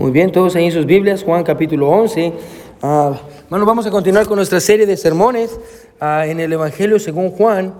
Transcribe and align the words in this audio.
Muy 0.00 0.12
bien, 0.12 0.32
todos 0.32 0.56
ahí 0.56 0.64
en 0.64 0.72
sus 0.72 0.86
Biblias, 0.86 1.22
Juan 1.22 1.44
capítulo 1.44 1.90
11. 1.90 2.32
Ah, 2.80 3.20
bueno, 3.50 3.66
vamos 3.66 3.86
a 3.86 3.90
continuar 3.90 4.24
con 4.26 4.36
nuestra 4.36 4.58
serie 4.58 4.86
de 4.86 4.96
sermones 4.96 5.60
ah, 6.00 6.24
en 6.26 6.40
el 6.40 6.50
Evangelio 6.50 6.98
según 6.98 7.32
Juan. 7.32 7.74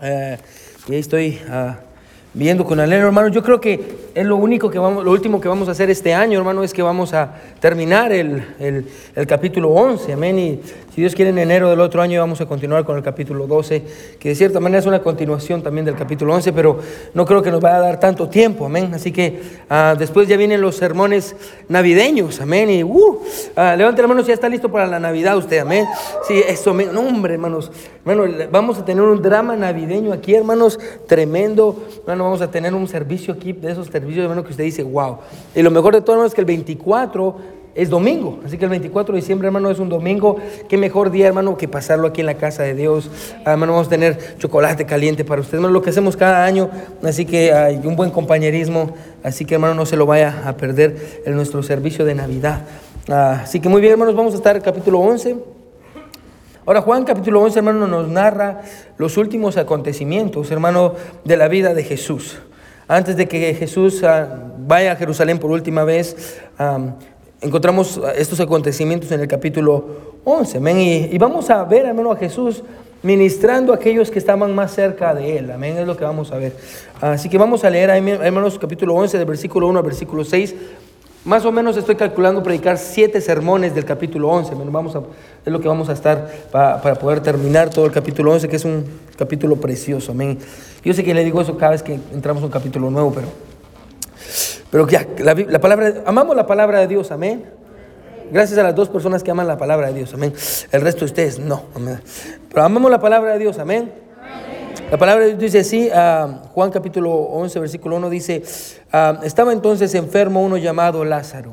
Eh, 0.00 0.38
y 0.86 0.92
ahí 0.92 1.00
estoy 1.00 1.40
viendo 2.34 2.64
con 2.64 2.78
Alero, 2.78 3.06
hermano. 3.06 3.26
Yo 3.30 3.42
creo 3.42 3.60
que 3.60 4.12
es 4.14 4.24
lo 4.24 4.36
único 4.36 4.70
que 4.70 4.78
vamos, 4.78 5.04
lo 5.04 5.10
último 5.10 5.40
que 5.40 5.48
vamos 5.48 5.66
a 5.66 5.72
hacer 5.72 5.90
este 5.90 6.14
año, 6.14 6.38
hermano, 6.38 6.62
es 6.62 6.72
que 6.72 6.82
vamos 6.82 7.12
a 7.14 7.34
terminar 7.58 8.12
el, 8.12 8.54
el, 8.60 8.86
el 9.16 9.26
capítulo 9.26 9.70
11, 9.70 10.12
amén. 10.12 10.38
Y 10.38 10.60
si 10.94 11.00
Dios 11.00 11.16
quiere, 11.16 11.30
en 11.30 11.38
enero 11.38 11.70
del 11.70 11.80
otro 11.80 12.02
año 12.02 12.20
vamos 12.20 12.40
a 12.40 12.46
continuar 12.46 12.84
con 12.84 12.96
el 12.96 13.02
capítulo 13.02 13.48
12, 13.48 13.82
que 14.16 14.28
de 14.28 14.34
cierta 14.36 14.60
manera 14.60 14.78
es 14.78 14.86
una 14.86 15.00
continuación 15.02 15.60
también 15.60 15.84
del 15.84 15.96
capítulo 15.96 16.32
11, 16.32 16.52
pero 16.52 16.78
no 17.14 17.24
creo 17.26 17.42
que 17.42 17.50
nos 17.50 17.60
vaya 17.60 17.78
a 17.78 17.80
dar 17.80 17.98
tanto 17.98 18.28
tiempo, 18.28 18.66
amén. 18.66 18.94
Así 18.94 19.10
que 19.10 19.40
uh, 19.68 19.98
después 19.98 20.28
ya 20.28 20.36
vienen 20.36 20.60
los 20.60 20.76
sermones 20.76 21.34
navideños, 21.68 22.40
amén. 22.40 22.70
Y 22.70 22.84
uh, 22.84 22.96
uh, 22.96 23.20
levante 23.76 24.06
la 24.06 24.22
ya 24.22 24.34
está 24.34 24.48
listo 24.48 24.70
para 24.70 24.86
la 24.86 25.00
Navidad 25.00 25.36
usted, 25.36 25.58
amén. 25.58 25.84
Sí, 26.28 26.40
eso, 26.46 26.72
no, 26.72 27.00
hombre, 27.00 27.34
hermanos. 27.34 27.72
Bueno, 28.04 28.26
vamos 28.52 28.78
a 28.78 28.84
tener 28.84 29.02
un 29.02 29.20
drama 29.20 29.56
navideño 29.56 30.12
aquí, 30.12 30.36
hermanos, 30.36 30.78
tremendo. 31.08 31.76
Bueno, 32.06 32.22
vamos 32.22 32.40
a 32.40 32.52
tener 32.52 32.72
un 32.72 32.86
servicio 32.86 33.34
aquí 33.34 33.52
de 33.52 33.72
esos 33.72 33.88
servicios, 33.88 34.22
hermano, 34.22 34.44
que 34.44 34.52
usted 34.52 34.62
dice, 34.62 34.84
wow. 34.84 35.18
Y 35.56 35.62
lo 35.62 35.72
mejor 35.72 35.92
de 35.92 36.02
todo, 36.02 36.24
es 36.24 36.34
que 36.34 36.40
el 36.40 36.46
24 36.46 37.63
es 37.74 37.90
domingo. 37.90 38.40
Así 38.44 38.56
que 38.56 38.64
el 38.64 38.70
24 38.70 39.14
de 39.14 39.20
diciembre, 39.20 39.46
hermano, 39.48 39.70
es 39.70 39.78
un 39.78 39.88
domingo. 39.88 40.36
Qué 40.68 40.76
mejor 40.76 41.10
día, 41.10 41.26
hermano, 41.26 41.56
que 41.56 41.68
pasarlo 41.68 42.08
aquí 42.08 42.20
en 42.20 42.26
la 42.26 42.34
casa 42.34 42.62
de 42.62 42.74
Dios. 42.74 43.10
Hermano, 43.44 43.72
vamos 43.72 43.88
a 43.88 43.90
tener 43.90 44.36
chocolate 44.38 44.86
caliente 44.86 45.24
para 45.24 45.40
ustedes, 45.40 45.54
hermano, 45.54 45.72
lo 45.72 45.82
que 45.82 45.90
hacemos 45.90 46.16
cada 46.16 46.44
año. 46.44 46.70
Así 47.02 47.24
que 47.24 47.52
hay 47.52 47.80
un 47.84 47.96
buen 47.96 48.10
compañerismo. 48.10 48.94
Así 49.22 49.44
que, 49.44 49.54
hermano, 49.54 49.74
no 49.74 49.86
se 49.86 49.96
lo 49.96 50.06
vaya 50.06 50.42
a 50.46 50.56
perder 50.56 51.22
en 51.24 51.34
nuestro 51.34 51.62
servicio 51.62 52.04
de 52.04 52.14
Navidad. 52.14 52.62
Ah, 53.08 53.40
así 53.42 53.60
que 53.60 53.68
muy 53.68 53.80
bien, 53.80 53.92
hermanos, 53.92 54.14
vamos 54.14 54.32
a 54.34 54.36
estar 54.36 54.56
en 54.56 54.62
capítulo 54.62 55.00
11. 55.00 55.36
Ahora 56.66 56.80
Juan 56.80 57.04
capítulo 57.04 57.42
11, 57.42 57.58
hermano, 57.58 57.86
nos 57.86 58.08
narra 58.08 58.62
los 58.96 59.18
últimos 59.18 59.58
acontecimientos, 59.58 60.50
hermano, 60.50 60.94
de 61.22 61.36
la 61.36 61.48
vida 61.48 61.74
de 61.74 61.84
Jesús. 61.84 62.38
Antes 62.88 63.16
de 63.16 63.28
que 63.28 63.52
Jesús 63.54 64.02
uh, 64.02 64.26
vaya 64.58 64.92
a 64.92 64.96
Jerusalén 64.96 65.38
por 65.38 65.50
última 65.50 65.84
vez, 65.84 66.40
encontramos 67.44 68.00
estos 68.16 68.40
acontecimientos 68.40 69.12
en 69.12 69.20
el 69.20 69.28
capítulo 69.28 69.84
11. 70.24 70.58
Amén. 70.58 71.08
Y, 71.12 71.18
vamos 71.18 71.50
a 71.50 71.62
ver, 71.64 71.86
hermano, 71.86 72.10
a 72.10 72.16
Jesús 72.16 72.62
ministrando 73.02 73.72
a 73.72 73.76
aquellos 73.76 74.10
que 74.10 74.18
estaban 74.18 74.54
más 74.54 74.72
cerca 74.72 75.14
de 75.14 75.38
él. 75.38 75.50
Amén. 75.50 75.76
Es 75.76 75.86
lo 75.86 75.96
que 75.96 76.04
vamos 76.04 76.32
a 76.32 76.38
ver. 76.38 76.56
Así 77.00 77.28
que 77.28 77.36
vamos 77.36 77.62
a 77.62 77.70
leer, 77.70 77.90
hermanos, 77.90 78.58
capítulo 78.58 78.94
11, 78.94 79.18
del 79.18 79.26
versículo 79.26 79.68
1 79.68 79.78
al 79.78 79.84
versículo 79.84 80.24
6. 80.24 80.54
Más 81.26 81.44
o 81.44 81.52
menos 81.52 81.76
estoy 81.76 81.96
calculando 81.96 82.42
predicar 82.42 82.76
siete 82.76 83.20
sermones 83.20 83.74
del 83.74 83.84
capítulo 83.84 84.28
11. 84.30 84.54
Vamos 84.54 84.96
a, 84.96 85.02
es 85.44 85.52
lo 85.52 85.60
que 85.60 85.68
vamos 85.68 85.88
a 85.88 85.92
estar 85.92 86.30
para, 86.50 86.80
para 86.80 86.94
poder 86.96 87.20
terminar 87.20 87.70
todo 87.70 87.86
el 87.86 87.92
capítulo 87.92 88.32
11, 88.32 88.48
que 88.48 88.56
es 88.56 88.64
un 88.64 88.84
capítulo 89.16 89.56
precioso. 89.56 90.12
Amén. 90.12 90.38
Yo 90.82 90.92
sé 90.92 91.04
que 91.04 91.14
le 91.14 91.24
digo 91.24 91.40
eso 91.40 91.56
cada 91.56 91.72
vez 91.72 91.82
que 91.82 91.98
entramos 92.12 92.42
a 92.42 92.46
un 92.46 92.52
capítulo 92.52 92.90
nuevo, 92.90 93.12
pero 93.14 93.28
pero 94.74 94.88
ya, 94.88 95.06
la, 95.18 95.34
la, 95.34 95.60
palabra, 95.60 96.02
amamos 96.04 96.34
la 96.34 96.48
palabra 96.48 96.80
de 96.80 96.88
Dios, 96.88 97.12
amén. 97.12 97.44
Gracias 98.32 98.58
a 98.58 98.64
las 98.64 98.74
dos 98.74 98.88
personas 98.88 99.22
que 99.22 99.30
aman 99.30 99.46
la 99.46 99.56
palabra 99.56 99.86
de 99.86 99.94
Dios, 99.94 100.12
amén. 100.14 100.34
El 100.72 100.80
resto 100.80 101.02
de 101.02 101.04
ustedes 101.04 101.38
no, 101.38 101.66
amén. 101.76 102.00
Pero 102.48 102.64
amamos 102.64 102.90
la 102.90 102.98
palabra 102.98 103.34
de 103.34 103.38
Dios, 103.38 103.56
amén. 103.60 103.92
La 104.90 104.98
palabra 104.98 105.26
de 105.26 105.36
Dios 105.36 105.40
dice 105.40 105.60
así, 105.60 105.88
uh, 105.88 106.48
Juan 106.48 106.72
capítulo 106.72 107.12
11, 107.12 107.60
versículo 107.60 107.94
1 107.98 108.10
dice, 108.10 108.42
uh, 108.92 109.24
estaba 109.24 109.52
entonces 109.52 109.94
enfermo 109.94 110.42
uno 110.42 110.56
llamado 110.56 111.04
Lázaro, 111.04 111.52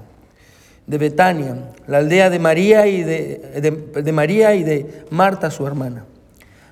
de 0.87 0.97
Betania, 0.97 1.57
la 1.85 1.99
aldea 1.99 2.31
de 2.31 2.39
María 2.39 2.87
y 2.87 3.03
de, 3.03 3.91
de 4.01 4.11
María 4.11 4.55
y 4.55 4.63
de 4.63 5.05
Marta 5.11 5.51
su 5.51 5.67
hermana. 5.67 6.05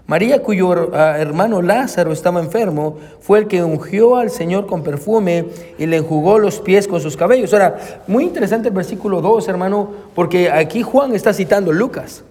María, 0.10 0.42
cuyo 0.42 0.90
ah, 0.96 1.18
hermano 1.20 1.62
Lázaro 1.62 2.12
estaba 2.12 2.40
enfermo, 2.40 2.98
fue 3.22 3.38
el 3.38 3.48
que 3.48 3.62
ungió 3.62 4.16
al 4.16 4.32
Señor 4.32 4.66
con 4.66 4.82
perfume 4.82 5.46
y 5.78 5.86
le 5.86 5.98
enjugó 5.98 6.40
los 6.40 6.60
pies 6.60 6.88
con 6.88 7.00
sus 7.00 7.16
cabellos. 7.16 7.54
Ahora, 7.54 7.78
muy 8.08 8.24
interesante 8.24 8.70
el 8.70 8.74
versículo 8.74 9.22
2, 9.22 9.48
hermano, 9.48 9.92
porque 10.16 10.50
aquí 10.50 10.82
Juan 10.82 11.14
está 11.14 11.32
citando 11.32 11.72
Lucas. 11.72 12.24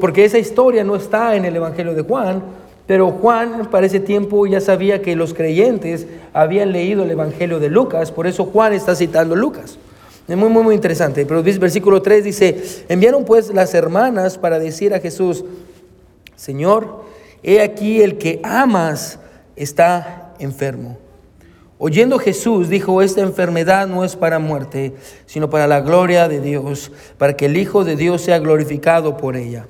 porque 0.00 0.24
esa 0.24 0.38
historia 0.38 0.84
no 0.84 0.94
está 0.94 1.34
en 1.34 1.46
el 1.46 1.56
Evangelio 1.56 1.94
de 1.94 2.02
Juan, 2.02 2.44
pero 2.86 3.10
Juan 3.10 3.66
para 3.72 3.86
ese 3.86 3.98
tiempo 3.98 4.46
ya 4.46 4.60
sabía 4.60 5.02
que 5.02 5.16
los 5.16 5.34
creyentes 5.34 6.06
habían 6.32 6.70
leído 6.70 7.02
el 7.02 7.10
Evangelio 7.10 7.58
de 7.58 7.70
Lucas, 7.70 8.12
por 8.12 8.28
eso 8.28 8.44
Juan 8.44 8.72
está 8.72 8.94
citando 8.94 9.34
Lucas. 9.34 9.78
Es 10.28 10.36
muy, 10.36 10.48
muy, 10.48 10.62
muy 10.62 10.74
interesante. 10.76 11.26
Pero 11.26 11.40
el 11.40 11.58
versículo 11.58 12.02
3 12.02 12.22
dice, 12.22 12.84
enviaron 12.88 13.24
pues 13.24 13.52
las 13.52 13.74
hermanas 13.74 14.38
para 14.38 14.58
decir 14.58 14.94
a 14.94 15.00
Jesús, 15.00 15.42
Señor, 16.38 17.02
he 17.42 17.60
aquí 17.60 18.00
el 18.00 18.16
que 18.16 18.40
amas 18.44 19.18
está 19.56 20.34
enfermo. 20.38 20.96
Oyendo 21.78 22.20
Jesús 22.20 22.68
dijo, 22.68 23.02
esta 23.02 23.22
enfermedad 23.22 23.88
no 23.88 24.04
es 24.04 24.14
para 24.14 24.38
muerte, 24.38 24.94
sino 25.26 25.50
para 25.50 25.66
la 25.66 25.80
gloria 25.80 26.28
de 26.28 26.40
Dios, 26.40 26.92
para 27.18 27.36
que 27.36 27.46
el 27.46 27.56
Hijo 27.56 27.84
de 27.84 27.96
Dios 27.96 28.22
sea 28.22 28.38
glorificado 28.38 29.16
por 29.16 29.34
ella. 29.34 29.66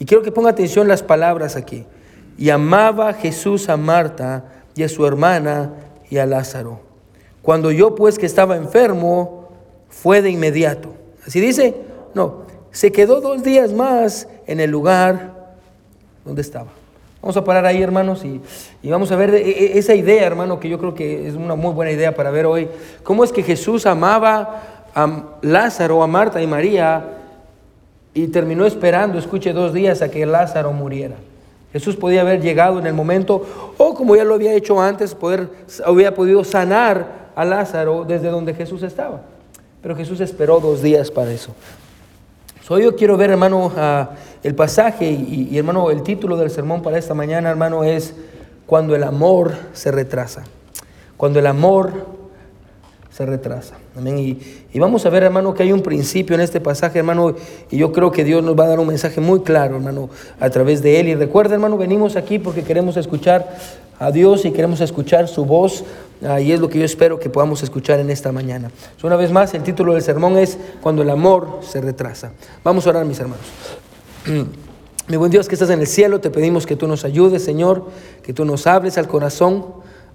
Y 0.00 0.04
quiero 0.04 0.24
que 0.24 0.32
ponga 0.32 0.50
atención 0.50 0.88
las 0.88 1.04
palabras 1.04 1.54
aquí. 1.54 1.86
Y 2.36 2.50
amaba 2.50 3.12
Jesús 3.12 3.68
a 3.68 3.76
Marta 3.76 4.46
y 4.74 4.82
a 4.82 4.88
su 4.88 5.06
hermana 5.06 5.74
y 6.10 6.18
a 6.18 6.26
Lázaro. 6.26 6.80
Cuando 7.40 7.70
yo 7.70 7.94
pues 7.94 8.18
que 8.18 8.26
estaba 8.26 8.56
enfermo, 8.56 9.48
fue 9.88 10.22
de 10.22 10.30
inmediato. 10.30 10.92
Así 11.24 11.40
dice, 11.40 11.76
no, 12.14 12.46
se 12.72 12.90
quedó 12.90 13.20
dos 13.20 13.44
días 13.44 13.72
más 13.72 14.26
en 14.48 14.58
el 14.58 14.70
lugar 14.70 15.39
¿Dónde 16.24 16.42
estaba? 16.42 16.68
Vamos 17.22 17.36
a 17.36 17.44
parar 17.44 17.66
ahí, 17.66 17.82
hermanos, 17.82 18.24
y, 18.24 18.40
vamos 18.88 19.12
a 19.12 19.16
ver 19.16 19.34
e, 19.34 19.50
e, 19.50 19.78
esa 19.78 19.94
idea, 19.94 20.26
hermano, 20.26 20.58
que 20.58 20.70
yo 20.70 20.78
creo 20.78 20.94
que 20.94 21.28
es 21.28 21.34
una 21.34 21.54
muy 21.54 21.72
buena 21.72 21.92
idea 21.92 22.14
para 22.14 22.30
ver 22.30 22.46
hoy. 22.46 22.68
¿Cómo 23.02 23.24
es 23.24 23.32
que 23.32 23.42
Jesús 23.42 23.84
amaba 23.84 24.62
a 24.94 25.24
Lázaro, 25.42 26.02
a 26.02 26.06
Marta 26.06 26.40
y 26.40 26.46
María 26.46 27.04
y 28.14 28.26
terminó 28.28 28.64
esperando, 28.64 29.18
escuche, 29.18 29.52
dos 29.52 29.74
días 29.74 30.00
a 30.00 30.10
que 30.10 30.24
Lázaro 30.24 30.72
muriera? 30.72 31.16
Jesús 31.72 31.94
podía 31.94 32.22
haber 32.22 32.40
llegado 32.40 32.78
en 32.78 32.86
el 32.86 32.94
momento, 32.94 33.74
o 33.76 33.94
como 33.94 34.16
ya 34.16 34.24
lo 34.24 34.34
había 34.34 34.54
hecho 34.54 34.80
antes, 34.80 35.14
poder, 35.14 35.48
había 35.84 36.14
podido 36.14 36.42
sanar 36.42 37.30
a 37.36 37.44
Lázaro 37.44 38.04
desde 38.04 38.28
donde 38.28 38.54
Jesús 38.54 38.82
estaba. 38.82 39.20
Pero 39.82 39.94
Jesús 39.94 40.20
esperó 40.20 40.58
dos 40.58 40.82
días 40.82 41.10
para 41.10 41.30
eso. 41.30 41.54
Hoy 42.68 42.84
yo 42.84 42.94
quiero 42.94 43.16
ver, 43.16 43.30
hermano, 43.30 43.72
el 44.44 44.54
pasaje 44.54 45.10
y, 45.10 45.56
hermano, 45.58 45.90
el 45.90 46.02
título 46.02 46.36
del 46.36 46.50
sermón 46.50 46.82
para 46.82 46.98
esta 46.98 47.14
mañana, 47.14 47.50
hermano, 47.50 47.82
es 47.82 48.14
Cuando 48.66 48.94
el 48.94 49.02
amor 49.02 49.54
se 49.72 49.90
retrasa. 49.90 50.44
Cuando 51.16 51.40
el 51.40 51.48
amor 51.48 51.90
se 53.10 53.26
retrasa. 53.26 53.74
Amén. 53.96 54.18
Y, 54.72 54.78
vamos 54.78 55.04
a 55.04 55.10
ver, 55.10 55.24
hermano, 55.24 55.52
que 55.52 55.64
hay 55.64 55.72
un 55.72 55.82
principio 55.82 56.36
en 56.36 56.42
este 56.42 56.60
pasaje, 56.60 57.00
hermano, 57.00 57.34
y 57.70 57.78
yo 57.78 57.90
creo 57.90 58.12
que 58.12 58.22
Dios 58.22 58.44
nos 58.44 58.56
va 58.56 58.64
a 58.64 58.68
dar 58.68 58.78
un 58.78 58.86
mensaje 58.86 59.20
muy 59.20 59.40
claro, 59.40 59.76
hermano, 59.76 60.08
a 60.38 60.48
través 60.50 60.80
de 60.80 61.00
él. 61.00 61.08
Y 61.08 61.14
recuerda, 61.16 61.54
hermano, 61.54 61.76
venimos 61.76 62.14
aquí 62.14 62.38
porque 62.38 62.62
queremos 62.62 62.96
escuchar 62.96 63.48
a 63.98 64.12
Dios 64.12 64.44
y 64.44 64.52
queremos 64.52 64.80
escuchar 64.80 65.26
su 65.26 65.44
voz. 65.44 65.84
Ah, 66.22 66.40
y 66.40 66.52
es 66.52 66.60
lo 66.60 66.68
que 66.68 66.78
yo 66.78 66.84
espero 66.84 67.18
que 67.18 67.30
podamos 67.30 67.62
escuchar 67.62 67.98
en 67.98 68.10
esta 68.10 68.30
mañana. 68.30 68.70
una 69.02 69.16
vez 69.16 69.32
más, 69.32 69.54
el 69.54 69.62
título 69.62 69.94
del 69.94 70.02
sermón 70.02 70.36
es 70.36 70.58
Cuando 70.82 71.02
el 71.02 71.08
amor 71.08 71.60
se 71.62 71.80
retrasa. 71.80 72.32
Vamos 72.62 72.86
a 72.86 72.90
orar, 72.90 73.06
mis 73.06 73.18
hermanos. 73.18 73.46
Mi 75.08 75.16
buen 75.16 75.32
Dios 75.32 75.48
que 75.48 75.54
estás 75.54 75.70
en 75.70 75.80
el 75.80 75.86
cielo, 75.86 76.20
te 76.20 76.30
pedimos 76.30 76.66
que 76.66 76.76
tú 76.76 76.86
nos 76.86 77.04
ayudes, 77.04 77.42
Señor, 77.42 77.86
que 78.22 78.32
tú 78.32 78.44
nos 78.44 78.66
hables 78.66 78.98
al 78.98 79.08
corazón. 79.08 79.66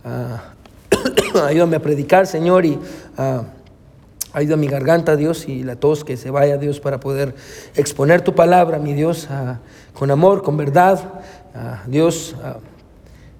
Ah, 0.06 0.54
ayúdame 1.48 1.76
a 1.76 1.82
predicar, 1.82 2.28
Señor, 2.28 2.66
y 2.66 2.80
uh, 3.18 3.44
ayuda 4.32 4.54
a 4.54 4.58
mi 4.58 4.68
garganta, 4.68 5.16
Dios, 5.16 5.50
y 5.50 5.64
la 5.64 5.76
tos 5.76 6.06
que 6.06 6.16
se 6.16 6.30
vaya, 6.30 6.58
Dios, 6.58 6.80
para 6.80 7.00
poder 7.00 7.36
exponer 7.76 8.22
tu 8.22 8.36
palabra, 8.36 8.78
mi 8.80 8.94
Dios, 8.94 9.28
con 9.94 10.12
amor, 10.12 10.44
con 10.44 10.56
verdad. 10.56 11.00
Dios, 11.88 12.36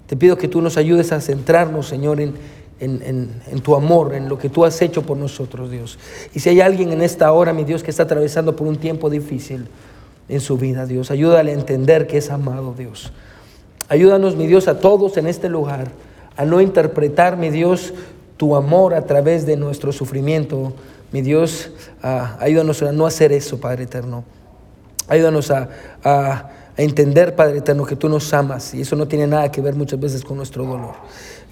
te 0.06 0.16
pido 0.16 0.36
que 0.36 0.48
tú 0.48 0.60
nos 0.60 0.76
ayudes 0.76 1.12
a 1.12 1.20
centrarnos, 1.20 1.86
Señor, 1.88 2.20
en, 2.20 2.34
en, 2.78 3.60
tu 3.62 3.74
amor, 3.74 4.14
en 4.14 4.28
lo 4.28 4.38
que 4.38 4.48
tú 4.48 4.64
has 4.64 4.80
hecho 4.82 5.02
por 5.02 5.16
nosotros, 5.16 5.70
Dios. 5.70 5.98
Y 6.34 6.40
si 6.40 6.50
hay 6.50 6.60
alguien 6.60 6.92
en 6.92 7.02
esta 7.02 7.32
hora, 7.32 7.52
mi 7.52 7.64
Dios, 7.64 7.82
que 7.82 7.90
está 7.90 8.04
atravesando 8.04 8.54
por 8.56 8.66
un 8.66 8.76
tiempo 8.76 9.10
difícil 9.10 9.66
en 10.28 10.40
su 10.40 10.56
vida, 10.58 10.86
Dios, 10.86 11.10
ayúdale 11.10 11.52
a 11.52 11.54
entender 11.54 12.06
que 12.06 12.18
es 12.18 12.30
amado, 12.30 12.74
Dios. 12.76 13.12
Ayúdanos, 13.88 14.36
mi 14.36 14.46
Dios, 14.46 14.68
a 14.68 14.78
todos 14.80 15.16
en 15.16 15.26
este 15.26 15.48
lugar 15.48 15.88
a 16.36 16.44
no 16.44 16.60
interpretar, 16.60 17.36
mi 17.36 17.50
Dios, 17.50 17.94
tu 18.36 18.56
amor 18.56 18.94
a 18.94 19.06
través 19.06 19.46
de 19.46 19.56
nuestro 19.56 19.92
sufrimiento. 19.92 20.74
Mi 21.12 21.22
Dios, 21.22 21.70
ayúdanos 22.02 22.82
a 22.82 22.92
no 22.92 23.06
hacer 23.06 23.32
eso, 23.32 23.58
Padre 23.58 23.84
eterno. 23.84 24.24
Ayúdanos 25.08 25.50
a 25.50 25.70
a 26.06 26.50
entender, 26.76 27.34
Padre 27.34 27.58
eterno, 27.58 27.84
que 27.84 27.96
tú 27.96 28.08
nos 28.08 28.32
amas 28.34 28.74
y 28.74 28.82
eso 28.82 28.96
no 28.96 29.08
tiene 29.08 29.26
nada 29.26 29.50
que 29.50 29.60
ver 29.60 29.74
muchas 29.74 29.98
veces 29.98 30.22
con 30.22 30.36
nuestro 30.36 30.64
dolor. 30.64 30.94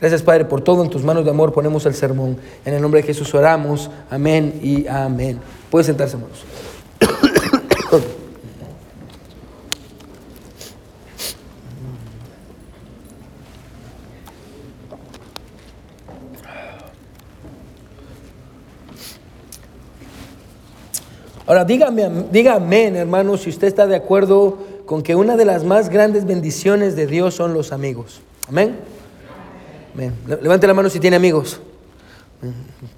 Gracias, 0.01 0.23
Padre, 0.23 0.45
por 0.45 0.61
todo. 0.61 0.83
En 0.85 0.91
tus 0.91 1.03
manos 1.03 1.25
de 1.25 1.31
amor 1.31 1.53
ponemos 1.53 1.87
el 1.87 1.95
sermón. 1.95 2.37
En 2.65 2.75
el 2.75 2.83
nombre 2.83 3.01
de 3.01 3.07
Jesús 3.07 3.35
oramos. 3.35 3.91
Amén 4.11 4.61
y 4.63 4.87
amén. 4.87 5.39
Puede 5.71 5.85
sentarse, 5.85 6.17
hermanos. 6.17 6.45
Ahora, 21.47 21.65
dígame, 21.65 22.09
dígame, 22.33 22.87
hermano, 22.87 23.37
si 23.37 23.51
usted 23.51 23.69
está 23.69 23.87
de 23.87 23.95
acuerdo 23.95 24.59
con 24.95 25.03
que 25.03 25.17
una 25.17 25.37
de 25.37 25.45
las 25.45 25.65
más 25.65 25.89
grandes 25.89 26.25
bendiciones 26.25 26.95
de 26.95 27.09
Dios 27.09 27.35
son 27.35 27.53
los 27.53 27.73
amigos. 27.73 28.21
Amén. 28.49 28.77
Amén. 29.93 30.13
Levante 30.41 30.69
la 30.69 30.75
mano 30.75 30.89
si 30.89 31.01
tiene 31.01 31.17
amigos. 31.17 31.61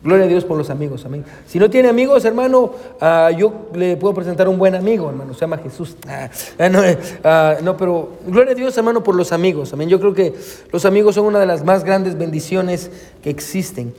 Gloria 0.02 0.26
a 0.26 0.28
Dios 0.28 0.44
por 0.44 0.58
los 0.58 0.69
amigos, 0.69 1.06
amén. 1.06 1.25
Si 1.46 1.58
no 1.58 1.70
tiene 1.70 1.88
amigos, 1.88 2.26
hermano, 2.26 2.72
ah, 3.00 3.31
yo 3.34 3.70
le 3.72 3.96
puedo 3.96 4.12
presentar 4.12 4.46
un 4.46 4.58
buen 4.58 4.75
amigo, 4.75 5.08
hermano, 5.08 5.32
se 5.32 5.40
llama 5.40 5.56
Jesús. 5.56 5.96
Ah, 6.06 6.28
eh, 6.58 6.98
ah, 7.25 7.54
no, 7.62 7.78
pero 7.78 8.19
gloria 8.26 8.52
a 8.52 8.54
Dios, 8.54 8.76
hermano, 8.76 9.02
por 9.02 9.14
los 9.14 9.32
amigos, 9.32 9.72
amén. 9.72 9.88
Yo 9.88 9.99
creo 9.99 10.12
que 10.12 10.34
los 10.70 10.84
amigos 10.84 11.14
son 11.14 11.25
una 11.25 11.40
de 11.40 11.46
las 11.46 11.64
más 11.64 11.82
grandes 11.82 12.19
bendiciones 12.19 12.90
que 13.22 13.31
existen. 13.31 13.94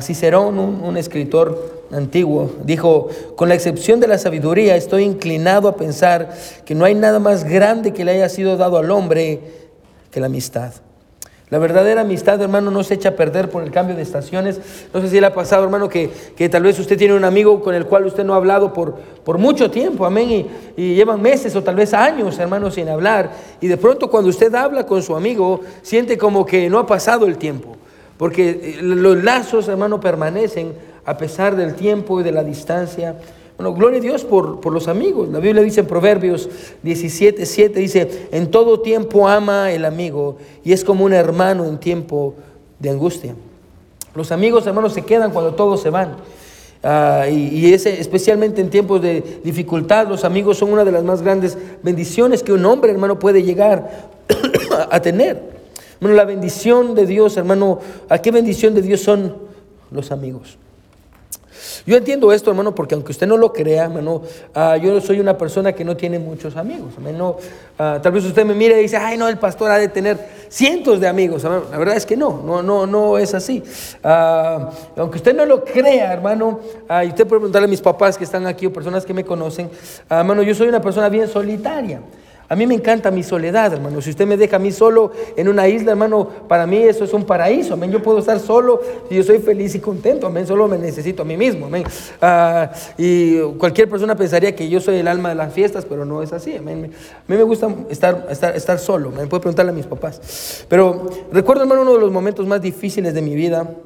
Cicerón, 0.00 0.58
un, 0.58 0.96
escritor 0.96 1.86
antiguo, 1.92 2.50
dijo, 2.64 3.08
con 3.36 3.50
la 3.50 3.54
excepción 3.54 4.00
de 4.00 4.06
la 4.06 4.16
sabiduría, 4.16 4.74
estoy 4.74 5.02
inclinado 5.02 5.68
a 5.68 5.76
pensar 5.76 6.34
que 6.64 6.74
no 6.74 6.86
hay 6.86 6.94
nada 6.94 7.18
más 7.18 7.44
grande 7.44 7.92
que 7.92 8.04
le 8.04 8.12
haya 8.12 8.30
sido 8.30 8.56
dado 8.56 8.78
al 8.78 8.90
hombre 8.90 9.40
que 10.10 10.18
la 10.18 10.26
amistad. 10.26 10.72
La 11.50 11.58
verdadera 11.58 12.02
amistad, 12.02 12.40
hermano, 12.40 12.70
no 12.70 12.82
se 12.84 12.94
echa 12.94 13.10
a 13.10 13.16
perder 13.16 13.50
por 13.50 13.62
el 13.62 13.70
cambio 13.70 13.96
de 13.96 14.02
estaciones. 14.02 14.60
No 14.94 15.00
sé 15.02 15.08
si 15.08 15.20
le 15.20 15.26
ha 15.26 15.34
pasado, 15.34 15.64
hermano, 15.64 15.88
que, 15.88 16.08
tal 16.48 16.62
vez 16.62 16.78
usted 16.78 16.96
tiene 16.96 17.12
un 17.12 17.24
amigo 17.24 17.60
con 17.60 17.74
el 17.74 17.84
cual 17.84 18.06
usted 18.06 18.24
no 18.24 18.32
ha 18.32 18.36
hablado 18.36 18.72
por, 18.72 18.94
por 19.24 19.36
mucho 19.36 19.70
tiempo, 19.70 20.06
amén, 20.06 20.30
y, 20.30 20.46
y, 20.76 20.94
llevan 20.94 21.20
meses 21.20 21.54
o 21.54 21.62
tal 21.62 21.74
vez 21.74 21.92
años, 21.92 22.38
hermano, 22.38 22.70
sin 22.70 22.88
hablar. 22.88 23.32
Y 23.60 23.66
de 23.66 23.76
pronto 23.76 24.08
cuando 24.08 24.30
usted 24.30 24.54
habla 24.54 24.86
con 24.86 25.02
su 25.02 25.14
amigo, 25.14 25.60
siente 25.82 26.16
como 26.16 26.46
que 26.46 26.70
no 26.70 26.78
ha 26.78 26.86
pasado 26.86 27.26
el 27.26 27.36
tiempo 27.36 27.76
porque 28.20 28.50
eh, 28.50 28.78
los 28.82 29.24
lazos, 29.24 29.66
hermano, 29.68 29.98
permanecen 29.98 30.74
a 31.06 31.16
pesar 31.16 31.56
del 31.56 31.74
tiempo 31.74 32.20
y 32.20 32.22
de 32.22 32.32
la 32.32 32.44
distancia. 32.44 33.16
Bueno, 33.56 33.72
gloria 33.72 33.98
a 33.98 34.02
Dios 34.02 34.24
por, 34.24 34.60
por 34.60 34.74
los 34.74 34.88
amigos. 34.88 35.30
La 35.30 35.38
Biblia 35.38 35.62
dice 35.62 35.80
en 35.80 35.86
Proverbios 35.86 36.50
17, 36.82 37.46
7, 37.46 37.80
dice, 37.80 38.28
en 38.30 38.50
todo 38.50 38.80
tiempo 38.80 39.26
ama 39.26 39.72
el 39.72 39.86
amigo 39.86 40.36
y 40.62 40.74
es 40.74 40.84
como 40.84 41.06
un 41.06 41.14
hermano 41.14 41.64
en 41.64 41.78
tiempo 41.78 42.34
de 42.78 42.90
angustia. 42.90 43.34
Los 44.14 44.32
amigos, 44.32 44.66
hermanos, 44.66 44.92
se 44.92 45.00
quedan 45.00 45.30
cuando 45.30 45.54
todos 45.54 45.80
se 45.80 45.88
van. 45.88 46.16
Ah, 46.82 47.24
y, 47.26 47.72
ese, 47.72 48.02
especialmente 48.02 48.60
en 48.60 48.68
tiempos 48.68 49.00
de 49.00 49.40
dificultad, 49.42 50.06
los 50.08 50.24
amigos 50.24 50.58
son 50.58 50.74
una 50.74 50.84
de 50.84 50.92
las 50.92 51.04
más 51.04 51.22
grandes 51.22 51.56
bendiciones 51.82 52.42
que 52.42 52.52
un 52.52 52.66
hombre, 52.66 52.92
hermano, 52.92 53.18
puede 53.18 53.42
llegar 53.42 54.10
a 54.90 55.00
tener. 55.00 55.59
Bueno, 56.00 56.16
la 56.16 56.24
bendición 56.24 56.94
de 56.94 57.06
Dios, 57.06 57.36
hermano, 57.36 57.78
¿a 58.08 58.18
qué 58.18 58.30
bendición 58.30 58.74
de 58.74 58.80
Dios 58.80 59.02
son 59.02 59.36
los 59.90 60.10
amigos? 60.10 60.56
Yo 61.86 61.96
entiendo 61.96 62.32
esto, 62.32 62.50
hermano, 62.50 62.74
porque 62.74 62.94
aunque 62.94 63.12
usted 63.12 63.26
no 63.26 63.36
lo 63.36 63.52
crea, 63.52 63.84
hermano, 63.84 64.22
ah, 64.54 64.76
yo 64.76 64.98
soy 65.00 65.20
una 65.20 65.36
persona 65.36 65.72
que 65.72 65.84
no 65.84 65.96
tiene 65.96 66.18
muchos 66.18 66.56
amigos. 66.56 66.94
Hermano, 66.96 67.36
ah, 67.78 67.98
tal 68.02 68.12
vez 68.12 68.24
usted 68.24 68.44
me 68.44 68.54
mire 68.54 68.78
y 68.78 68.82
dice, 68.82 68.96
ay, 68.96 69.18
no, 69.18 69.28
el 69.28 69.38
pastor 69.38 69.70
ha 69.70 69.78
de 69.78 69.88
tener 69.88 70.18
cientos 70.48 71.00
de 71.00 71.08
amigos. 71.08 71.44
La 71.44 71.78
verdad 71.78 71.96
es 71.96 72.06
que 72.06 72.16
no, 72.16 72.42
no, 72.44 72.62
no, 72.62 72.86
no 72.86 73.18
es 73.18 73.34
así. 73.34 73.62
Ah, 74.02 74.70
aunque 74.96 75.18
usted 75.18 75.34
no 75.34 75.44
lo 75.44 75.64
crea, 75.64 76.12
hermano, 76.12 76.60
y 77.04 77.08
usted 77.08 77.26
puede 77.26 77.40
preguntarle 77.40 77.66
a 77.66 77.70
mis 77.70 77.82
papás 77.82 78.16
que 78.16 78.24
están 78.24 78.46
aquí 78.46 78.66
o 78.66 78.72
personas 78.72 79.04
que 79.04 79.12
me 79.12 79.24
conocen, 79.24 79.70
hermano, 80.08 80.42
yo 80.42 80.54
soy 80.54 80.68
una 80.68 80.80
persona 80.80 81.08
bien 81.08 81.28
solitaria. 81.28 82.00
A 82.50 82.56
mí 82.56 82.66
me 82.66 82.74
encanta 82.74 83.12
mi 83.12 83.22
soledad, 83.22 83.72
hermano. 83.72 84.02
Si 84.02 84.10
usted 84.10 84.26
me 84.26 84.36
deja 84.36 84.56
a 84.56 84.58
mí 84.58 84.72
solo 84.72 85.12
en 85.36 85.48
una 85.48 85.68
isla, 85.68 85.92
hermano, 85.92 86.28
para 86.48 86.66
mí 86.66 86.78
eso 86.78 87.04
es 87.04 87.12
un 87.12 87.24
paraíso. 87.24 87.74
Amén. 87.74 87.92
Yo 87.92 88.02
puedo 88.02 88.18
estar 88.18 88.40
solo 88.40 88.80
y 89.08 89.14
yo 89.14 89.22
soy 89.22 89.38
feliz 89.38 89.72
y 89.76 89.78
contento. 89.78 90.26
Amén. 90.26 90.48
Solo 90.48 90.66
me 90.66 90.76
necesito 90.76 91.22
a 91.22 91.24
mí 91.24 91.36
mismo. 91.36 91.66
Amén. 91.66 91.84
Ah, 92.20 92.72
y 92.98 93.40
cualquier 93.56 93.88
persona 93.88 94.16
pensaría 94.16 94.56
que 94.56 94.68
yo 94.68 94.80
soy 94.80 94.96
el 94.96 95.06
alma 95.06 95.28
de 95.28 95.36
las 95.36 95.54
fiestas, 95.54 95.84
pero 95.84 96.04
no 96.04 96.24
es 96.24 96.32
así. 96.32 96.56
Amén. 96.56 96.90
A 96.92 97.32
mí 97.32 97.36
me 97.36 97.44
gusta 97.44 97.68
estar, 97.88 98.26
estar, 98.28 98.56
estar 98.56 98.80
solo. 98.80 99.10
Me 99.10 99.28
puede 99.28 99.42
preguntarle 99.42 99.70
a 99.70 99.74
mis 99.74 99.86
papás. 99.86 100.66
Pero 100.68 101.08
recuerdo, 101.30 101.62
hermano, 101.62 101.82
uno 101.82 101.94
de 101.94 102.00
los 102.00 102.10
momentos 102.10 102.48
más 102.48 102.60
difíciles 102.60 103.14
de 103.14 103.22
mi 103.22 103.36
vida. 103.36 103.76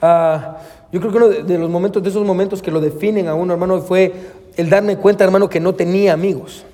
Ah, 0.00 0.58
yo 0.92 1.00
creo 1.00 1.10
que 1.10 1.18
uno 1.18 1.28
de 1.30 1.58
los 1.58 1.68
momentos, 1.68 2.00
de 2.00 2.10
esos 2.10 2.24
momentos 2.24 2.62
que 2.62 2.70
lo 2.70 2.80
definen 2.80 3.26
a 3.26 3.34
uno, 3.34 3.54
hermano, 3.54 3.80
fue 3.80 4.12
el 4.56 4.70
darme 4.70 4.98
cuenta, 4.98 5.24
hermano, 5.24 5.48
que 5.48 5.58
no 5.58 5.74
tenía 5.74 6.12
amigos. 6.12 6.64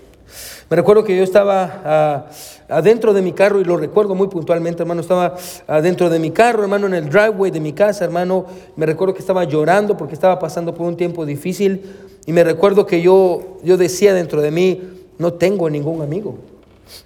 Me 0.73 0.77
recuerdo 0.77 1.05
que 1.05 1.15
yo 1.15 1.23
estaba 1.23 1.83
ah, 1.85 2.27
adentro 2.71 3.13
de 3.13 3.21
mi 3.21 3.35
carro 3.35 3.61
y 3.61 3.65
lo 3.65 3.77
recuerdo 3.77 4.15
muy 4.15 4.29
puntualmente, 4.29 4.83
hermano, 4.83 5.03
estaba 5.03 5.37
adentro 5.67 6.09
de 6.09 6.19
mi 6.19 6.31
carro, 6.31 6.63
hermano, 6.63 6.87
en 6.87 6.95
el 6.95 7.11
driveway 7.11 7.51
de 7.51 7.61
mi 7.61 7.75
casa, 7.75 8.07
hermano, 8.07 8.47
me 8.77 8.87
recuerdo 8.87 9.13
que 9.13 9.21
estaba 9.21 9.45
llorando 9.45 9.99
porque 9.99 10.15
estaba 10.15 10.39
pasando 10.39 10.75
por 10.75 10.87
un 10.87 10.97
tiempo 10.97 11.27
difícil. 11.27 11.83
Y 12.25 12.33
me 12.33 12.43
recuerdo 12.43 12.87
que 12.87 13.03
yo, 13.03 13.59
yo 13.63 13.77
decía 13.77 14.15
dentro 14.15 14.41
de 14.41 14.51
mí, 14.51 14.81
no 15.19 15.35
tengo 15.35 15.69
ningún 15.69 16.01
amigo. 16.01 16.39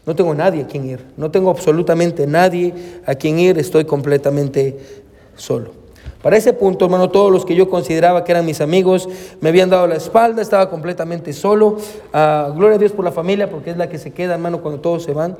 No 0.06 0.14
tengo 0.14 0.32
nadie 0.32 0.62
a 0.62 0.68
quien 0.68 0.88
ir, 0.88 1.04
no 1.16 1.32
tengo 1.32 1.50
absolutamente 1.50 2.24
nadie 2.28 2.72
a 3.04 3.16
quien 3.16 3.40
ir, 3.40 3.58
estoy 3.58 3.84
completamente 3.84 4.78
solo. 5.34 5.85
Para 6.26 6.38
ese 6.38 6.52
punto, 6.52 6.86
hermano, 6.86 7.08
todos 7.08 7.30
los 7.30 7.44
que 7.44 7.54
yo 7.54 7.70
consideraba 7.70 8.24
que 8.24 8.32
eran 8.32 8.44
mis 8.44 8.60
amigos 8.60 9.08
me 9.40 9.50
habían 9.50 9.70
dado 9.70 9.86
la 9.86 9.94
espalda, 9.94 10.42
estaba 10.42 10.68
completamente 10.68 11.32
solo. 11.32 11.76
Ah, 12.12 12.50
gloria 12.52 12.74
a 12.74 12.78
Dios 12.80 12.90
por 12.90 13.04
la 13.04 13.12
familia, 13.12 13.48
porque 13.48 13.70
es 13.70 13.76
la 13.76 13.88
que 13.88 13.96
se 13.96 14.10
queda, 14.10 14.34
hermano, 14.34 14.60
cuando 14.60 14.80
todos 14.80 15.04
se 15.04 15.12
van. 15.12 15.36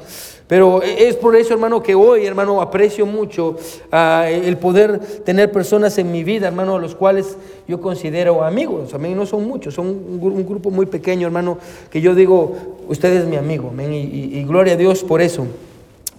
Pero 0.46 0.82
es 0.82 1.16
por 1.16 1.34
eso, 1.34 1.54
hermano, 1.54 1.82
que 1.82 1.96
hoy, 1.96 2.24
hermano, 2.24 2.62
aprecio 2.62 3.04
mucho 3.04 3.56
ah, 3.90 4.26
el 4.30 4.58
poder 4.58 5.00
tener 5.24 5.50
personas 5.50 5.98
en 5.98 6.12
mi 6.12 6.22
vida, 6.22 6.46
hermano, 6.46 6.76
a 6.76 6.78
los 6.78 6.94
cuales 6.94 7.36
yo 7.66 7.80
considero 7.80 8.44
amigos. 8.44 8.94
Amén, 8.94 9.16
no 9.16 9.26
son 9.26 9.44
muchos, 9.44 9.74
son 9.74 9.88
un, 9.88 10.46
grupo 10.46 10.70
muy 10.70 10.86
pequeño, 10.86 11.26
hermano, 11.26 11.58
que 11.90 12.00
yo 12.00 12.14
digo, 12.14 12.54
usted 12.86 13.12
es 13.12 13.26
mi 13.26 13.34
amigo, 13.34 13.70
amén, 13.70 13.92
y, 13.92 14.44
gloria 14.44 14.74
a 14.74 14.76
Dios 14.76 15.02
por 15.02 15.20
eso, 15.20 15.48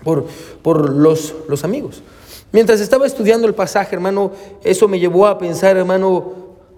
por, 0.04 0.26
por 0.62 0.90
los, 0.90 1.36
los 1.48 1.64
amigos. 1.64 2.04
Mientras 2.52 2.80
estaba 2.80 3.06
estudiando 3.06 3.48
el 3.48 3.54
pasaje, 3.54 3.96
hermano, 3.96 4.32
eso 4.64 4.88
me 4.88 5.00
llevó 5.00 5.28
a 5.28 5.38
pensar, 5.38 5.76
hermano, 5.76 6.32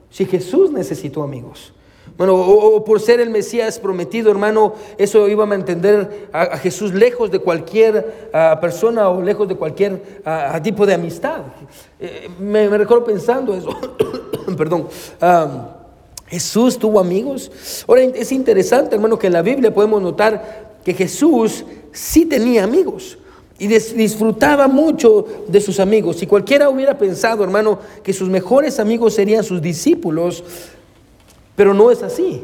si 0.09 0.25
Jesús 0.25 0.71
necesitó 0.71 1.21
amigos. 1.21 1.73
Bueno, 2.17 2.35
o, 2.35 2.83
por 2.83 2.99
ser 2.99 3.21
el 3.21 3.29
Mesías 3.29 3.79
prometido, 3.79 4.29
hermano, 4.31 4.73
eso 4.97 5.29
iba 5.29 5.43
a 5.43 5.47
mantener 5.47 6.27
a, 6.33 6.57
Jesús 6.57 6.93
lejos 6.93 7.31
de 7.31 7.39
cualquier 7.39 8.29
ah, 8.33 8.57
persona 8.59 9.07
o 9.09 9.21
lejos 9.21 9.47
de 9.47 9.55
cualquier 9.55 10.21
ah, 10.25 10.59
tipo 10.61 10.85
de 10.85 10.95
amistad. 10.95 11.43
Eh, 11.99 12.29
me, 12.39 12.67
recuerdo 12.67 13.05
pensando 13.05 13.53
eso. 13.55 13.69
Perdón. 14.57 14.87
Jesús 16.27 16.77
tuvo 16.77 16.99
amigos. 16.99 17.85
Ahora 17.87 18.01
es 18.01 18.31
interesante, 18.31 18.95
hermano, 18.95 19.17
que 19.17 19.27
en 19.27 19.33
la 19.33 19.41
Biblia 19.41 19.73
podemos 19.73 20.01
notar 20.01 20.79
que 20.83 20.93
Jesús 20.93 21.63
sí 21.91 22.25
tenía 22.25 22.63
amigos 22.63 23.18
y 23.59 23.67
disfrutaba 23.67 24.67
mucho 24.67 25.25
de 25.47 25.59
sus 25.59 25.79
amigos. 25.79 26.15
Si 26.15 26.25
cualquiera 26.25 26.69
hubiera 26.69 26.97
pensado, 26.97 27.43
hermano, 27.43 27.79
que 28.01 28.13
sus 28.13 28.29
mejores 28.29 28.79
amigos 28.79 29.13
serían 29.13 29.43
sus 29.43 29.61
discípulos, 29.61 30.43
pero 31.55 31.73
no 31.73 31.91
es 31.91 32.01
así. 32.01 32.41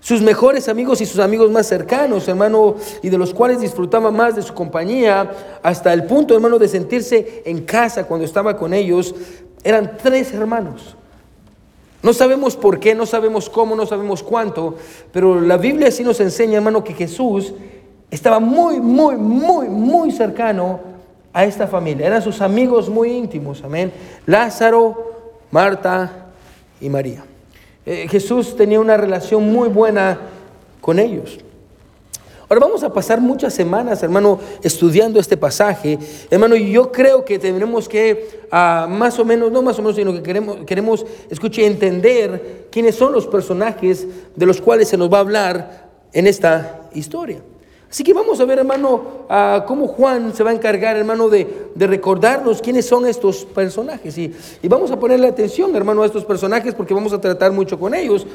Sus 0.00 0.22
mejores 0.22 0.68
amigos 0.68 1.00
y 1.00 1.06
sus 1.06 1.18
amigos 1.18 1.50
más 1.50 1.66
cercanos, 1.66 2.28
hermano, 2.28 2.76
y 3.02 3.08
de 3.08 3.18
los 3.18 3.34
cuales 3.34 3.60
disfrutaba 3.60 4.12
más 4.12 4.36
de 4.36 4.42
su 4.42 4.54
compañía, 4.54 5.58
hasta 5.64 5.92
el 5.92 6.04
punto, 6.04 6.32
hermano, 6.32 6.60
de 6.60 6.68
sentirse 6.68 7.42
en 7.44 7.64
casa 7.64 8.04
cuando 8.06 8.24
estaba 8.24 8.56
con 8.56 8.72
ellos, 8.72 9.16
eran 9.64 9.98
tres 10.00 10.32
hermanos. 10.32 10.94
No 12.04 12.12
sabemos 12.12 12.54
por 12.54 12.78
qué, 12.78 12.94
no 12.94 13.04
sabemos 13.04 13.50
cómo, 13.50 13.74
no 13.74 13.84
sabemos 13.84 14.22
cuánto, 14.22 14.76
pero 15.10 15.40
la 15.40 15.56
Biblia 15.56 15.90
sí 15.90 16.04
nos 16.04 16.20
enseña, 16.20 16.58
hermano, 16.58 16.84
que 16.84 16.92
Jesús 16.92 17.52
estaba 18.10 18.40
muy, 18.40 18.80
muy, 18.80 19.16
muy, 19.16 19.68
muy 19.68 20.10
cercano 20.12 20.80
a 21.32 21.44
esta 21.44 21.66
familia. 21.66 22.06
Eran 22.06 22.22
sus 22.22 22.40
amigos 22.40 22.88
muy 22.88 23.10
íntimos, 23.10 23.62
amén. 23.62 23.92
Lázaro, 24.24 25.12
Marta 25.50 26.26
y 26.80 26.88
María. 26.88 27.24
Eh, 27.84 28.06
Jesús 28.08 28.56
tenía 28.56 28.80
una 28.80 28.96
relación 28.96 29.52
muy 29.52 29.68
buena 29.68 30.18
con 30.80 30.98
ellos. 30.98 31.38
Ahora 32.48 32.60
vamos 32.60 32.84
a 32.84 32.92
pasar 32.92 33.20
muchas 33.20 33.52
semanas, 33.54 34.04
hermano, 34.04 34.38
estudiando 34.62 35.18
este 35.18 35.36
pasaje. 35.36 35.98
Hermano, 36.30 36.54
yo 36.54 36.92
creo 36.92 37.24
que 37.24 37.40
tenemos 37.40 37.88
que, 37.88 38.46
ah, 38.52 38.86
más 38.88 39.18
o 39.18 39.24
menos, 39.24 39.50
no 39.50 39.62
más 39.62 39.78
o 39.80 39.82
menos, 39.82 39.96
sino 39.96 40.12
que 40.12 40.22
queremos, 40.22 40.58
queremos, 40.64 41.04
escuche, 41.28 41.66
entender 41.66 42.68
quiénes 42.70 42.94
son 42.94 43.12
los 43.12 43.26
personajes 43.26 44.06
de 44.36 44.46
los 44.46 44.60
cuales 44.60 44.86
se 44.86 44.96
nos 44.96 45.12
va 45.12 45.18
a 45.18 45.22
hablar 45.22 45.88
en 46.12 46.28
esta 46.28 46.88
historia. 46.94 47.40
Así 47.88 48.02
que 48.02 48.12
vamos 48.12 48.40
a 48.40 48.44
ver, 48.44 48.58
hermano, 48.58 49.26
cómo 49.66 49.86
Juan 49.86 50.34
se 50.34 50.42
va 50.42 50.50
a 50.50 50.54
encargar, 50.54 50.96
hermano, 50.96 51.28
de, 51.28 51.70
recordarnos 51.76 52.60
quiénes 52.60 52.84
son 52.84 53.06
estos 53.06 53.44
personajes. 53.44 54.18
Y, 54.18 54.34
vamos 54.68 54.90
a 54.90 54.98
ponerle 54.98 55.28
atención, 55.28 55.74
hermano, 55.76 56.02
a 56.02 56.06
estos 56.06 56.24
personajes 56.24 56.74
porque 56.74 56.94
vamos 56.94 57.12
a 57.12 57.20
tratar 57.20 57.52
mucho 57.52 57.78
con 57.78 57.94
ellos. 57.94 58.26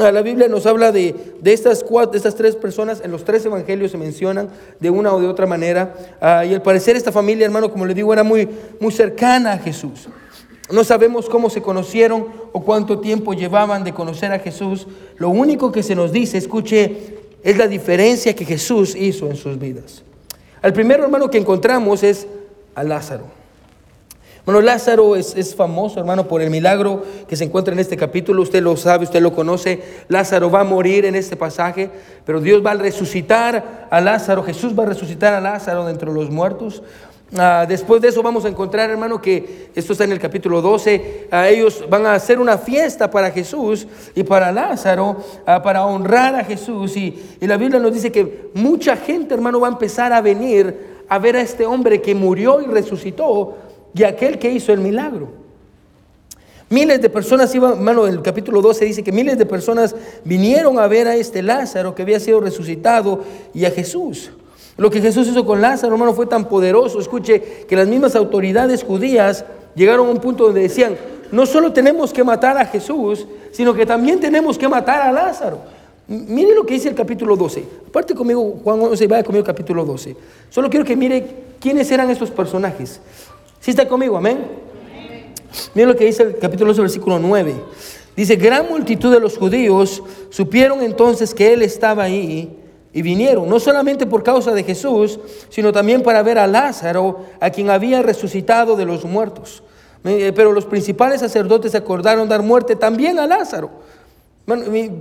Ah, 0.00 0.12
la 0.12 0.22
Biblia 0.22 0.46
nos 0.46 0.64
habla 0.64 0.92
de, 0.92 1.34
estas, 1.44 1.82
cuatro, 1.82 2.12
de 2.12 2.18
estas 2.18 2.36
tres 2.36 2.54
personas, 2.54 3.00
en 3.04 3.10
los 3.10 3.24
tres 3.24 3.44
evangelios 3.44 3.90
se 3.90 3.98
mencionan 3.98 4.48
de 4.78 4.90
una 4.90 5.12
o 5.12 5.20
de 5.20 5.26
otra 5.26 5.46
manera. 5.46 5.92
Ah, 6.20 6.44
y 6.44 6.54
al 6.54 6.62
parecer 6.62 6.96
esta 6.96 7.10
familia, 7.10 7.44
hermano, 7.44 7.70
como 7.72 7.86
le 7.86 7.94
digo, 7.94 8.12
era 8.12 8.22
muy, 8.22 8.48
muy 8.78 8.92
cercana 8.92 9.54
a 9.54 9.58
Jesús. 9.58 10.08
No 10.70 10.84
sabemos 10.84 11.28
cómo 11.28 11.50
se 11.50 11.62
conocieron 11.62 12.28
o 12.52 12.62
cuánto 12.62 13.00
tiempo 13.00 13.34
llevaban 13.34 13.82
de 13.82 13.92
conocer 13.92 14.30
a 14.30 14.38
Jesús. 14.38 14.86
Lo 15.16 15.28
único 15.28 15.72
que 15.72 15.82
se 15.82 15.96
nos 15.96 16.12
dice, 16.12 16.38
escuche, 16.38 17.19
es 17.42 17.56
la 17.56 17.66
diferencia 17.66 18.34
que 18.34 18.44
Jesús 18.44 18.94
hizo 18.94 19.28
en 19.28 19.36
sus 19.36 19.58
vidas. 19.58 20.02
El 20.62 20.72
primero 20.72 21.04
hermano 21.04 21.30
que 21.30 21.38
encontramos 21.38 22.02
es 22.02 22.26
a 22.74 22.84
Lázaro. 22.84 23.40
Bueno, 24.44 24.62
Lázaro 24.62 25.16
es, 25.16 25.36
es, 25.36 25.54
famoso, 25.54 26.00
hermano, 26.00 26.26
por 26.26 26.40
el 26.40 26.50
milagro 26.50 27.04
que 27.28 27.36
se 27.36 27.44
encuentra 27.44 27.74
en 27.74 27.78
este 27.78 27.96
capítulo. 27.96 28.42
Usted 28.42 28.62
lo 28.62 28.76
sabe, 28.76 29.04
usted 29.04 29.20
lo 29.20 29.32
conoce. 29.32 29.82
Lázaro 30.08 30.50
va 30.50 30.60
a 30.60 30.64
morir 30.64 31.04
en 31.04 31.14
este 31.14 31.36
pasaje, 31.36 31.90
pero 32.24 32.40
Dios 32.40 32.64
va 32.64 32.72
a 32.72 32.74
resucitar 32.74 33.86
a 33.90 34.00
Lázaro. 34.00 34.42
Jesús 34.42 34.76
va 34.78 34.84
a 34.84 34.86
resucitar 34.86 35.34
a 35.34 35.40
Lázaro 35.40 35.84
de 35.84 35.92
entre 35.92 36.10
los 36.12 36.30
muertos. 36.30 36.82
Ah, 37.36 37.64
después 37.68 38.02
de 38.02 38.08
eso 38.08 38.22
vamos 38.22 38.44
a 38.44 38.48
encontrar, 38.48 38.90
hermano, 38.90 39.22
que 39.22 39.70
esto 39.74 39.92
está 39.92 40.04
en 40.04 40.12
el 40.12 40.18
capítulo 40.18 40.60
12, 40.60 41.28
a 41.30 41.48
ellos 41.48 41.84
van 41.88 42.04
a 42.04 42.14
hacer 42.14 42.40
una 42.40 42.58
fiesta 42.58 43.08
para 43.08 43.30
Jesús 43.30 43.86
y 44.16 44.24
para 44.24 44.50
Lázaro, 44.50 45.22
ah, 45.46 45.62
para 45.62 45.86
honrar 45.86 46.34
a 46.34 46.44
Jesús. 46.44 46.96
Y, 46.96 47.36
y 47.40 47.46
la 47.46 47.56
Biblia 47.56 47.78
nos 47.78 47.94
dice 47.94 48.10
que 48.10 48.50
mucha 48.54 48.96
gente, 48.96 49.34
hermano, 49.34 49.60
va 49.60 49.68
a 49.68 49.72
empezar 49.72 50.12
a 50.12 50.20
venir 50.20 51.04
a 51.08 51.18
ver 51.18 51.36
a 51.36 51.40
este 51.40 51.66
hombre 51.66 52.00
que 52.00 52.14
murió 52.14 52.60
y 52.60 52.66
resucitó 52.66 53.56
y 53.94 54.04
aquel 54.04 54.38
que 54.38 54.50
hizo 54.50 54.72
el 54.72 54.80
milagro. 54.80 55.28
Miles 56.68 57.02
de 57.02 57.10
personas 57.10 57.52
iban, 57.52 57.72
hermano, 57.72 58.06
el 58.06 58.22
capítulo 58.22 58.62
12 58.62 58.84
dice 58.84 59.02
que 59.02 59.10
miles 59.10 59.36
de 59.36 59.44
personas 59.44 59.94
vinieron 60.24 60.78
a 60.78 60.86
ver 60.86 61.08
a 61.08 61.16
este 61.16 61.42
Lázaro 61.42 61.96
que 61.96 62.02
había 62.02 62.20
sido 62.20 62.40
resucitado 62.40 63.24
y 63.52 63.64
a 63.64 63.72
Jesús. 63.72 64.30
Lo 64.80 64.90
que 64.90 65.02
Jesús 65.02 65.28
hizo 65.28 65.44
con 65.44 65.60
Lázaro, 65.60 65.92
hermano, 65.92 66.14
fue 66.14 66.24
tan 66.24 66.48
poderoso. 66.48 67.00
Escuche 67.00 67.66
que 67.68 67.76
las 67.76 67.86
mismas 67.86 68.16
autoridades 68.16 68.82
judías 68.82 69.44
llegaron 69.74 70.08
a 70.08 70.10
un 70.10 70.16
punto 70.16 70.44
donde 70.44 70.62
decían, 70.62 70.96
no 71.30 71.44
solo 71.44 71.70
tenemos 71.70 72.14
que 72.14 72.24
matar 72.24 72.56
a 72.56 72.64
Jesús, 72.64 73.26
sino 73.52 73.74
que 73.74 73.84
también 73.84 74.20
tenemos 74.20 74.56
que 74.56 74.66
matar 74.68 75.02
a 75.02 75.12
Lázaro. 75.12 75.58
Mire 76.08 76.54
lo 76.54 76.64
que 76.64 76.72
dice 76.72 76.88
el 76.88 76.94
capítulo 76.94 77.36
12. 77.36 77.62
Aparte 77.88 78.14
conmigo, 78.14 78.58
Juan 78.64 78.80
11, 78.80 79.06
vaya 79.06 79.22
conmigo 79.22 79.44
capítulo 79.44 79.84
12. 79.84 80.16
Solo 80.48 80.70
quiero 80.70 80.86
que 80.86 80.96
mire 80.96 81.26
quiénes 81.60 81.90
eran 81.90 82.08
estos 82.08 82.30
personajes. 82.30 83.02
¿Sí 83.60 83.72
está 83.72 83.86
conmigo? 83.86 84.16
Amén. 84.16 84.46
Mire 85.74 85.88
lo 85.88 85.94
que 85.94 86.06
dice 86.06 86.22
el 86.22 86.38
capítulo 86.38 86.68
12, 86.68 86.80
versículo 86.80 87.18
9. 87.18 87.54
Dice, 88.16 88.36
gran 88.36 88.66
multitud 88.66 89.12
de 89.12 89.20
los 89.20 89.36
judíos 89.36 90.02
supieron 90.30 90.82
entonces 90.82 91.34
que 91.34 91.52
él 91.52 91.60
estaba 91.60 92.04
ahí 92.04 92.56
y 92.92 93.02
vinieron, 93.02 93.48
no 93.48 93.60
solamente 93.60 94.06
por 94.06 94.22
causa 94.22 94.52
de 94.52 94.64
Jesús, 94.64 95.20
sino 95.48 95.72
también 95.72 96.02
para 96.02 96.22
ver 96.22 96.38
a 96.38 96.46
Lázaro, 96.46 97.20
a 97.38 97.50
quien 97.50 97.70
había 97.70 98.02
resucitado 98.02 98.76
de 98.76 98.84
los 98.84 99.04
muertos. 99.04 99.62
Eh, 100.04 100.32
pero 100.34 100.52
los 100.52 100.64
principales 100.64 101.20
sacerdotes 101.20 101.74
acordaron 101.74 102.28
dar 102.28 102.42
muerte 102.42 102.74
también 102.74 103.18
a 103.18 103.26
Lázaro, 103.26 103.70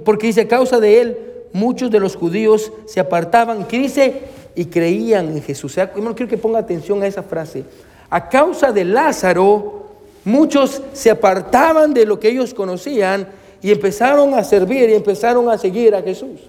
porque 0.06 0.28
dice, 0.28 0.42
a 0.42 0.48
causa 0.48 0.80
de 0.80 1.02
él, 1.02 1.18
muchos 1.54 1.90
de 1.90 2.00
los 2.00 2.16
judíos 2.16 2.72
se 2.86 3.00
apartaban, 3.00 3.66
¿qué 3.66 3.80
dice? 3.80 4.22
Y 4.56 4.66
creían 4.66 5.30
en 5.30 5.42
Jesús. 5.42 5.78
Hermano, 5.78 6.16
quiero 6.16 6.30
que 6.30 6.38
ponga 6.38 6.60
atención 6.60 7.02
a 7.02 7.08
esa 7.08 7.24
frase. 7.24 7.64
A 8.10 8.30
causa 8.30 8.72
de 8.72 8.86
Lázaro, 8.86 9.86
muchos 10.26 10.82
se 10.94 11.10
apartaban 11.10 11.94
de 11.94 12.06
lo 12.06 12.20
que 12.20 12.30
ellos 12.30 12.54
conocían 12.54 13.28
y 13.62 13.72
empezaron 13.72 14.34
a 14.34 14.44
servir 14.44 14.90
y 14.90 14.94
empezaron 14.94 15.50
a 15.50 15.58
seguir 15.58 15.96
a 15.96 16.02
Jesús. 16.02 16.42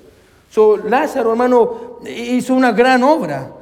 So, 0.50 0.76
Lázaro, 0.76 1.30
hermano, 1.30 2.00
hizo 2.04 2.54
una 2.54 2.73
gran 2.73 3.04
obra. 3.04 3.52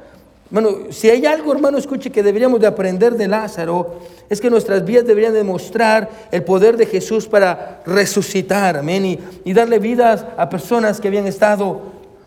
Bueno, 0.49 0.69
si 0.89 1.07
hay 1.07 1.23
algo, 1.27 1.53
hermano, 1.53 1.77
escuche, 1.77 2.11
que 2.11 2.23
deberíamos 2.23 2.59
de 2.59 2.65
aprender 2.65 3.13
de 3.13 3.27
Lázaro, 3.27 3.99
es 4.27 4.41
que 4.41 4.49
nuestras 4.49 4.83
vidas 4.83 5.05
deberían 5.05 5.33
demostrar 5.33 6.09
el 6.31 6.43
poder 6.43 6.75
de 6.77 6.87
Jesús 6.87 7.27
para 7.27 7.81
resucitar, 7.85 8.77
amén, 8.77 9.05
y, 9.05 9.19
y 9.45 9.53
darle 9.53 9.77
vida 9.77 10.33
a 10.35 10.49
personas 10.49 10.99
que 10.99 11.07
habían 11.07 11.27
estado 11.27 11.79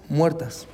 muertas. 0.08 0.68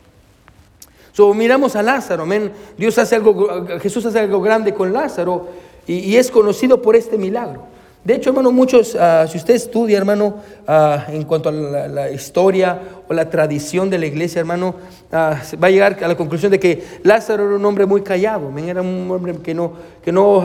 So, 1.12 1.32
miramos 1.32 1.74
a 1.74 1.82
Lázaro, 1.82 2.24
amén. 2.24 2.52
Dios 2.76 2.98
hace 2.98 3.16
algo, 3.16 3.66
Jesús 3.80 4.04
hace 4.04 4.18
algo 4.18 4.42
grande 4.42 4.74
con 4.74 4.92
Lázaro 4.92 5.48
y, 5.86 5.94
y 5.94 6.16
es 6.16 6.30
conocido 6.30 6.82
por 6.82 6.94
este 6.94 7.16
milagro. 7.16 7.77
De 8.08 8.14
hecho, 8.14 8.30
hermano, 8.30 8.50
muchos, 8.52 8.96
ah, 8.98 9.26
si 9.28 9.36
usted 9.36 9.54
estudia, 9.54 9.98
hermano, 9.98 10.36
ah, 10.66 11.04
en 11.08 11.24
cuanto 11.24 11.50
a 11.50 11.52
la, 11.52 12.10
historia 12.10 12.80
o 13.06 13.12
la 13.12 13.28
tradición 13.28 13.90
de 13.90 13.98
la 13.98 14.06
iglesia, 14.06 14.38
hermano, 14.38 14.76
ah, 15.12 15.38
va 15.62 15.66
a 15.66 15.70
llegar 15.70 16.02
a 16.02 16.08
la 16.08 16.16
conclusión 16.16 16.50
de 16.50 16.58
que 16.58 16.82
Lázaro 17.02 17.44
era 17.44 17.56
un 17.56 17.64
hombre 17.66 17.84
muy 17.84 18.00
callado, 18.00 18.50
era 18.56 18.80
un 18.80 19.10
hombre 19.10 19.34
que 19.42 19.52
no, 19.52 19.74
que 20.02 20.10
no 20.10 20.42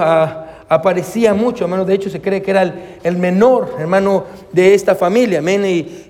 aparecía 0.68 1.34
mucho, 1.34 1.64
hermano. 1.64 1.86
De 1.86 1.94
hecho, 1.94 2.10
se 2.10 2.20
cree 2.20 2.42
que 2.42 2.52
era 2.52 2.64
el, 3.02 3.16
menor, 3.16 3.78
hermano, 3.80 4.26
de 4.52 4.74
esta 4.74 4.94
familia, 4.94 5.42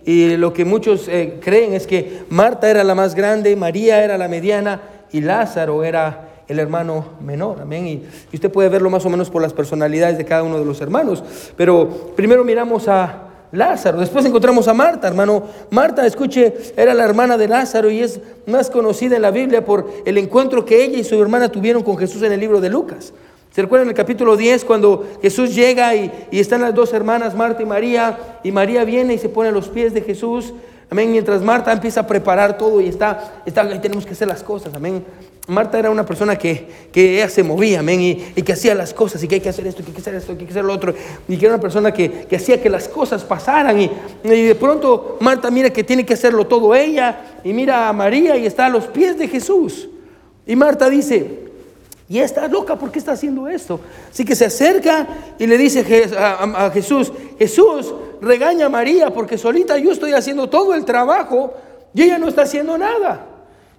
y 0.05 0.35
lo 0.35 0.53
que 0.53 0.65
muchos 0.65 1.07
eh, 1.07 1.39
creen 1.39 1.75
es 1.75 1.85
que 1.85 2.23
Marta 2.29 2.67
era 2.67 2.83
la 2.83 2.95
más 2.95 3.13
grande, 3.13 3.55
María 3.55 4.03
era 4.03 4.17
la 4.17 4.27
mediana 4.27 4.81
y 5.11 5.21
Lázaro 5.21 5.83
era 5.83 6.32
el 6.53 6.59
hermano 6.59 7.05
menor. 7.21 7.59
Amén. 7.61 7.87
Y, 7.87 8.03
usted 8.33 8.51
puede 8.51 8.69
verlo 8.69 8.89
más 8.89 9.05
o 9.05 9.09
menos 9.09 9.29
por 9.29 9.41
las 9.41 9.53
personalidades 9.53 10.17
de 10.17 10.25
cada 10.25 10.43
uno 10.43 10.57
de 10.57 10.65
los 10.65 10.79
hermanos. 10.81 11.23
Pero 11.57 12.13
primero 12.15 12.43
miramos 12.43 12.87
a 12.87 13.29
Lázaro, 13.51 13.99
después 13.99 14.25
encontramos 14.25 14.67
a 14.67 14.73
Marta, 14.73 15.07
hermano. 15.07 15.43
Marta, 15.69 16.05
escuche, 16.07 16.53
era 16.75 16.93
la 16.93 17.03
hermana 17.03 17.37
de 17.37 17.47
Lázaro 17.47 17.91
y 17.91 17.99
es 17.99 18.19
más 18.47 18.69
conocida 18.69 19.15
en 19.15 19.21
la 19.21 19.31
Biblia 19.31 19.63
por 19.63 19.87
el 20.05 20.17
encuentro 20.17 20.65
que 20.65 20.83
ella 20.83 20.97
y 20.97 21.03
su 21.03 21.21
hermana 21.21 21.49
tuvieron 21.49 21.83
con 21.83 21.97
Jesús 21.97 22.23
en 22.23 22.31
el 22.31 22.39
libro 22.39 22.61
de 22.61 22.69
Lucas. 22.69 23.13
¿Se 23.51 23.61
recuerdan 23.61 23.89
el 23.89 23.93
capítulo 23.93 24.35
10 24.35 24.65
cuando 24.65 25.07
Jesús 25.21 25.53
llega 25.53 25.93
y, 25.93 26.11
y, 26.31 26.39
están 26.39 26.61
las 26.61 26.73
dos 26.73 26.91
hermanas, 26.93 27.35
Marta 27.35 27.61
y 27.61 27.65
María, 27.67 28.17
y 28.43 28.51
María 28.51 28.83
viene 28.83 29.13
y 29.13 29.19
se 29.19 29.29
pone 29.29 29.49
a 29.49 29.51
los 29.51 29.69
pies 29.69 29.93
de 29.93 30.01
Jesús? 30.01 30.53
Amén. 30.89 31.11
Mientras 31.11 31.41
Marta 31.41 31.71
empieza 31.71 32.01
a 32.01 32.07
preparar 32.07 32.57
todo 32.57 32.81
y 32.81 32.87
está, 32.87 33.41
está 33.45 33.67
tenemos 33.81 34.05
que 34.05 34.13
hacer 34.13 34.27
las 34.27 34.43
cosas. 34.43 34.73
Amén. 34.73 35.03
Marta 35.47 35.77
era 35.77 35.91
una 35.91 36.05
persona 36.05 36.37
que, 36.37 36.65
que 36.91 37.15
ella 37.15 37.27
se 37.27 37.43
movía, 37.43 37.81
amén, 37.81 37.99
y, 38.01 38.41
que 38.43 38.53
hacía 38.53 38.73
las 38.73 38.93
cosas, 38.93 39.21
y 39.23 39.27
que 39.27 39.35
hay 39.35 39.41
que 39.41 39.49
hacer 39.49 39.67
esto, 39.67 39.83
que 39.83 39.89
hay 39.89 39.93
que 39.93 39.99
hacer 39.99 40.15
esto, 40.15 40.33
que 40.37 40.39
hay 40.39 40.45
que 40.45 40.53
hacer 40.53 40.63
lo 40.63 40.71
otro, 40.71 40.93
y 41.27 41.35
que 41.35 41.45
era 41.45 41.55
una 41.55 41.61
persona 41.61 41.91
que, 41.91 42.27
hacía 42.33 42.61
que 42.61 42.69
las 42.69 42.87
cosas 42.87 43.25
pasaran, 43.25 43.77
y, 43.77 43.91
de 44.23 44.55
pronto 44.55 45.17
Marta 45.19 45.51
mira 45.51 45.69
que 45.69 45.83
tiene 45.83 46.05
que 46.05 46.13
hacerlo 46.13 46.47
todo 46.47 46.73
ella, 46.73 47.39
y 47.43 47.51
mira 47.51 47.89
a 47.89 47.93
María 47.93 48.37
y 48.37 48.45
está 48.45 48.67
a 48.67 48.69
los 48.69 48.85
pies 48.85 49.17
de 49.17 49.27
Jesús. 49.27 49.89
Y 50.45 50.55
Marta 50.55 50.89
dice, 50.89 51.42
y 52.13 52.19
está 52.19 52.47
loca, 52.47 52.75
¿por 52.75 52.91
qué 52.91 52.99
está 52.99 53.13
haciendo 53.13 53.47
esto? 53.47 53.79
Así 54.11 54.23
que 54.23 54.35
se 54.35 54.45
acerca 54.45 55.07
y 55.39 55.47
le 55.47 55.57
dice 55.57 55.83
a, 56.15 56.69
Jesús, 56.69 57.11
Jesús, 57.39 57.91
regaña 58.21 58.67
a 58.67 58.69
María, 58.69 59.09
porque 59.09 59.35
solita 59.35 59.79
yo 59.79 59.91
estoy 59.91 60.13
haciendo 60.13 60.47
todo 60.47 60.75
el 60.75 60.85
trabajo, 60.85 61.55
y 61.91 62.03
ella 62.03 62.19
no 62.19 62.27
está 62.27 62.43
haciendo 62.43 62.77
nada. 62.77 63.25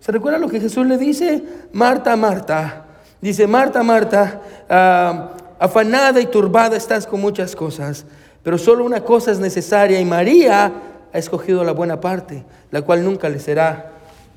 ¿Se 0.00 0.10
recuerda 0.10 0.40
lo 0.40 0.48
que 0.48 0.58
Jesús 0.58 0.84
le 0.84 0.98
dice? 0.98 1.44
Marta, 1.72 2.16
Marta. 2.16 2.86
Dice, 3.20 3.46
Marta, 3.46 3.84
Marta, 3.84 4.42
ah, 4.68 5.30
afanada 5.60 6.20
y 6.20 6.26
turbada 6.26 6.76
estás 6.76 7.06
con 7.06 7.20
muchas 7.20 7.54
cosas, 7.54 8.04
pero 8.42 8.58
solo 8.58 8.84
una 8.84 9.02
cosa 9.02 9.30
es 9.30 9.38
necesaria 9.38 10.00
y 10.00 10.04
María 10.04 10.72
ha 11.12 11.18
escogido 11.18 11.62
la 11.62 11.70
buena 11.70 12.00
parte, 12.00 12.44
la 12.72 12.82
cual 12.82 13.04
nunca 13.04 13.28
le 13.28 13.38
será 13.38 13.92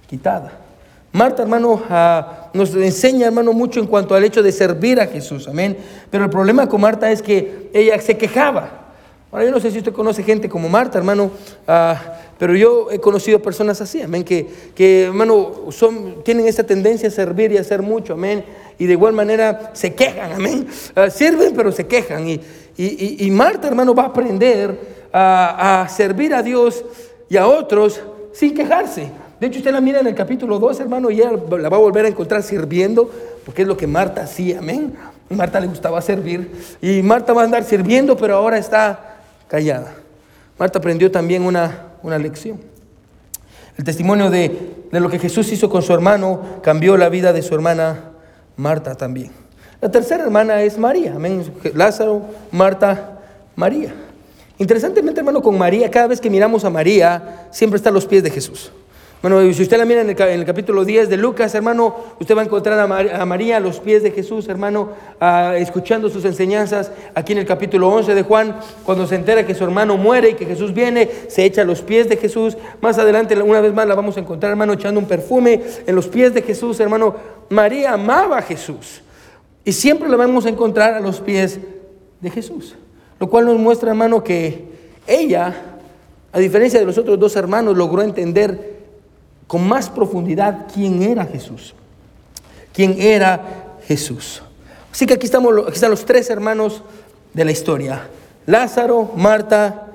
quitada. 0.07 0.67
Marta, 1.13 1.41
hermano, 1.41 1.81
ah, 1.89 2.46
nos 2.57 2.75
enseña, 2.75 3.27
hermano, 3.27 3.53
mucho 3.53 3.79
en 3.79 3.87
cuanto 3.87 4.15
al 4.15 4.23
hecho 4.23 4.43
de 4.43 4.51
servir 4.51 4.99
a 4.99 5.07
Jesús, 5.07 5.47
amén. 5.47 5.77
Pero 6.09 6.25
el 6.25 6.29
problema 6.29 6.67
con 6.67 6.81
Marta 6.81 7.09
es 7.11 7.21
que 7.21 7.69
ella 7.73 7.99
se 8.01 8.17
quejaba. 8.17 8.87
Ahora, 9.31 9.45
yo 9.45 9.51
no 9.51 9.59
sé 9.59 9.71
si 9.71 9.77
usted 9.77 9.93
conoce 9.93 10.23
gente 10.23 10.49
como 10.49 10.69
Marta, 10.69 10.97
hermano, 10.97 11.31
ah, 11.67 12.01
pero 12.39 12.55
yo 12.55 12.89
he 12.91 12.99
conocido 12.99 13.41
personas 13.41 13.81
así, 13.81 14.01
amén, 14.01 14.23
que, 14.23 14.47
que 14.73 15.03
hermano, 15.03 15.69
son, 15.69 16.23
tienen 16.23 16.47
esta 16.47 16.63
tendencia 16.63 17.09
a 17.09 17.11
servir 17.11 17.51
y 17.51 17.57
a 17.57 17.61
hacer 17.61 17.81
mucho, 17.81 18.13
amén, 18.13 18.45
y 18.79 18.85
de 18.85 18.93
igual 18.93 19.13
manera 19.13 19.71
se 19.73 19.93
quejan, 19.93 20.31
amén, 20.31 20.67
ah, 20.95 21.09
sirven 21.09 21.53
pero 21.55 21.71
se 21.71 21.85
quejan. 21.87 22.27
Y, 22.29 22.41
y, 22.77 23.29
Marta, 23.31 23.67
hermano, 23.67 23.93
va 23.93 24.03
a 24.03 24.07
aprender 24.07 24.79
a, 25.11 25.81
a 25.81 25.89
servir 25.89 26.33
a 26.33 26.41
Dios 26.41 26.85
y 27.27 27.35
a 27.35 27.47
otros 27.47 27.99
sin 28.31 28.53
quejarse. 28.53 29.09
De 29.39 29.47
hecho, 29.47 29.59
usted 29.59 29.71
la 29.71 29.81
mira 29.81 29.99
en 29.99 30.07
el 30.07 30.15
capítulo 30.15 30.57
2, 30.57 30.79
hermano, 30.79 31.11
y 31.11 31.21
ella 31.21 31.31
la 31.31 31.69
va 31.69 31.77
a 31.77 31.79
volver 31.79 32.05
a 32.05 32.07
encontrar 32.07 32.41
sirviendo, 32.41 33.11
porque 33.45 33.61
es 33.61 33.67
lo 33.67 33.77
que 33.77 33.85
Marta 33.85 34.23
hacía, 34.23 34.59
amén. 34.59 34.95
Marta 35.29 35.59
le 35.59 35.67
gustaba 35.67 36.01
servir, 36.01 36.51
y 36.81 37.01
Marta 37.03 37.33
va 37.33 37.41
a 37.41 37.45
andar 37.45 37.63
sirviendo, 37.63 38.17
pero 38.17 38.35
ahora 38.35 38.57
está 38.57 39.17
callada. 39.47 39.93
Marta 40.57 40.79
aprendió 40.79 41.11
también 41.11 41.43
una, 41.43 41.89
una 42.01 42.17
lección. 42.17 42.59
El 43.77 43.83
testimonio 43.83 44.31
de, 44.31 44.75
de 44.91 44.99
lo 44.99 45.09
que 45.09 45.19
Jesús 45.19 45.51
hizo 45.51 45.69
con 45.69 45.83
su 45.83 45.93
hermano 45.93 46.41
cambió 46.63 46.97
la 46.97 47.09
vida 47.09 47.31
de 47.31 47.43
su 47.43 47.53
hermana 47.53 48.11
Marta 48.55 48.95
también. 48.95 49.31
La 49.79 49.91
tercera 49.91 50.23
hermana 50.23 50.63
es 50.63 50.79
María, 50.79 51.13
amén. 51.15 51.43
Lázaro, 51.75 52.23
Marta, 52.51 53.19
María. 53.55 53.93
Interesantemente, 54.57 55.19
hermano, 55.19 55.43
con 55.43 55.55
María, 55.55 55.91
cada 55.91 56.07
vez 56.07 56.19
que 56.19 56.31
miramos 56.31 56.65
a 56.65 56.71
María, 56.71 57.47
siempre 57.51 57.77
está 57.77 57.89
a 57.89 57.93
los 57.93 58.07
pies 58.07 58.23
de 58.23 58.31
Jesús. 58.31 58.71
Bueno, 59.19 59.41
si 59.51 59.63
usted 59.63 59.79
la 59.79 59.85
mira 59.85 60.01
en 60.01 60.09
el, 60.09 60.45
capítulo 60.45 60.85
10 60.85 61.09
de 61.09 61.17
Lucas, 61.17 61.55
hermano, 61.55 61.95
usted 62.19 62.37
va 62.37 62.41
a 62.41 62.45
encontrar 62.45 62.79
a, 62.79 63.25
María 63.25 63.57
a 63.57 63.59
los 63.59 63.79
pies 63.79 64.03
de 64.03 64.11
Jesús, 64.11 64.47
hermano, 64.47 64.89
escuchando 65.55 66.07
sus 66.09 66.23
enseñanzas. 66.23 66.91
Aquí 67.15 67.31
en 67.31 67.39
el 67.39 67.47
capítulo 67.47 67.89
11 67.89 68.13
de 68.13 68.21
Juan, 68.21 68.59
cuando 68.83 69.07
se 69.07 69.15
entera 69.15 69.43
que 69.43 69.55
su 69.55 69.63
hermano 69.63 69.97
muere 69.97 70.29
y 70.29 70.33
que 70.35 70.45
Jesús 70.45 70.71
viene, 70.71 71.09
se 71.29 71.45
echa 71.45 71.63
a 71.63 71.65
los 71.65 71.81
pies 71.81 72.07
de 72.07 72.17
Jesús. 72.17 72.57
Más 72.79 72.99
adelante, 72.99 73.41
una 73.41 73.59
vez 73.59 73.73
más, 73.73 73.87
la 73.87 73.95
vamos 73.95 74.17
a 74.17 74.19
encontrar, 74.19 74.51
hermano, 74.51 74.73
echando 74.73 74.99
un 74.99 75.07
perfume 75.07 75.63
en 75.87 75.95
los 75.95 76.07
pies 76.07 76.35
de 76.35 76.43
Jesús, 76.43 76.79
hermano. 76.79 77.15
María 77.49 77.93
amaba 77.93 78.37
a 78.37 78.41
Jesús. 78.43 79.01
Y 79.65 79.73
siempre 79.73 80.09
la 80.09 80.17
vamos 80.17 80.45
a 80.45 80.49
encontrar 80.49 80.93
a 80.93 80.99
los 80.99 81.21
pies 81.21 81.59
de 82.21 82.29
Jesús. 82.29 82.75
Lo 83.19 83.27
cual 83.27 83.47
nos 83.47 83.57
muestra, 83.57 83.89
hermano, 83.89 84.23
que 84.23 84.63
ella, 85.07 85.55
a 86.31 86.37
diferencia 86.37 86.79
de 86.79 86.85
los 86.85 86.99
otros 86.99 87.17
dos 87.17 87.35
hermanos, 87.35 87.75
logró 87.75 88.03
entender 88.03 88.76
con 89.47 89.67
más 89.67 89.89
profundidad 89.89 90.67
quién 90.73 91.01
era 91.01 91.25
Jesús. 91.25 91.73
¿Quién 92.73 93.01
era 93.01 93.77
Jesús? 93.87 94.43
Así 94.91 95.05
que 95.05 95.15
aquí, 95.15 95.25
estamos, 95.25 95.53
están 95.73 95.89
los 95.89 96.05
tres 96.05 96.29
hermanos 96.29 96.83
de 97.33 97.45
la 97.45 97.51
historia. 97.51 98.07
Lázaro, 98.45 99.11
Marta 99.15 99.87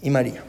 y 0.00 0.10
María. 0.10 0.42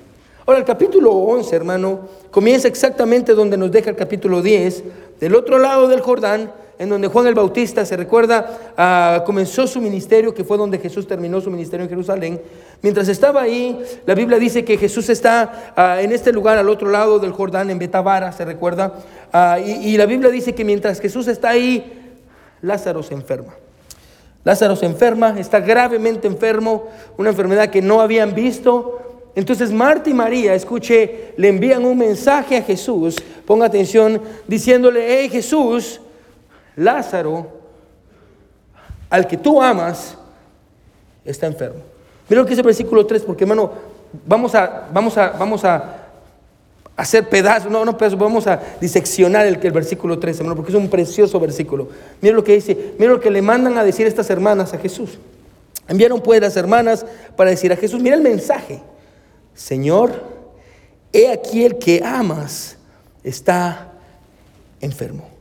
Ahora 0.45 0.59
el 0.59 0.65
capítulo 0.65 1.11
11, 1.11 1.55
hermano, 1.55 1.99
comienza 2.31 2.67
exactamente 2.67 3.33
donde 3.33 3.57
nos 3.57 3.71
deja 3.71 3.89
el 3.89 3.95
capítulo 3.95 4.41
10, 4.41 4.83
del 5.19 5.35
otro 5.35 5.59
lado 5.59 5.87
del 5.87 6.01
Jordán, 6.01 6.51
en 6.79 6.87
donde 6.87 7.09
Juan 7.09 7.27
el 7.27 7.35
Bautista, 7.35 7.85
se 7.85 7.97
recuerda, 7.97 8.73
ah, 8.77 9.23
comenzó 9.25 9.67
su 9.67 9.81
ministerio, 9.81 10.33
que 10.33 10.45
fue 10.45 10.57
donde 10.57 10.79
Jesús 10.79 11.05
terminó 11.05 11.41
su 11.41 11.51
ministerio 11.51 11.83
en 11.83 11.89
Jerusalén. 11.89 12.41
Mientras 12.81 13.09
estaba 13.09 13.41
ahí, 13.41 13.77
la 14.05 14.15
Biblia 14.15 14.39
dice 14.39 14.63
que 14.63 14.77
Jesús 14.77 15.09
está 15.09 15.73
ah, 15.75 16.01
en 16.01 16.13
este 16.13 16.31
lugar 16.31 16.57
al 16.57 16.69
otro 16.69 16.89
lado 16.89 17.19
del 17.19 17.33
Jordán, 17.33 17.69
en 17.69 17.79
Betabara, 17.79 18.31
se 18.31 18.45
recuerda. 18.45 18.93
Ah, 19.33 19.59
y, 19.59 19.89
y 19.89 19.97
la 19.97 20.05
Biblia 20.05 20.31
dice 20.31 20.55
que 20.55 20.63
mientras 20.63 21.01
Jesús 21.01 21.27
está 21.27 21.49
ahí, 21.49 22.15
Lázaro 22.61 23.03
se 23.03 23.13
enferma. 23.13 23.55
Lázaro 24.45 24.77
se 24.77 24.85
enferma, 24.85 25.37
está 25.37 25.59
gravemente 25.59 26.27
enfermo, 26.27 26.87
una 27.17 27.31
enfermedad 27.31 27.69
que 27.69 27.81
no 27.81 27.99
habían 27.99 28.33
visto. 28.33 28.99
Entonces 29.35 29.73
Marta 29.73 30.09
y 30.09 30.13
María, 30.13 30.53
escuche, 30.53 31.33
le 31.35 31.49
envían 31.49 31.83
un 31.83 31.97
mensaje 31.97 32.55
a 32.55 32.63
Jesús, 32.63 33.17
ponga 33.45 33.65
atención, 33.65 34.21
diciéndole, 34.47 35.05
hey 35.09 35.29
Jesús, 35.29 35.99
Lázaro, 36.79 37.45
al 39.09 39.27
que 39.27 39.37
tú 39.37 39.61
amas, 39.61 40.17
está 41.25 41.45
enfermo. 41.47 41.81
Mira 42.29 42.41
lo 42.41 42.45
que 42.45 42.51
dice 42.51 42.61
el 42.61 42.65
versículo 42.65 43.05
3, 43.05 43.23
porque 43.23 43.43
hermano, 43.43 43.71
vamos 44.25 44.55
a, 44.55 44.87
vamos 44.93 45.17
a, 45.17 45.29
vamos 45.31 45.65
a 45.65 45.95
hacer 46.95 47.27
pedazos, 47.27 47.69
no, 47.69 47.83
no 47.83 47.97
pedazos, 47.97 48.17
vamos 48.17 48.47
a 48.47 48.61
diseccionar 48.79 49.45
el, 49.45 49.59
el 49.61 49.71
versículo 49.71 50.19
3, 50.19 50.37
hermano, 50.37 50.55
porque 50.55 50.71
es 50.71 50.77
un 50.77 50.89
precioso 50.89 51.39
versículo. 51.39 51.89
Mira 52.21 52.35
lo 52.35 52.43
que 52.43 52.53
dice, 52.53 52.93
mira 52.97 53.11
lo 53.11 53.19
que 53.19 53.29
le 53.29 53.41
mandan 53.41 53.77
a 53.77 53.83
decir 53.83 54.07
estas 54.07 54.29
hermanas 54.29 54.73
a 54.73 54.77
Jesús. 54.77 55.17
Enviaron 55.87 56.21
pues 56.21 56.39
las 56.39 56.55
hermanas 56.55 57.05
para 57.35 57.49
decir 57.49 57.73
a 57.73 57.75
Jesús, 57.75 58.01
mira 58.01 58.15
el 58.15 58.21
mensaje, 58.21 58.79
Señor, 59.53 60.23
he 61.11 61.29
aquí 61.29 61.65
el 61.65 61.77
que 61.77 62.01
amas 62.05 62.77
está 63.23 63.91
enfermo. 64.79 65.38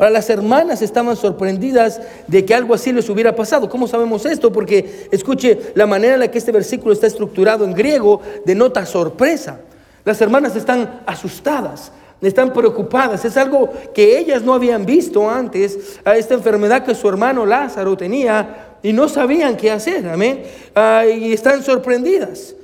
Ahora 0.00 0.12
las 0.12 0.30
hermanas 0.30 0.80
estaban 0.80 1.14
sorprendidas 1.14 2.00
de 2.26 2.42
que 2.46 2.54
algo 2.54 2.72
así 2.72 2.90
les 2.90 3.10
hubiera 3.10 3.36
pasado. 3.36 3.68
¿Cómo 3.68 3.86
sabemos 3.86 4.24
esto? 4.24 4.50
Porque 4.50 5.08
escuche, 5.10 5.72
la 5.74 5.86
manera 5.86 6.14
en 6.14 6.20
la 6.20 6.30
que 6.30 6.38
este 6.38 6.52
versículo 6.52 6.94
está 6.94 7.06
estructurado 7.06 7.66
en 7.66 7.74
griego 7.74 8.22
denota 8.46 8.86
sorpresa. 8.86 9.60
Las 10.06 10.18
hermanas 10.22 10.56
están 10.56 11.02
asustadas, 11.04 11.92
están 12.22 12.50
preocupadas. 12.54 13.26
Es 13.26 13.36
algo 13.36 13.68
que 13.92 14.18
ellas 14.18 14.42
no 14.42 14.54
habían 14.54 14.86
visto 14.86 15.28
antes, 15.28 16.00
a 16.02 16.16
esta 16.16 16.32
enfermedad 16.32 16.82
que 16.82 16.94
su 16.94 17.06
hermano 17.06 17.44
Lázaro 17.44 17.94
tenía 17.94 18.78
y 18.82 18.94
no 18.94 19.06
sabían 19.06 19.54
qué 19.54 19.70
hacer. 19.70 20.08
Amén. 20.08 20.44
Ah, 20.74 21.04
y 21.04 21.34
están 21.34 21.62
sorprendidas. 21.62 22.54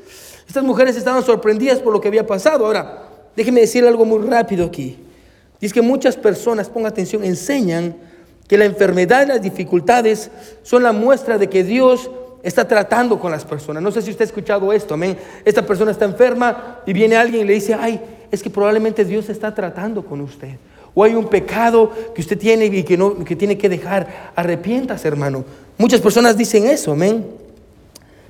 Estas 0.49 0.65
mujeres 0.65 0.97
estaban 0.97 1.23
sorprendidas 1.23 1.81
por 1.81 1.93
lo 1.93 2.01
que 2.01 2.09
había 2.09 2.27
pasado. 2.27 2.65
Ahora, 2.65 3.09
déjeme 3.37 3.61
decir 3.61 3.87
algo 3.87 4.07
muy 4.07 4.27
rápido 4.27 4.65
aquí. 4.65 5.06
Es 5.61 5.73
que 5.73 5.83
muchas 5.83 6.17
personas, 6.17 6.69
ponga 6.69 6.89
atención, 6.89 7.25
enseñan 7.25 7.97
que 8.47 8.59
la 8.59 8.65
enfermedad 8.65 9.25
y 9.25 9.29
las 9.29 9.43
dificultades 9.43 10.31
son 10.63 10.83
la 10.83 10.93
muestra 10.93 11.39
de 11.39 11.49
que 11.49 11.65
Dios 11.65 12.11
está 12.43 12.69
tratando 12.69 13.19
con 13.19 13.33
las 13.33 13.45
personas. 13.45 13.83
No 13.83 13.91
sé 13.91 14.03
si 14.03 14.11
usted 14.11 14.23
ha 14.23 14.29
escuchado 14.29 14.73
esto, 14.73 14.95
amén. 14.95 15.19
Esta 15.45 15.67
persona 15.67 15.91
está 15.91 16.05
enferma 16.05 16.81
y 16.87 16.93
viene 16.93 17.17
alguien 17.17 17.43
y 17.43 17.47
le 17.47 17.55
dice, 17.55 17.75
ay, 17.75 18.01
es 18.31 18.43
que 18.43 18.51
probablemente 18.51 19.05
Dios 19.05 19.29
está 19.29 19.53
tratando 19.55 20.05
con 20.05 20.21
usted. 20.21 20.57
O 20.95 21.03
hay 21.03 21.15
un 21.15 21.29
pecado 21.29 21.93
que 22.15 22.21
usted 22.21 22.39
tiene 22.39 22.67
y 22.67 22.83
que, 22.85 22.97
no, 22.97 23.25
que 23.25 23.35
tiene 23.35 23.59
que 23.59 23.69
dejar. 23.69 24.33
Arrepiéntase, 24.37 25.09
hermano. 25.09 25.45
Muchas 25.77 26.01
personas 26.01 26.37
dicen 26.37 26.67
eso, 26.67 26.93
amén. 26.93 27.27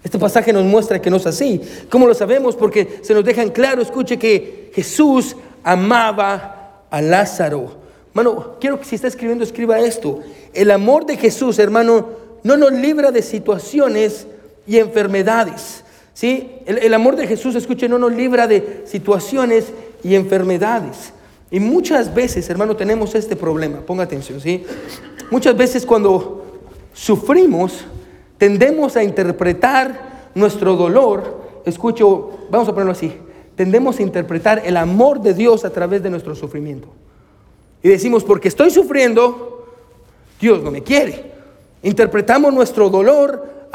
Este 0.02 0.18
pasaje 0.18 0.52
nos 0.52 0.64
muestra 0.64 1.00
que 1.00 1.10
no 1.10 1.16
es 1.16 1.26
así. 1.26 1.60
¿Cómo 1.90 2.06
lo 2.06 2.14
sabemos? 2.14 2.56
Porque 2.56 3.00
se 3.02 3.12
nos 3.12 3.24
deja 3.24 3.42
en 3.42 3.50
claro, 3.50 3.82
escuche 3.82 4.18
que 4.18 4.70
Jesús 4.74 5.36
amaba 5.62 6.55
a 6.96 7.02
Lázaro. 7.02 7.76
Hermano, 8.08 8.56
quiero 8.58 8.78
que 8.78 8.86
si 8.86 8.94
está 8.94 9.06
escribiendo, 9.06 9.44
escriba 9.44 9.78
esto. 9.78 10.20
El 10.54 10.70
amor 10.70 11.04
de 11.04 11.18
Jesús, 11.18 11.58
hermano, 11.58 12.08
no 12.42 12.56
nos 12.56 12.72
libra 12.72 13.10
de 13.10 13.20
situaciones 13.20 14.26
y 14.66 14.78
enfermedades. 14.78 15.84
¿sí? 16.14 16.52
El, 16.64 16.94
amor 16.94 17.16
de 17.16 17.26
Jesús, 17.26 17.54
escuche, 17.54 17.86
no 17.86 17.98
nos 17.98 18.14
libra 18.14 18.46
de 18.46 18.84
situaciones 18.86 19.66
y 20.02 20.14
enfermedades. 20.14 21.12
Y 21.50 21.60
muchas 21.60 22.14
veces, 22.14 22.48
hermano, 22.48 22.76
tenemos 22.76 23.14
este 23.14 23.36
problema. 23.36 23.80
Ponga 23.80 24.04
atención, 24.04 24.40
¿sí? 24.40 24.64
Muchas 25.30 25.54
veces 25.54 25.84
cuando 25.84 26.60
sufrimos, 26.94 27.84
tendemos 28.38 28.96
a 28.96 29.04
interpretar 29.04 30.30
nuestro 30.34 30.76
dolor. 30.76 31.62
Escucho, 31.66 32.46
vamos 32.50 32.66
a 32.68 32.72
ponerlo 32.72 32.92
así 32.92 33.12
tendemos 33.56 33.98
a 33.98 34.02
interpretar 34.02 34.62
el 34.64 34.76
amor 34.76 35.20
de 35.20 35.34
Dios 35.34 35.64
a 35.64 35.70
través 35.70 36.02
de 36.02 36.10
nuestro 36.10 36.34
sufrimiento. 36.36 36.88
Y 37.82 37.88
decimos, 37.88 38.22
porque 38.22 38.48
estoy 38.48 38.70
sufriendo, 38.70 39.66
Dios 40.40 40.62
no 40.62 40.70
me 40.70 40.82
quiere. 40.82 41.32
Interpretamos 41.82 42.52
nuestro 42.52 42.90
dolor, 42.90 43.68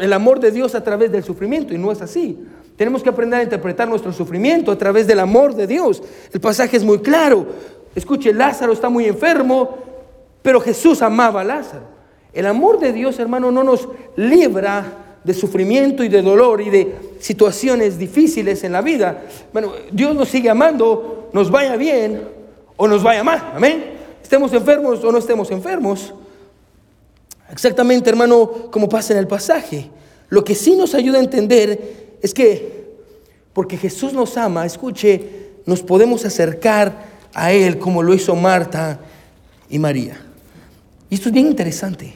el 0.00 0.12
amor 0.12 0.40
de 0.40 0.50
Dios 0.50 0.74
a 0.74 0.84
través 0.84 1.10
del 1.10 1.24
sufrimiento, 1.24 1.74
y 1.74 1.78
no 1.78 1.90
es 1.90 2.02
así. 2.02 2.38
Tenemos 2.76 3.02
que 3.02 3.08
aprender 3.08 3.40
a 3.40 3.42
interpretar 3.42 3.88
nuestro 3.88 4.12
sufrimiento 4.12 4.70
a 4.70 4.76
través 4.76 5.06
del 5.06 5.18
amor 5.18 5.54
de 5.54 5.66
Dios. 5.66 6.02
El 6.32 6.40
pasaje 6.40 6.76
es 6.76 6.84
muy 6.84 6.98
claro. 6.98 7.46
Escuche, 7.94 8.34
Lázaro 8.34 8.72
está 8.72 8.90
muy 8.90 9.06
enfermo, 9.06 9.78
pero 10.42 10.60
Jesús 10.60 11.00
amaba 11.00 11.40
a 11.40 11.44
Lázaro. 11.44 11.84
El 12.34 12.46
amor 12.46 12.78
de 12.78 12.92
Dios, 12.92 13.18
hermano, 13.18 13.50
no 13.50 13.64
nos 13.64 13.88
libra 14.16 15.05
de 15.26 15.34
sufrimiento 15.34 16.04
y 16.04 16.08
de 16.08 16.22
dolor 16.22 16.60
y 16.60 16.70
de 16.70 16.94
situaciones 17.18 17.98
difíciles 17.98 18.62
en 18.62 18.72
la 18.72 18.80
vida. 18.80 19.24
Bueno, 19.52 19.72
Dios 19.90 20.14
nos 20.14 20.28
sigue 20.28 20.48
amando, 20.48 21.30
nos 21.32 21.50
vaya 21.50 21.76
bien 21.76 22.22
o 22.76 22.86
nos 22.86 23.02
vaya 23.02 23.24
mal. 23.24 23.52
Amén. 23.56 23.96
Estemos 24.22 24.52
enfermos 24.52 25.02
o 25.02 25.10
no 25.10 25.18
estemos 25.18 25.50
enfermos. 25.50 26.14
Exactamente, 27.50 28.08
hermano, 28.08 28.70
como 28.70 28.88
pasa 28.88 29.14
en 29.14 29.18
el 29.18 29.26
pasaje. 29.26 29.90
Lo 30.28 30.44
que 30.44 30.54
sí 30.54 30.76
nos 30.76 30.94
ayuda 30.94 31.18
a 31.18 31.22
entender 31.22 32.18
es 32.22 32.32
que, 32.32 32.86
porque 33.52 33.76
Jesús 33.76 34.12
nos 34.12 34.36
ama, 34.36 34.64
escuche, 34.64 35.46
nos 35.66 35.82
podemos 35.82 36.24
acercar 36.24 37.04
a 37.34 37.52
Él 37.52 37.80
como 37.80 38.00
lo 38.00 38.14
hizo 38.14 38.36
Marta 38.36 39.00
y 39.68 39.80
María. 39.80 40.20
Y 41.10 41.16
esto 41.16 41.30
es 41.30 41.34
bien 41.34 41.48
interesante, 41.48 42.14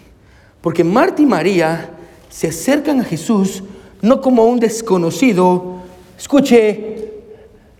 porque 0.61 0.85
Marta 0.85 1.23
y 1.23 1.27
María 1.27 1.97
se 2.31 2.49
acercan 2.49 3.01
a 3.01 3.05
Jesús 3.05 3.63
no 4.01 4.21
como 4.21 4.45
un 4.47 4.59
desconocido, 4.59 5.81
escuche, 6.19 7.11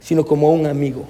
sino 0.01 0.25
como 0.25 0.53
un 0.53 0.67
amigo. 0.67 1.05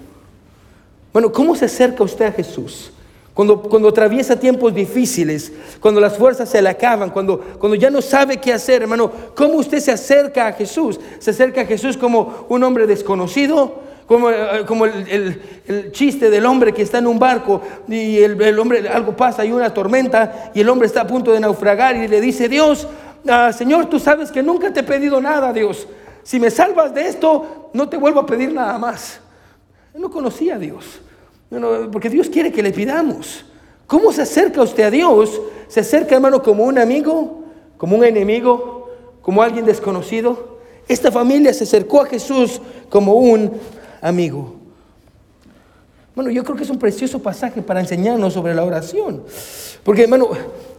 Bueno, 1.13 1.33
¿cómo 1.33 1.57
se 1.57 1.65
acerca 1.65 2.05
usted 2.05 2.27
a 2.27 2.33
Jesús? 2.33 2.93
Cuando, 3.35 3.63
cuando 3.63 3.89
atraviesa 3.89 4.39
tiempos 4.39 4.75
difíciles, 4.75 5.53
cuando 5.81 6.01
las 6.01 6.17
fuerzas 6.17 6.49
se 6.49 6.61
le 6.61 6.69
acaban, 6.69 7.11
cuando, 7.11 7.39
cuando 7.59 7.75
ya 7.75 7.89
no 7.91 8.03
sabe 8.03 8.37
qué 8.37 8.53
hacer, 8.53 8.83
hermano, 8.83 9.11
¿cómo 9.35 9.55
usted 9.55 9.81
se 9.81 9.93
acerca 9.93 10.49
a 10.49 10.53
Jesús? 10.53 11.01
¿Se 11.19 11.31
acerca 11.31 11.63
a 11.63 11.65
Jesús 11.65 11.97
como 11.97 12.47
un 12.49 12.63
hombre 12.63 12.87
desconocido? 12.87 13.89
Como, 14.07 14.29
eh, 14.29 14.65
como 14.67 14.87
el, 14.87 15.41
el, 15.67 15.93
chiste 15.93 16.31
del 16.31 16.45
hombre 16.45 16.73
que 16.73 16.83
está 16.83 16.99
en 16.99 17.07
un 17.07 17.21
barco 17.21 17.63
y 17.87 18.19
el, 18.19 18.43
el 18.43 18.59
hombre, 18.59 18.89
algo 18.89 19.17
pasa, 19.17 19.43
hay 19.43 19.53
una 19.53 19.73
tormenta 19.73 20.51
y 20.53 20.61
el 20.61 20.69
hombre 20.69 20.89
está 20.89 21.03
a 21.03 21.07
punto 21.07 21.33
de 21.33 21.39
naufragar 21.39 21.95
y 21.95 22.09
le 22.09 22.21
dice, 22.21 22.49
Dios, 22.49 22.89
Ah, 23.29 23.53
Señor, 23.53 23.87
tú 23.87 23.99
sabes 23.99 24.31
que 24.31 24.43
nunca 24.43 24.73
te 24.73 24.81
he 24.81 24.83
pedido 24.85 25.21
nada, 25.21 25.53
Dios. 25.53 25.87
Si 26.23 26.39
me 26.39 26.51
salvas 26.51 26.95
de 26.95 27.07
esto, 27.07 27.71
no 27.73 27.89
te 27.89 27.97
vuelvo 27.97 28.21
a 28.21 28.27
pedir 28.27 28.53
nada 28.53 28.79
más. 28.79 29.21
no 29.95 30.11
conocía 30.11 30.57
a 30.57 30.59
Dios. 30.59 31.01
porque 31.91 32.09
Dios 32.09 32.29
quiere 32.29 32.53
que 32.53 32.63
le 32.63 32.73
pidamos. 32.73 33.45
¿Cómo 33.87 34.13
se 34.13 34.23
acerca 34.23 34.63
usted 34.63 34.85
a 34.85 34.91
Dios? 34.91 35.41
¿Se 35.67 35.81
acerca, 35.81 36.15
hermano, 36.15 36.43
como 36.43 36.65
un 36.65 36.79
amigo, 36.79 37.43
como 37.77 37.97
un 37.97 38.05
enemigo, 38.05 38.89
como 39.21 39.43
alguien 39.43 39.65
desconocido? 39.65 40.59
Esta 40.87 41.11
familia 41.11 41.53
se 41.53 41.65
acercó 41.65 42.03
a 42.03 42.07
Jesús 42.07 42.61
como 42.89 43.15
un 43.15 43.53
amigo. 44.01 44.60
Bueno, 46.15 46.31
yo 46.31 46.43
creo 46.43 46.57
que 46.57 46.65
es 46.65 46.71
un 46.71 46.79
precioso 46.79 47.21
pasaje 47.21 47.63
para 47.63 47.81
enseñarnos 47.81 48.33
sobre 48.33 48.55
la 48.55 48.65
oración. 48.65 49.23
Porque, 49.85 50.03
hermano, 50.03 50.29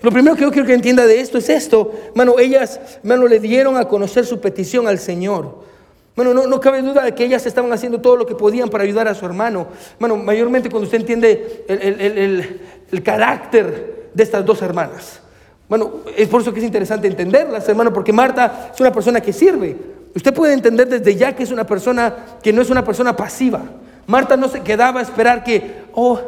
lo 0.02 0.12
primero 0.12 0.36
que 0.36 0.42
yo 0.42 0.52
quiero 0.52 0.68
que 0.68 0.74
entienda 0.74 1.06
de 1.06 1.22
esto 1.22 1.38
es 1.38 1.50
esto. 1.50 1.92
Hermano, 2.10 2.38
ellas, 2.38 2.80
hermano, 3.04 3.28
le 3.28 3.40
dieron 3.40 3.78
a 3.78 3.88
conocer 3.88 4.26
su 4.26 4.40
petición 4.42 4.88
al 4.88 5.00
Señor. 5.00 5.72
Bueno, 6.16 6.34
no, 6.34 6.46
no, 6.46 6.60
cabe 6.60 6.82
duda 6.82 7.04
de 7.04 7.16
que 7.16 7.24
ellas 7.24 7.46
estaban 7.46 7.72
haciendo 7.72 8.02
todo 8.02 8.18
lo 8.18 8.26
que 8.26 8.36
podían 8.36 8.70
para 8.70 8.84
ayudar 8.84 9.08
a 9.08 9.16
su 9.16 9.26
hermano. 9.26 9.68
Bueno, 10.00 10.18
mayormente 10.18 10.70
cuando 10.70 10.86
usted 10.86 11.00
entiende 11.00 11.66
el, 11.68 13.02
carácter 13.02 14.10
de 14.14 14.24
estas 14.24 14.46
dos 14.46 14.62
hermanas. 14.62 15.22
Bueno, 15.70 16.02
es 16.18 16.28
por 16.28 16.42
eso 16.42 16.52
que 16.52 16.60
es 16.60 16.66
interesante 16.66 17.08
entenderlas, 17.08 17.68
hermano, 17.70 17.94
porque 17.94 18.12
Marta 18.12 18.72
es 18.74 18.82
una 18.82 18.92
persona 18.92 19.22
que 19.22 19.32
sirve. 19.32 19.78
Usted 20.14 20.34
puede 20.34 20.54
entender 20.54 20.90
desde 20.90 21.16
ya 21.16 21.34
que 21.34 21.44
es 21.44 21.52
una 21.52 21.66
persona 21.66 22.14
que 22.44 22.52
no 22.52 22.62
es 22.62 22.70
una 22.70 22.84
persona 22.84 23.16
pasiva. 23.16 23.62
Marta 24.08 24.38
no 24.38 24.48
se 24.48 24.62
quedaba 24.62 25.00
a 25.00 25.04
esperar 25.04 25.44
que, 25.44 25.84
oh, 25.94 26.20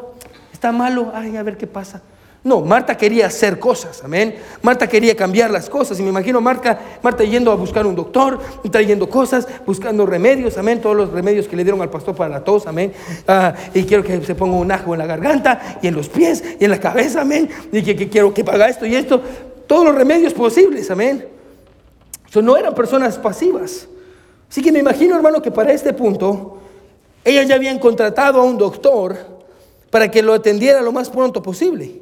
está 0.52 0.72
malo, 0.72 1.12
ay, 1.14 1.38
a 1.38 1.44
ver 1.44 1.58
qué 1.58 1.68
pasa. 1.68 2.02
No, 2.44 2.60
Marta 2.60 2.98
quería 2.98 3.28
hacer 3.28 3.58
cosas, 3.58 4.04
amén. 4.04 4.36
Marta 4.62 4.86
quería 4.86 5.16
cambiar 5.16 5.50
las 5.50 5.70
cosas. 5.70 5.98
Y 6.00 6.04
me 6.04 6.10
imagino 6.10 6.42
Marta, 6.42 6.78
Marta 7.02 7.24
yendo 7.24 7.54
a 7.54 7.56
buscar 7.56 7.86
un 7.88 7.96
doctor, 7.96 8.38
trayendo 8.70 9.08
cosas, 9.10 9.48
buscando 9.66 10.06
remedios, 10.06 10.58
amén. 10.58 10.82
Todos 10.82 10.96
los 10.96 11.12
remedios 11.12 11.48
que 11.48 11.56
le 11.56 11.64
dieron 11.64 11.82
al 11.82 11.90
pastor 11.90 12.16
para 12.16 12.30
la 12.30 12.44
tos, 12.44 12.68
amén. 12.68 12.92
Ah, 13.30 13.54
y 13.74 13.84
quiero 13.84 14.04
que 14.04 14.22
se 14.26 14.36
ponga 14.36 14.58
un 14.58 14.70
ajo 14.74 14.94
en 14.94 15.00
la 15.00 15.06
garganta 15.06 15.80
y 15.82 15.88
en 15.88 15.96
los 15.96 16.10
pies 16.10 16.44
y 16.60 16.66
en 16.66 16.72
la 16.72 16.82
cabeza, 16.82 17.22
amén. 17.22 17.50
Y 17.72 17.82
que, 17.82 18.10
quiero 18.10 18.34
que 18.34 18.44
paga 18.44 18.68
esto 18.68 18.86
y 18.86 18.96
esto. 18.96 19.22
Todos 19.66 19.86
los 19.86 19.96
remedios 19.96 20.34
posibles, 20.34 20.92
amén. 20.92 21.26
So, 22.30 22.42
no 22.42 22.58
eran 22.58 22.76
personas 22.76 23.18
pasivas. 23.18 23.88
Así 24.50 24.62
que 24.62 24.72
me 24.74 24.80
imagino, 24.80 25.16
hermano, 25.16 25.42
que 25.42 25.50
para 25.50 25.72
este 25.72 25.94
punto, 25.94 26.58
ellas 27.26 27.48
ya 27.48 27.56
habían 27.56 27.80
contratado 27.80 28.42
a 28.42 28.44
un 28.44 28.58
doctor 28.58 29.18
para 29.90 30.10
que 30.10 30.22
lo 30.22 30.34
atendiera 30.34 30.82
lo 30.82 30.92
más 30.92 31.10
pronto 31.10 31.42
posible. 31.42 32.02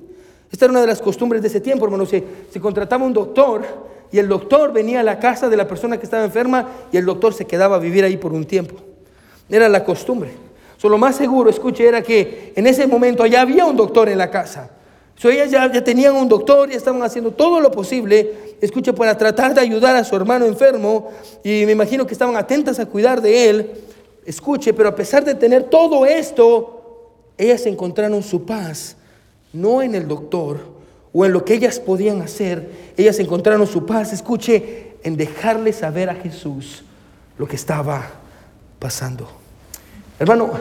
Esta 0.51 0.65
era 0.65 0.71
una 0.71 0.81
de 0.81 0.87
las 0.87 1.01
costumbres 1.01 1.41
de 1.41 1.47
ese 1.47 1.61
tiempo, 1.61 1.85
hermano. 1.85 2.05
Se, 2.05 2.23
se 2.51 2.59
contrataba 2.59 3.05
un 3.05 3.13
doctor 3.13 3.63
y 4.11 4.19
el 4.19 4.27
doctor 4.27 4.73
venía 4.73 4.99
a 4.99 5.03
la 5.03 5.19
casa 5.19 5.49
de 5.49 5.55
la 5.55 5.67
persona 5.67 5.97
que 5.97 6.05
estaba 6.05 6.23
enferma 6.23 6.67
y 6.91 6.97
el 6.97 7.05
doctor 7.05 7.33
se 7.33 7.45
quedaba 7.45 7.77
a 7.77 7.79
vivir 7.79 8.03
ahí 8.03 8.17
por 8.17 8.33
un 8.33 8.45
tiempo. 8.45 8.75
Era 9.49 9.69
la 9.69 9.83
costumbre. 9.83 10.31
So, 10.77 10.89
lo 10.89 10.97
más 10.97 11.15
seguro, 11.15 11.49
escuche, 11.49 11.87
era 11.87 12.01
que 12.01 12.53
en 12.55 12.65
ese 12.65 12.87
momento 12.87 13.25
ya 13.27 13.41
había 13.41 13.65
un 13.65 13.77
doctor 13.77 14.09
en 14.09 14.17
la 14.17 14.31
casa. 14.31 14.71
So, 15.15 15.29
ellas 15.29 15.51
ya, 15.51 15.71
ya 15.71 15.83
tenían 15.83 16.15
un 16.15 16.27
doctor 16.27 16.71
y 16.71 16.73
estaban 16.73 17.03
haciendo 17.03 17.31
todo 17.31 17.59
lo 17.59 17.69
posible, 17.69 18.55
escuche, 18.59 18.91
para 18.91 19.15
tratar 19.15 19.53
de 19.53 19.61
ayudar 19.61 19.95
a 19.95 20.03
su 20.03 20.15
hermano 20.15 20.45
enfermo. 20.45 21.11
Y 21.43 21.65
me 21.67 21.73
imagino 21.73 22.07
que 22.07 22.13
estaban 22.13 22.35
atentas 22.35 22.79
a 22.79 22.87
cuidar 22.87 23.21
de 23.21 23.49
él. 23.49 23.71
Escuche, 24.25 24.73
pero 24.73 24.89
a 24.89 24.95
pesar 24.95 25.23
de 25.25 25.35
tener 25.35 25.63
todo 25.63 26.05
esto, 26.05 27.11
ellas 27.37 27.65
encontraron 27.65 28.21
su 28.21 28.45
paz 28.45 28.97
no 29.53 29.81
en 29.81 29.95
el 29.95 30.07
doctor 30.07 30.59
o 31.13 31.25
en 31.25 31.33
lo 31.33 31.43
que 31.43 31.53
ellas 31.53 31.79
podían 31.79 32.21
hacer. 32.21 32.93
Ellas 32.97 33.19
encontraron 33.19 33.67
su 33.67 33.85
paz, 33.85 34.13
escuche, 34.13 34.95
en 35.03 35.17
dejarle 35.17 35.73
saber 35.73 36.09
a 36.09 36.15
Jesús 36.15 36.83
lo 37.37 37.47
que 37.47 37.55
estaba 37.55 38.09
pasando. 38.79 39.27
Hermano, 40.19 40.51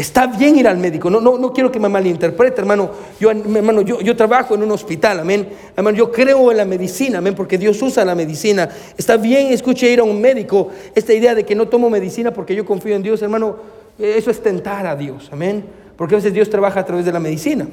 está 0.00 0.26
bien 0.26 0.56
ir 0.56 0.66
al 0.66 0.78
médico, 0.78 1.10
no, 1.10 1.20
no, 1.20 1.38
no 1.38 1.52
quiero 1.52 1.70
que 1.70 1.78
me 1.78 1.88
malinterprete, 1.88 2.60
hermano. 2.60 2.90
Yo, 3.20 3.30
hermano 3.30 3.82
yo, 3.82 4.00
yo 4.00 4.16
trabajo 4.16 4.54
en 4.54 4.62
un 4.62 4.70
hospital, 4.72 5.20
amén. 5.20 5.48
Hermano, 5.76 5.96
yo 5.96 6.10
creo 6.10 6.50
en 6.50 6.56
la 6.56 6.64
medicina, 6.64 7.18
amén, 7.18 7.34
porque 7.34 7.58
Dios 7.58 7.80
usa 7.82 8.04
la 8.04 8.14
medicina. 8.14 8.68
Está 8.96 9.16
bien, 9.16 9.52
escuche, 9.52 9.90
ir 9.90 10.00
a 10.00 10.04
un 10.04 10.20
médico. 10.20 10.68
Esta 10.94 11.12
idea 11.12 11.34
de 11.34 11.44
que 11.44 11.54
no 11.54 11.68
tomo 11.68 11.90
medicina 11.90 12.32
porque 12.32 12.54
yo 12.54 12.64
confío 12.64 12.94
en 12.96 13.02
Dios, 13.02 13.22
hermano, 13.22 13.56
eso 13.98 14.30
es 14.30 14.42
tentar 14.42 14.86
a 14.86 14.96
Dios, 14.96 15.28
amén 15.32 15.80
porque 16.00 16.14
a 16.14 16.16
veces 16.16 16.32
Dios 16.32 16.48
trabaja 16.48 16.80
a 16.80 16.84
través 16.86 17.04
de 17.04 17.12
la 17.12 17.20
medicina. 17.20 17.68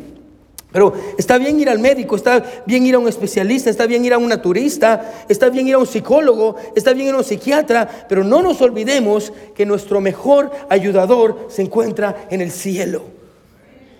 Pero 0.78 0.94
está 1.18 1.40
bien 1.40 1.60
ir 1.60 1.70
al 1.72 1.80
médico, 1.80 2.16
está 2.16 2.62
bien 2.68 2.86
ir 2.86 2.94
a 2.94 3.00
un 3.00 3.08
especialista, 3.08 3.72
está 3.72 3.88
bien 3.88 4.06
ir 4.06 4.14
a 4.14 4.20
un 4.20 4.30
naturista, 4.30 5.26
está 5.28 5.50
bien 5.50 5.68
ir 5.68 5.74
a 5.74 5.80
un 5.80 5.88
psicólogo, 5.88 6.56
está 6.76 6.94
bien 6.94 7.08
ir 7.08 7.16
a 7.16 7.18
un 7.18 7.24
psiquiatra, 7.24 8.06
pero 8.08 8.24
no 8.24 8.44
nos 8.44 8.62
olvidemos 8.62 9.34
que 9.56 9.66
nuestro 9.66 10.02
mejor 10.02 10.52
ayudador 10.70 11.48
se 11.50 11.64
encuentra 11.64 12.28
en 12.30 12.42
el 12.42 12.52
cielo. 12.52 13.06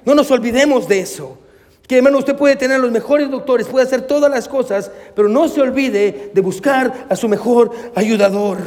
No 0.06 0.14
nos 0.14 0.30
olvidemos 0.30 0.88
de 0.88 1.00
eso. 1.00 1.40
Que 1.88 1.98
hermano, 1.98 2.20
usted 2.20 2.36
puede 2.36 2.56
tener 2.56 2.80
los 2.80 2.92
mejores 2.92 3.32
doctores, 3.32 3.66
puede 3.66 3.88
hacer 3.88 4.04
todas 4.04 4.30
las 4.30 4.48
cosas, 4.48 4.92
pero 5.16 5.28
no 5.28 5.48
se 5.48 5.62
olvide 5.62 6.30
de 6.32 6.42
buscar 6.42 7.08
a 7.10 7.16
su 7.16 7.28
mejor 7.28 7.72
ayudador. 7.96 8.60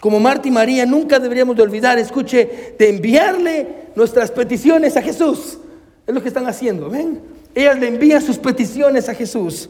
Como 0.00 0.20
Marta 0.20 0.48
y 0.48 0.50
María, 0.50 0.84
nunca 0.84 1.18
deberíamos 1.18 1.56
de 1.56 1.62
olvidar, 1.62 1.98
escuche, 1.98 2.74
de 2.78 2.90
enviarle 2.90 3.88
nuestras 3.94 4.30
peticiones 4.32 4.98
a 4.98 5.00
Jesús. 5.00 5.60
Es 6.06 6.14
lo 6.14 6.22
que 6.22 6.28
están 6.28 6.46
haciendo, 6.46 6.88
¿ven? 6.88 7.37
Ellas 7.58 7.76
le 7.80 7.88
envían 7.88 8.22
sus 8.22 8.38
peticiones 8.38 9.08
a 9.08 9.14
Jesús. 9.14 9.68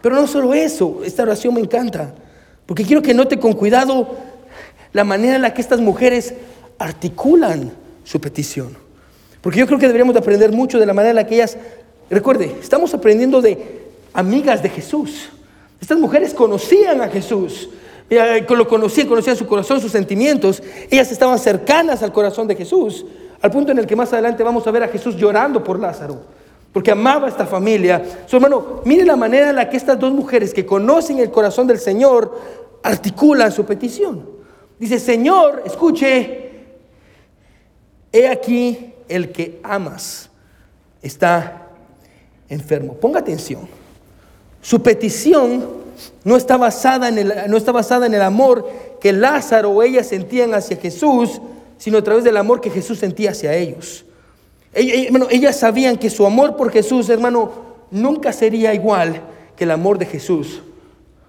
Pero 0.00 0.14
no 0.14 0.26
solo 0.26 0.54
eso, 0.54 1.02
esta 1.04 1.22
oración 1.22 1.52
me 1.52 1.60
encanta, 1.60 2.14
porque 2.64 2.84
quiero 2.84 3.02
que 3.02 3.12
note 3.12 3.38
con 3.38 3.52
cuidado 3.52 4.16
la 4.94 5.04
manera 5.04 5.36
en 5.36 5.42
la 5.42 5.52
que 5.52 5.60
estas 5.60 5.78
mujeres 5.78 6.32
articulan 6.78 7.70
su 8.02 8.18
petición. 8.18 8.74
Porque 9.42 9.58
yo 9.58 9.66
creo 9.66 9.78
que 9.78 9.88
deberíamos 9.88 10.14
de 10.14 10.20
aprender 10.20 10.52
mucho 10.52 10.80
de 10.80 10.86
la 10.86 10.94
manera 10.94 11.10
en 11.10 11.16
la 11.16 11.26
que 11.26 11.34
ellas, 11.34 11.58
recuerde, 12.08 12.56
estamos 12.62 12.94
aprendiendo 12.94 13.42
de 13.42 13.82
amigas 14.14 14.62
de 14.62 14.70
Jesús. 14.70 15.28
Estas 15.82 15.98
mujeres 15.98 16.32
conocían 16.32 17.02
a 17.02 17.08
Jesús, 17.08 17.68
lo 18.08 18.68
conocían, 18.68 19.06
conocían 19.06 19.36
su 19.36 19.46
corazón, 19.46 19.82
sus 19.82 19.92
sentimientos. 19.92 20.62
Ellas 20.90 21.12
estaban 21.12 21.38
cercanas 21.38 22.02
al 22.02 22.10
corazón 22.10 22.48
de 22.48 22.56
Jesús, 22.56 23.04
al 23.42 23.50
punto 23.50 23.70
en 23.70 23.80
el 23.80 23.86
que 23.86 23.96
más 23.96 24.14
adelante 24.14 24.42
vamos 24.42 24.66
a 24.66 24.70
ver 24.70 24.84
a 24.84 24.88
Jesús 24.88 25.14
llorando 25.14 25.62
por 25.62 25.78
Lázaro, 25.78 26.41
porque 26.72 26.90
amaba 26.90 27.26
a 27.26 27.30
esta 27.30 27.46
familia. 27.46 28.02
Su 28.26 28.36
hermano, 28.36 28.80
mire 28.84 29.04
la 29.04 29.16
manera 29.16 29.50
en 29.50 29.56
la 29.56 29.68
que 29.68 29.76
estas 29.76 29.98
dos 29.98 30.12
mujeres 30.12 30.54
que 30.54 30.64
conocen 30.64 31.18
el 31.18 31.30
corazón 31.30 31.66
del 31.66 31.78
Señor 31.78 32.38
articulan 32.82 33.52
su 33.52 33.64
petición. 33.64 34.26
Dice, 34.78 34.98
Señor, 34.98 35.62
escuche, 35.66 36.50
he 38.10 38.28
aquí 38.28 38.94
el 39.08 39.30
que 39.30 39.60
amas 39.62 40.30
está 41.02 41.68
enfermo. 42.48 42.94
Ponga 42.94 43.20
atención. 43.20 43.68
Su 44.60 44.82
petición 44.82 45.82
no 46.24 46.36
está 46.36 46.56
basada 46.56 47.08
en 47.08 47.18
el, 47.18 47.32
no 47.48 47.56
está 47.56 47.72
basada 47.72 48.06
en 48.06 48.14
el 48.14 48.22
amor 48.22 48.68
que 49.00 49.12
Lázaro 49.12 49.70
o 49.70 49.82
ella 49.82 50.02
sentían 50.02 50.54
hacia 50.54 50.76
Jesús, 50.76 51.40
sino 51.76 51.98
a 51.98 52.02
través 52.02 52.24
del 52.24 52.36
amor 52.36 52.60
que 52.60 52.70
Jesús 52.70 52.98
sentía 52.98 53.32
hacia 53.32 53.54
ellos. 53.54 54.04
Ellas 54.74 55.58
sabían 55.58 55.96
que 55.96 56.10
su 56.10 56.26
amor 56.26 56.56
por 56.56 56.70
Jesús, 56.70 57.08
hermano, 57.08 57.50
nunca 57.90 58.32
sería 58.32 58.74
igual 58.74 59.20
que 59.56 59.64
el 59.64 59.70
amor 59.70 59.98
de 59.98 60.06
Jesús 60.06 60.62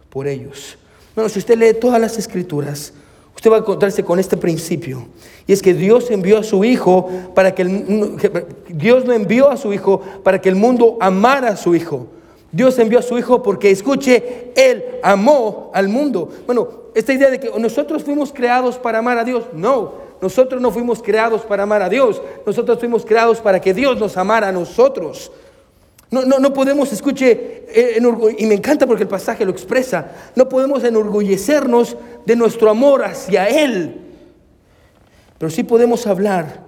por 0.10 0.28
ellos. 0.28 0.78
Bueno, 1.16 1.30
si 1.30 1.40
usted 1.40 1.58
lee 1.58 1.74
todas 1.80 2.00
las 2.00 2.18
escrituras, 2.18 2.94
usted 3.36 3.52
va 3.52 3.58
a 3.58 3.60
encontrarse 3.60 4.04
con 4.04 4.20
este 4.20 4.38
principio. 4.38 5.08
Y 5.46 5.54
es 5.54 5.62
que 5.62 5.74
Dios 5.74 6.10
envió 6.10 6.40
a 6.40 6.44
su 6.44 6.64
Hijo 6.64 7.10
para 7.36 7.54
que 7.54 7.66
Dios 8.70 9.06
no 9.06 9.14
envió 9.14 9.50
a 9.50 9.58
su 9.58 9.74
Hijo 9.74 10.02
para 10.24 10.40
que 10.40 10.50
el 10.50 10.56
mundo 10.56 10.98
amara 11.02 11.50
a 11.50 11.58
su 11.58 11.76
Hijo. 11.76 12.08
Dios 12.52 12.78
envió 12.80 13.00
a 13.00 13.02
su 13.02 13.18
Hijo 13.18 13.44
porque, 13.44 13.72
escuche, 13.72 14.52
Él 14.56 14.84
amó 15.04 15.72
al 15.74 15.90
mundo. 15.90 16.30
Bueno, 16.46 16.84
esta 16.96 17.12
idea 17.12 17.30
de 17.30 17.40
que 17.40 17.52
nosotros 17.60 18.04
fuimos 18.04 18.32
creados 18.32 18.78
para 18.78 19.00
amar 19.00 19.18
a 19.18 19.24
Dios, 19.24 19.46
no, 19.54 19.94
nosotros 20.22 20.62
no 20.62 20.72
fuimos 20.72 21.02
creados 21.02 21.42
para 21.42 21.64
amar 21.64 21.82
a 21.82 21.90
Dios, 21.90 22.22
nosotros 22.46 22.80
fuimos 22.80 23.06
creados 23.06 23.40
para 23.40 23.60
que 23.60 23.74
Dios 23.74 24.00
nos 24.00 24.18
amara 24.18 24.50
a 24.50 24.52
nosotros. 24.52 25.32
No, 26.12 26.24
no, 26.24 26.38
no 26.38 26.54
podemos, 26.54 26.92
escuche, 26.94 27.66
eh, 27.68 28.00
y 28.38 28.46
me 28.46 28.54
encanta 28.54 28.86
porque 28.86 29.04
el 29.04 29.10
pasaje 29.10 29.46
lo 29.46 29.52
expresa, 29.52 30.12
no 30.36 30.48
podemos 30.48 30.84
enorgullecernos 30.84 31.98
de 32.26 32.36
nuestro 32.36 32.70
amor 32.70 33.04
hacia 33.04 33.48
Él, 33.48 34.00
pero 35.40 35.50
sí 35.50 35.64
podemos 35.64 36.06
hablar 36.06 36.64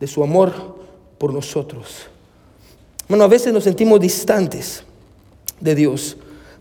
de 0.00 0.06
su 0.06 0.22
amor 0.22 0.78
por 1.18 1.32
nosotros. 1.32 2.06
Bueno, 3.08 3.24
a 3.24 3.28
veces 3.28 3.52
nos 3.52 3.64
sentimos 3.64 4.00
distantes 4.00 4.84
de 5.60 5.74
Dios. 5.74 6.16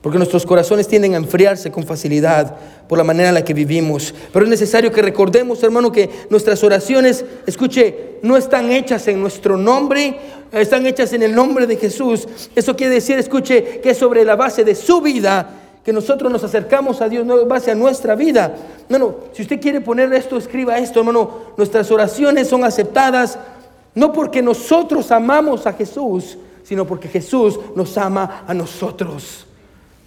Porque 0.07 0.19
nuestros 0.19 0.45
corazones 0.45 0.87
tienden 0.87 1.15
a 1.15 1.17
enfriarse 1.17 1.69
con 1.69 1.85
facilidad 1.85 2.55
por 2.87 2.97
la 2.97 3.03
manera 3.03 3.27
en 3.27 3.35
la 3.35 3.43
que 3.43 3.53
vivimos. 3.53 4.13
Pero 4.31 4.45
es 4.45 4.49
necesario 4.49 4.89
que 4.89 5.01
recordemos, 5.01 5.61
hermano, 5.63 5.91
que 5.91 6.09
nuestras 6.29 6.63
oraciones, 6.63 7.25
escuche, 7.45 8.15
no 8.21 8.37
están 8.37 8.71
hechas 8.71 9.05
en 9.09 9.19
nuestro 9.19 9.57
nombre, 9.57 10.17
están 10.53 10.87
hechas 10.87 11.11
en 11.11 11.23
el 11.23 11.35
nombre 11.35 11.67
de 11.67 11.75
Jesús. 11.75 12.25
Eso 12.55 12.73
quiere 12.73 12.93
decir, 12.93 13.19
escuche, 13.19 13.81
que 13.81 13.89
es 13.89 13.97
sobre 13.97 14.23
la 14.23 14.37
base 14.37 14.63
de 14.63 14.75
su 14.75 15.01
vida 15.01 15.49
que 15.83 15.91
nosotros 15.91 16.31
nos 16.31 16.41
acercamos 16.41 17.01
a 17.01 17.09
Dios 17.09 17.25
no 17.25 17.41
en 17.41 17.49
base 17.49 17.71
a 17.71 17.75
nuestra 17.75 18.15
vida. 18.15 18.55
No, 18.87 18.97
no, 18.97 19.15
si 19.33 19.41
usted 19.41 19.59
quiere 19.59 19.81
poner 19.81 20.13
esto, 20.13 20.37
escriba 20.37 20.77
esto, 20.77 21.01
hermano. 21.01 21.31
Nuestras 21.57 21.91
oraciones 21.91 22.47
son 22.47 22.63
aceptadas 22.63 23.37
no 23.93 24.13
porque 24.13 24.41
nosotros 24.41 25.11
amamos 25.11 25.67
a 25.67 25.73
Jesús, 25.73 26.37
sino 26.63 26.87
porque 26.87 27.09
Jesús 27.09 27.59
nos 27.75 27.97
ama 27.97 28.45
a 28.47 28.53
nosotros. 28.53 29.46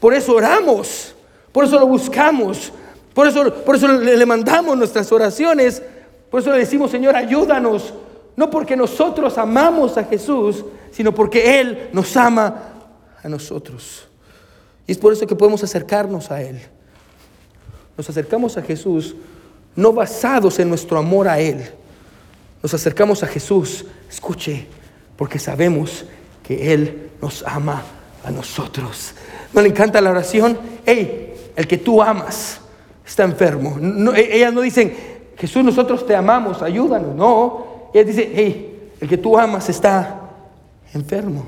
Por 0.00 0.14
eso 0.14 0.34
oramos, 0.34 1.14
por 1.52 1.64
eso 1.64 1.78
lo 1.78 1.86
buscamos, 1.86 2.72
por 3.14 3.28
eso, 3.28 3.54
por 3.64 3.76
eso 3.76 3.86
le, 3.86 4.26
mandamos 4.26 4.76
nuestras 4.76 5.12
oraciones, 5.12 5.82
por 6.30 6.40
eso 6.40 6.50
le 6.50 6.58
decimos, 6.58 6.90
Señor, 6.90 7.14
ayúdanos. 7.14 7.92
No 8.36 8.48
porque 8.48 8.76
nosotros 8.76 9.36
amamos 9.36 9.98
a 9.98 10.04
Jesús, 10.04 10.64
sino 10.90 11.12
porque 11.14 11.60
Él 11.60 11.90
nos 11.92 12.16
ama 12.16 12.72
a 13.22 13.28
nosotros. 13.28 14.06
Y 14.86 14.92
es 14.92 14.98
por 14.98 15.12
eso 15.12 15.26
que 15.26 15.36
podemos 15.36 15.62
acercarnos 15.62 16.30
a 16.30 16.40
Él. 16.40 16.58
Nos 17.98 18.08
acercamos 18.08 18.56
a 18.56 18.62
Jesús 18.62 19.14
no 19.76 19.92
basados 19.92 20.58
en 20.58 20.68
nuestro 20.68 20.98
amor 20.98 21.28
a 21.28 21.38
Él. 21.40 21.70
Nos 22.62 22.72
acercamos 22.72 23.22
a 23.22 23.26
Jesús, 23.26 23.84
escuche, 24.08 24.66
porque 25.16 25.38
sabemos 25.38 26.04
que 26.42 26.72
Él 26.72 27.10
nos 27.20 27.42
ama 27.46 27.82
a 28.24 28.30
nosotros. 28.30 29.14
¿No 29.52 29.60
le 29.60 29.68
encanta 29.68 30.00
la 30.00 30.10
oración? 30.10 30.58
Hey, 30.84 31.34
el 31.56 31.66
que 31.66 31.78
tú 31.78 32.02
amas 32.02 32.60
está 33.06 33.24
enfermo. 33.24 33.76
E, 34.14 34.36
ellas 34.36 34.52
no 34.52 34.60
dicen, 34.60 34.94
Jesús, 35.36 35.64
nosotros 35.64 36.06
te 36.06 36.14
amamos, 36.14 36.62
ayúdanos. 36.62 37.14
No, 37.14 37.90
ellas 37.94 38.06
dicen, 38.06 38.32
hey, 38.34 38.90
el 39.00 39.08
que 39.08 39.16
tú 39.16 39.38
amas 39.38 39.68
está 39.68 40.20
enfermo. 40.94 41.46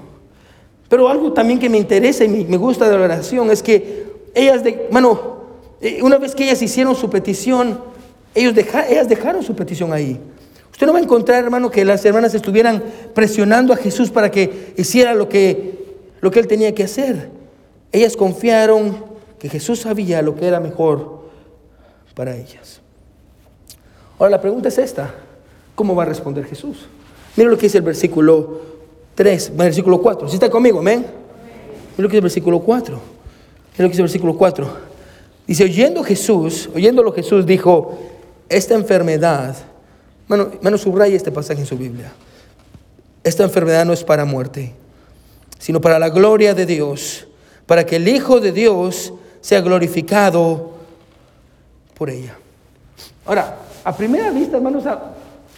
Pero 0.89 1.09
algo 1.09 1.33
también 1.33 1.59
que 1.59 1.69
me 1.69 1.79
interesa 1.79 2.25
y 2.25 2.29
me 2.29 2.57
gusta 2.57 2.89
de 2.89 2.99
la 2.99 3.05
oración 3.05 3.51
es 3.51 3.63
que 3.63 4.07
ellas, 4.35 4.63
de, 4.65 4.89
bueno, 4.91 5.43
eh, 5.81 6.01
una 6.03 6.19
vez 6.19 6.35
que 6.35 6.45
ellas 6.45 6.61
hicieron 6.63 6.95
su 6.95 7.09
petición, 7.11 7.81
ellos 8.35 8.55
ellas 8.89 9.09
dejaron 9.09 9.43
su 9.43 9.55
petición 9.55 9.93
ahí. 9.93 10.21
Usted 10.71 10.87
no 10.87 10.95
va 10.95 10.99
a 10.99 11.03
encontrar, 11.03 11.45
hermano, 11.45 11.71
que 11.71 11.85
las 11.85 12.05
hermanas 12.05 12.35
estuvieran 12.35 12.83
presionando 13.15 13.73
a 13.73 13.77
Jesús 13.77 14.11
para 14.11 14.31
que 14.31 14.73
hiciera 14.77 15.15
lo 15.15 15.29
que, 15.29 15.82
lo 16.23 16.31
que 16.31 16.41
él 16.41 16.47
tenía 16.47 16.75
que 16.75 16.85
hacer. 16.85 17.29
Ellas 17.91 18.17
confiaron 18.17 19.05
que 19.39 19.51
Jesús 19.51 19.81
sabía 19.81 20.23
lo 20.23 20.35
que 20.35 20.47
era 20.47 20.61
mejor 20.61 21.25
para 22.15 22.35
ellas. 22.35 22.81
Ahora 24.19 24.31
la 24.31 24.41
pregunta 24.41 24.69
es 24.69 24.79
esta, 24.79 25.13
¿cómo 25.75 25.95
va 25.95 26.05
a 26.05 26.07
responder 26.07 26.47
Jesús? 26.47 26.87
Mira 27.37 27.51
lo 27.51 27.57
que 27.57 27.67
dice 27.67 27.79
el 27.79 27.85
versículo 27.85 28.61
3, 29.17 29.57
versículo 29.57 30.01
4. 30.01 30.29
Si 30.29 30.35
está 30.35 30.49
conmigo, 30.49 30.79
amén. 30.79 31.01
Mira 31.01 31.99
lo 31.99 32.09
que 32.09 32.13
dice 32.13 32.19
el 32.19 32.23
versículo 32.23 32.61
4. 32.61 32.95
Mira 32.95 33.03
lo 33.79 33.89
que 33.89 33.89
dice 33.89 34.01
el 34.01 34.07
versículo 34.07 34.37
4. 34.39 34.93
Dice, 35.47 35.65
oyendo 35.65 36.05
Jesús, 36.05 36.71
oyéndolo 36.73 37.13
Jesús 37.13 37.45
dijo, 37.45 37.99
esta 38.49 38.75
enfermedad, 38.75 39.57
mano, 40.29 40.53
mano 40.63 40.79
subraya 40.79 41.17
este 41.17 41.33
pasaje 41.33 41.63
en 41.63 41.67
su 41.67 41.77
Biblia, 41.77 42.13
esta 43.25 43.43
enfermedad 43.43 43.85
no 43.85 43.93
es 43.93 44.05
para 44.05 44.25
muerte, 44.25 44.73
sino 45.63 45.81
para 45.81 45.97
la 46.01 46.11
gloria 46.11 46.55
de 46.55 46.67
Dios, 46.67 47.29
para 47.67 47.87
que 47.87 47.95
el 47.95 48.09
Hijo 48.09 48.41
de 48.41 48.51
Dios 48.51 49.15
sea 49.41 49.61
glorificado 49.61 50.73
por 51.97 52.11
ella. 52.11 52.37
Ahora, 53.25 53.59
a 53.85 53.97
primera 53.97 54.33
vista, 54.33 54.57
hermanos, 54.57 54.83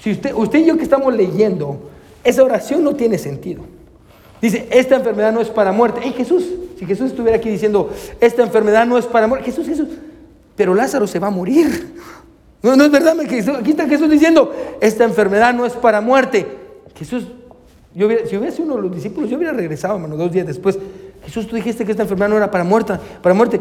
si 0.02 0.12
usted, 0.12 0.34
usted 0.34 0.58
y 0.58 0.66
yo 0.66 0.76
que 0.76 0.82
estamos 0.82 1.14
leyendo, 1.14 1.88
esa 2.22 2.44
oración 2.44 2.84
no 2.84 2.94
tiene 2.94 3.16
sentido. 3.16 3.62
Dice, 4.42 4.68
esta 4.70 4.96
enfermedad 4.96 5.32
no 5.32 5.40
es 5.40 5.48
para 5.48 5.72
muerte. 5.72 6.02
¡Ey, 6.04 6.12
Jesús! 6.12 6.50
Si 6.78 6.84
Jesús 6.84 7.06
estuviera 7.06 7.38
aquí 7.38 7.48
diciendo, 7.48 7.90
esta 8.20 8.42
enfermedad 8.42 8.84
no 8.84 8.98
es 8.98 9.06
para 9.06 9.26
muerte. 9.26 9.46
Jesús, 9.46 9.66
Jesús, 9.66 9.88
pero 10.54 10.74
Lázaro 10.74 11.06
se 11.06 11.18
va 11.18 11.28
a 11.28 11.30
morir. 11.30 11.94
No, 12.62 12.74
no 12.76 12.84
es 12.86 12.90
verdad, 12.90 13.14
aquí 13.20 13.36
está 13.36 13.86
Jesús 13.86 14.08
diciendo, 14.08 14.50
esta 14.80 15.04
enfermedad 15.04 15.52
no 15.52 15.66
es 15.66 15.74
para 15.74 16.00
muerte. 16.00 16.46
Jesús, 16.94 17.26
yo 17.94 18.08
si 18.26 18.36
hubiera 18.36 18.50
sido 18.50 18.64
uno 18.64 18.76
de 18.76 18.82
los 18.82 18.94
discípulos, 18.94 19.30
yo 19.30 19.36
hubiera 19.36 19.52
regresado, 19.52 19.94
hermano, 19.94 20.16
dos 20.16 20.32
días 20.32 20.46
después. 20.46 20.78
Jesús, 21.24 21.46
tú 21.46 21.56
dijiste 21.56 21.84
que 21.84 21.92
esta 21.92 22.02
enfermedad 22.02 22.28
no 22.28 22.36
era 22.36 22.50
para 22.50 22.64
muerte, 22.64 22.94
para 23.22 23.34
muerte. 23.34 23.60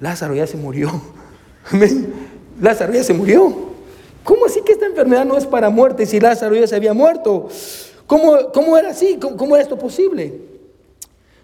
Lázaro 0.00 0.34
ya 0.34 0.46
se 0.46 0.56
murió. 0.56 0.90
Amén. 1.72 2.12
Lázaro 2.60 2.92
ya 2.92 3.02
se 3.02 3.12
murió. 3.12 3.52
¿Cómo 4.22 4.46
así 4.46 4.62
que 4.62 4.72
esta 4.72 4.86
enfermedad 4.86 5.24
no 5.24 5.36
es 5.36 5.44
para 5.44 5.70
muerte 5.70 6.06
si 6.06 6.20
Lázaro 6.20 6.54
ya 6.54 6.66
se 6.66 6.76
había 6.76 6.94
muerto? 6.94 7.48
¿Cómo, 8.06 8.52
cómo 8.52 8.78
era 8.78 8.90
así? 8.90 9.18
¿Cómo, 9.20 9.36
¿Cómo, 9.36 9.56
era 9.56 9.62
esto 9.62 9.78
posible? 9.78 10.40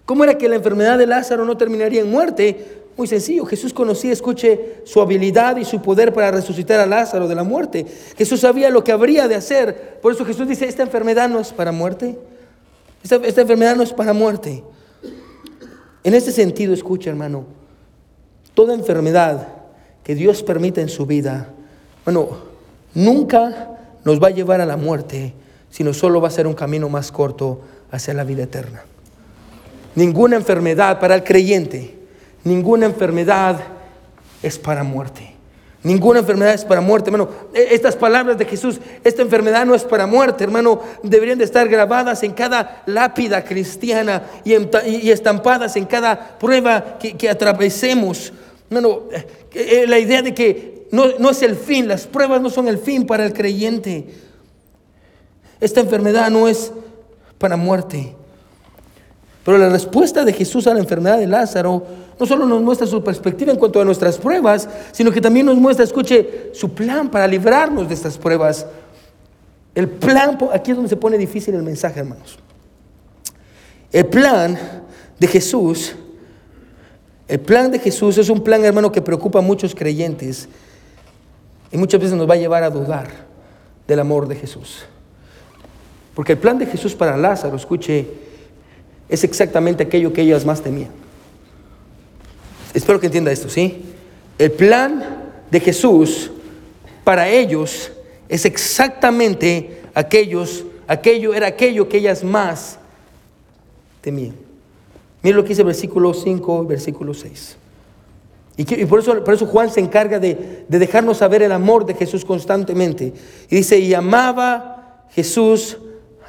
¿Cómo 0.07 0.25
era 0.25 0.39
que 0.39 0.49
la 0.49 0.57
enfermedad 0.57 0.99
de 0.99 1.07
Lázaro 1.07 1.45
no 1.45 1.57
terminaría 1.57 2.01
en 2.01 2.11
muerte? 2.11 2.80
Muy 3.01 3.07
sencillo, 3.07 3.47
Jesús 3.47 3.73
conocía, 3.73 4.13
escuche, 4.13 4.83
su 4.85 5.01
habilidad 5.01 5.57
y 5.57 5.65
su 5.65 5.81
poder 5.81 6.13
para 6.13 6.31
resucitar 6.31 6.81
a 6.81 6.85
Lázaro 6.85 7.29
de 7.29 7.35
la 7.35 7.45
muerte. 7.45 7.87
Jesús 8.15 8.41
sabía 8.41 8.69
lo 8.69 8.85
que 8.85 8.93
habría 8.93 9.27
de 9.27 9.37
hacer. 9.37 9.99
Por 10.03 10.13
eso 10.13 10.23
Jesús 10.27 10.47
dice, 10.47 10.69
esta 10.69 10.83
enfermedad 10.83 11.27
no 11.31 11.41
es 11.41 11.51
para 11.51 11.73
muerte. 11.73 12.19
Esta, 13.03 13.17
esta 13.17 13.41
enfermedad 13.41 13.75
no 13.75 13.83
es 13.83 13.95
para 13.95 14.13
muerte. 14.13 14.63
En 16.05 16.13
ese 16.13 16.31
sentido, 16.31 16.75
escucha 16.75 17.09
hermano, 17.09 17.47
toda 18.53 18.75
enfermedad 18.75 19.49
que 20.05 20.15
Dios 20.15 20.43
permita 20.43 20.83
en 20.83 20.91
su 20.91 21.07
vida, 21.07 21.49
bueno, 22.05 22.29
nunca 22.93 23.79
nos 24.05 24.23
va 24.23 24.29
a 24.29 24.33
llevar 24.33 24.61
a 24.61 24.67
la 24.67 24.77
muerte, 24.77 25.33
sino 25.71 25.95
solo 25.95 26.21
va 26.21 26.29
a 26.29 26.33
ser 26.33 26.47
un 26.47 26.53
camino 26.53 26.91
más 26.91 27.11
corto 27.11 27.63
hacia 27.91 28.13
la 28.13 28.25
vida 28.25 28.43
eterna. 28.43 28.83
Ninguna 29.95 30.37
enfermedad 30.37 31.01
para 31.01 31.15
el 31.15 31.25
creyente, 31.25 31.99
ninguna 32.45 32.87
enfermedad 32.87 33.61
es 34.43 34.59
para 34.59 34.83
muerte. 34.83 35.35
Ninguna 35.83 36.21
enfermedad 36.21 36.53
es 36.53 36.65
para 36.65 36.83
muerte, 36.83 37.09
hermano. 37.09 37.31
E, 37.55 37.75
estas 37.75 37.97
palabras 37.97 38.37
de 38.37 38.45
Jesús, 38.45 38.81
esta 39.03 39.23
enfermedad 39.23 39.65
no 39.65 39.75
es 39.75 39.85
para 39.85 40.07
muerte, 40.07 40.45
hermano. 40.45 40.83
Deberían 41.03 41.39
de 41.39 41.45
estar 41.45 41.69
grabadas 41.69 42.23
en 42.23 42.33
cada 42.33 42.83
lápida 42.87 43.45
cristiana 43.45 44.25
y, 44.45 45.11
estampadas 45.11 45.77
en 45.77 45.87
cada 45.87 46.39
prueba 46.39 46.99
que, 46.99 47.17
que 47.17 47.31
atravesemos. 47.31 48.33
Hermano, 48.69 49.05
eh, 49.11 49.27
eh, 49.55 49.85
la 49.89 49.99
idea 49.99 50.21
de 50.21 50.35
que 50.35 50.87
no, 50.91 51.07
no 51.19 51.31
es 51.31 51.43
el 51.43 51.57
fin, 51.57 51.89
las 51.89 52.07
pruebas 52.07 52.43
no 52.43 52.51
son 52.51 52.69
el 52.69 52.79
fin 52.79 53.07
para 53.07 53.25
el 53.25 53.33
creyente. 53.33 54.07
Esta 55.61 55.81
enfermedad 55.81 56.31
no 56.31 56.47
es 56.47 56.73
para 57.39 57.57
muerte. 57.57 58.15
Pero 59.45 59.57
la 59.57 59.69
respuesta 59.69 60.25
de 60.25 60.33
Jesús 60.33 60.67
a 60.67 60.75
la 60.75 60.81
enfermedad 60.81 61.19
de 61.19 61.27
Lázaro 61.27 61.83
no 62.19 62.27
solo 62.27 62.45
nos 62.45 62.61
muestra 62.61 62.87
su 62.87 63.03
perspectiva 63.03 63.51
en 63.51 63.59
cuanto 63.59 63.81
a 63.81 63.85
nuestras 63.85 64.19
pruebas, 64.19 64.69
sino 64.93 65.11
que 65.11 65.21
también 65.21 65.47
nos 65.47 65.57
muestra, 65.57 65.85
escuche, 65.85 66.51
su 66.53 66.75
plan 66.75 67.11
para 67.11 67.27
librarnos 67.27 67.89
de 67.89 67.95
estas 67.95 68.19
pruebas. 68.19 68.67
El 69.75 69.89
plan, 69.89 70.37
aquí 70.53 70.73
es 70.73 70.77
donde 70.77 70.91
se 70.91 70.97
pone 70.97 71.17
difícil 71.17 71.55
el 71.55 71.63
mensaje, 71.63 72.01
hermanos. 72.01 72.39
El 73.91 74.07
plan 74.07 74.59
de 75.19 75.27
Jesús, 75.27 75.95
el 77.27 77.41
plan 77.41 77.71
de 77.71 77.79
Jesús 77.79 78.19
es 78.19 78.29
un 78.29 78.45
plan, 78.45 78.63
hermano, 78.65 78.93
que 78.93 79.01
preocupa 79.01 79.39
a 79.39 79.43
muchos 79.43 79.75
creyentes 79.75 80.49
y 81.73 81.79
muchas 81.79 82.01
veces 82.01 82.17
nos 82.17 82.29
va 82.29 82.35
a 82.35 82.39
llevar 82.39 82.63
a 82.63 82.71
dudar 82.71 83.09
del 83.89 84.01
amor 84.01 84.29
de 84.29 84.37
Jesús. 84.37 84.85
Porque 86.15 86.33
el 86.33 86.39
plan 86.39 86.59
de 86.59 86.67
Jesús 86.67 86.95
para 86.95 87.17
Lázaro, 87.17 87.57
escuche, 87.57 88.07
es 89.11 89.25
exactamente 89.25 89.83
aquello 89.83 90.13
que 90.13 90.23
ellas 90.23 90.47
más 90.47 90.63
temían. 90.63 90.91
Espero 92.73 93.01
que 93.01 93.07
entienda 93.07 93.33
esto, 93.33 93.49
¿sí? 93.49 93.83
El 94.39 94.53
plan 94.53 95.05
de 95.51 95.61
Jesús 95.61 96.31
para 97.03 97.29
ellos 97.29 97.91
es 98.29 98.45
exactamente 98.45 99.83
aquellos, 99.95 100.65
aquello 100.87 101.35
era 101.35 101.49
aquello 101.49 101.89
que 101.89 101.99
ellas 101.99 102.23
más 102.23 102.79
temían. 104.01 104.37
Miren 105.23 105.37
lo 105.37 105.43
que 105.43 105.51
dice 105.51 105.63
el 105.63 105.67
versículo 105.67 106.15
5, 106.15 106.65
versículo 106.65 107.13
6. 107.13 107.57
Y, 108.57 108.85
por, 108.85 109.01
eso, 109.01 109.25
por 109.25 109.35
eso 109.35 109.47
Juan 109.47 109.71
se 109.71 109.81
encarga 109.81 110.19
de, 110.19 110.65
de 110.69 110.79
dejarnos 110.79 111.19
saber 111.19 111.43
el 111.43 111.53
amor 111.53 111.87
de 111.87 111.95
Jesús 111.95 112.25
constantemente. 112.25 113.13
Y 113.49 113.57
dice, 113.57 113.79
y 113.79 113.95
amaba 113.95 115.07
Jesús 115.11 115.79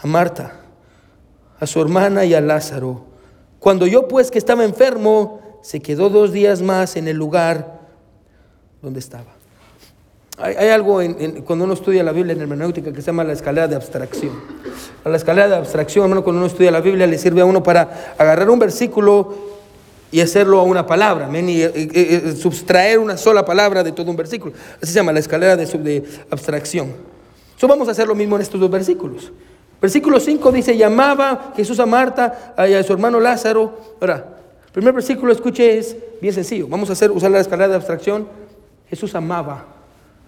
a 0.02 0.08
Marta, 0.08 0.61
a 1.62 1.68
su 1.68 1.80
hermana 1.80 2.26
y 2.26 2.34
a 2.34 2.42
Lázaro. 2.42 3.06
Cuando 3.60 3.86
yo 3.86 4.08
pues 4.08 4.32
que 4.32 4.40
estaba 4.40 4.66
enfermo, 4.66 5.40
se 5.62 5.80
quedó 5.80 6.10
dos 6.10 6.34
días 6.34 6.62
más 6.62 6.96
en 6.96 7.08
el 7.08 7.16
lugar 7.16 7.80
donde 8.82 9.00
estaba. 9.00 9.36
Hay, 10.40 10.70
algo 10.70 11.00
cuando 11.46 11.66
uno 11.66 11.76
estudia 11.76 12.04
la 12.04 12.14
Biblia 12.14 12.34
en 12.34 12.42
hermenéutica 12.42 12.92
que 12.92 13.02
se 13.02 13.08
llama 13.08 13.24
la 13.24 13.34
escalera 13.34 13.68
de 13.68 13.76
abstracción. 13.76 14.32
la 15.06 15.16
escalera 15.16 15.48
de 15.50 15.56
abstracción, 15.58 16.06
hermano, 16.06 16.24
cuando 16.24 16.40
uno 16.40 16.48
estudia 16.48 16.72
la 16.72 16.82
Biblia 16.82 17.06
le 17.06 17.20
sirve 17.20 17.42
a 17.42 17.46
uno 17.46 17.62
para 17.62 18.16
agarrar 18.18 18.50
un 18.50 18.58
versículo 18.58 19.36
y 20.12 20.20
hacerlo 20.20 20.60
a 20.60 20.64
una 20.64 20.88
palabra, 20.88 21.30
y, 21.40 22.36
subtraer 22.42 22.98
una 22.98 23.18
sola 23.18 23.46
palabra 23.46 23.84
de 23.84 23.92
todo 23.92 24.10
un 24.10 24.18
versículo. 24.18 24.54
Así 24.82 24.92
se 24.92 24.96
llama 24.96 25.14
la 25.14 25.20
escalera 25.20 25.56
de, 25.56 25.66
de 25.68 26.04
abstracción. 26.32 26.92
So, 27.56 27.68
vamos 27.68 27.88
a 27.88 27.92
hacer 27.92 28.08
lo 28.08 28.16
mismo 28.16 28.36
en 28.36 28.42
estos 28.42 28.60
dos 28.60 28.72
versículos. 28.72 29.32
Versículo 29.82 30.20
5 30.20 30.52
dice, 30.52 30.78
llamaba 30.78 31.54
Jesús 31.56 31.80
a 31.80 31.88
Marta 31.88 32.54
y 32.70 32.74
a 32.74 32.84
su 32.84 32.94
hermano 32.94 33.20
Lázaro. 33.20 33.78
Ahora, 34.00 34.38
El 34.68 34.72
primer 34.72 34.94
versículo, 34.94 35.34
escuche, 35.34 35.80
es 35.80 35.98
bien 36.22 36.34
sencillo. 36.34 36.68
Vamos 36.70 36.90
a 36.90 36.94
hacer, 36.94 37.10
usar 37.12 37.32
la 37.32 37.40
escalera 37.40 37.68
de 37.68 37.76
abstracción. 37.76 38.28
Jesús 38.88 39.16
amaba 39.16 39.66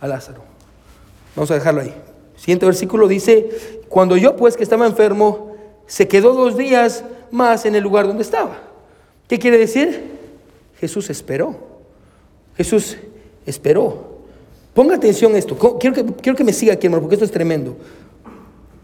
a 0.02 0.08
Lázaro. 0.08 0.42
Vamos 1.36 1.52
a 1.52 1.54
dejarlo 1.54 1.82
ahí. 1.82 1.94
Siguiente 2.36 2.66
versículo 2.66 3.08
dice, 3.08 3.80
cuando 3.88 4.18
yo 4.18 4.36
pues 4.36 4.58
que 4.58 4.64
estaba 4.64 4.88
enfermo, 4.88 5.56
se 5.86 6.08
quedó 6.08 6.34
dos 6.34 6.58
días 6.58 7.06
más 7.32 7.66
en 7.66 7.76
el 7.76 7.84
lugar 7.84 8.08
donde 8.08 8.24
estaba. 8.24 8.58
¿Qué 9.28 9.38
quiere 9.38 9.58
decir? 9.58 10.14
Jesús 10.80 11.10
esperó. 11.10 11.56
Jesús 12.58 12.98
esperó. 13.46 14.14
Ponga 14.74 14.96
atención 14.96 15.36
a 15.36 15.38
esto. 15.38 15.56
Quiero 15.80 15.96
que, 15.96 16.06
quiero 16.22 16.36
que 16.36 16.44
me 16.44 16.54
siga 16.54 16.74
aquí, 16.74 16.88
hermano, 16.88 17.04
porque 17.04 17.16
esto 17.16 17.26
es 17.26 17.32
tremendo. 17.32 17.78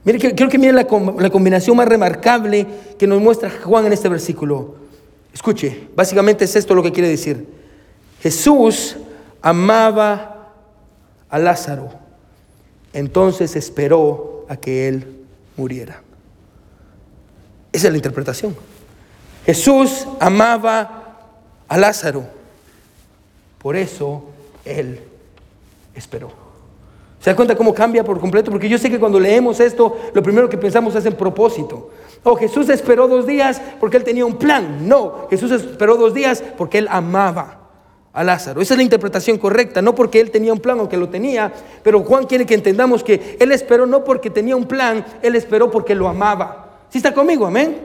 Mire, 0.03 0.33
quiero 0.33 0.49
que 0.49 0.57
miren 0.57 0.75
la, 0.75 0.87
la 1.17 1.29
combinación 1.29 1.75
más 1.75 1.87
remarcable 1.87 2.65
que 2.97 3.05
nos 3.05 3.21
muestra 3.21 3.49
Juan 3.49 3.85
en 3.85 3.93
este 3.93 4.09
versículo. 4.09 4.75
Escuche, 5.33 5.87
básicamente 5.95 6.45
es 6.45 6.55
esto 6.55 6.73
lo 6.73 6.83
que 6.83 6.91
quiere 6.91 7.09
decir. 7.09 7.45
Jesús 8.21 8.97
amaba 9.41 10.53
a 11.29 11.39
Lázaro, 11.39 11.91
entonces 12.93 13.55
esperó 13.55 14.45
a 14.49 14.57
que 14.57 14.87
él 14.87 15.25
muriera. 15.55 16.01
Esa 17.71 17.87
es 17.87 17.91
la 17.91 17.97
interpretación. 17.97 18.55
Jesús 19.45 20.07
amaba 20.19 21.19
a 21.67 21.77
Lázaro, 21.77 22.25
por 23.59 23.75
eso 23.75 24.25
él 24.65 24.99
esperó. 25.95 26.38
¿Se 27.19 27.29
da 27.29 27.35
cuenta 27.35 27.55
cómo 27.55 27.73
cambia 27.73 28.03
por 28.03 28.19
completo? 28.19 28.49
Porque 28.49 28.69
yo 28.69 28.77
sé 28.77 28.89
que 28.89 28.99
cuando 28.99 29.19
leemos 29.19 29.59
esto, 29.59 29.97
lo 30.13 30.23
primero 30.23 30.49
que 30.49 30.57
pensamos 30.57 30.95
es 30.95 31.05
en 31.05 31.13
propósito. 31.13 31.89
Oh, 32.23 32.35
Jesús 32.35 32.69
esperó 32.69 33.07
dos 33.07 33.27
días 33.27 33.61
porque 33.79 33.97
él 33.97 34.03
tenía 34.03 34.25
un 34.25 34.37
plan. 34.37 34.87
No, 34.87 35.27
Jesús 35.29 35.51
esperó 35.51 35.97
dos 35.97 36.13
días 36.13 36.41
porque 36.57 36.77
él 36.77 36.87
amaba 36.89 37.59
a 38.13 38.23
Lázaro. 38.23 38.61
Esa 38.61 38.73
es 38.73 38.77
la 38.77 38.83
interpretación 38.83 39.37
correcta, 39.37 39.81
no 39.81 39.95
porque 39.95 40.21
él 40.21 40.31
tenía 40.31 40.53
un 40.53 40.59
plan 40.59 40.79
o 40.79 40.87
que 40.89 40.97
lo 40.97 41.09
tenía, 41.09 41.51
pero 41.83 42.01
Juan 42.01 42.25
quiere 42.25 42.45
que 42.45 42.55
entendamos 42.55 43.03
que 43.03 43.37
él 43.39 43.51
esperó 43.51 43.85
no 43.85 44.03
porque 44.03 44.29
tenía 44.29 44.55
un 44.55 44.65
plan, 44.65 45.05
él 45.21 45.35
esperó 45.35 45.69
porque 45.69 45.95
lo 45.95 46.07
amaba. 46.07 46.79
¿Sí 46.89 46.97
está 46.97 47.13
conmigo? 47.13 47.45
Amén. 47.45 47.81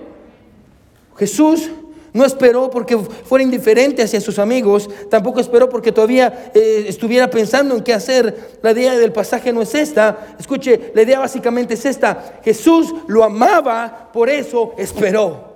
Jesús 1.16 1.70
no 2.14 2.24
esperó 2.24 2.70
porque 2.70 2.96
fuera 2.96 3.42
indiferente 3.42 4.00
hacia 4.00 4.20
sus 4.20 4.38
amigos, 4.38 4.88
tampoco 5.10 5.40
esperó 5.40 5.68
porque 5.68 5.90
todavía 5.90 6.52
eh, 6.54 6.84
estuviera 6.86 7.28
pensando 7.28 7.74
en 7.74 7.82
qué 7.82 7.92
hacer. 7.92 8.58
La 8.62 8.70
idea 8.70 8.96
del 8.96 9.12
pasaje 9.12 9.52
no 9.52 9.60
es 9.60 9.74
esta. 9.74 10.36
Escuche, 10.38 10.92
la 10.94 11.02
idea 11.02 11.18
básicamente 11.18 11.74
es 11.74 11.84
esta. 11.84 12.40
Jesús 12.44 12.94
lo 13.08 13.24
amaba, 13.24 14.10
por 14.12 14.30
eso 14.30 14.74
esperó. 14.78 15.54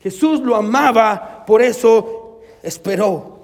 Jesús 0.00 0.40
lo 0.40 0.54
amaba, 0.54 1.44
por 1.44 1.60
eso 1.60 2.40
esperó. 2.62 3.40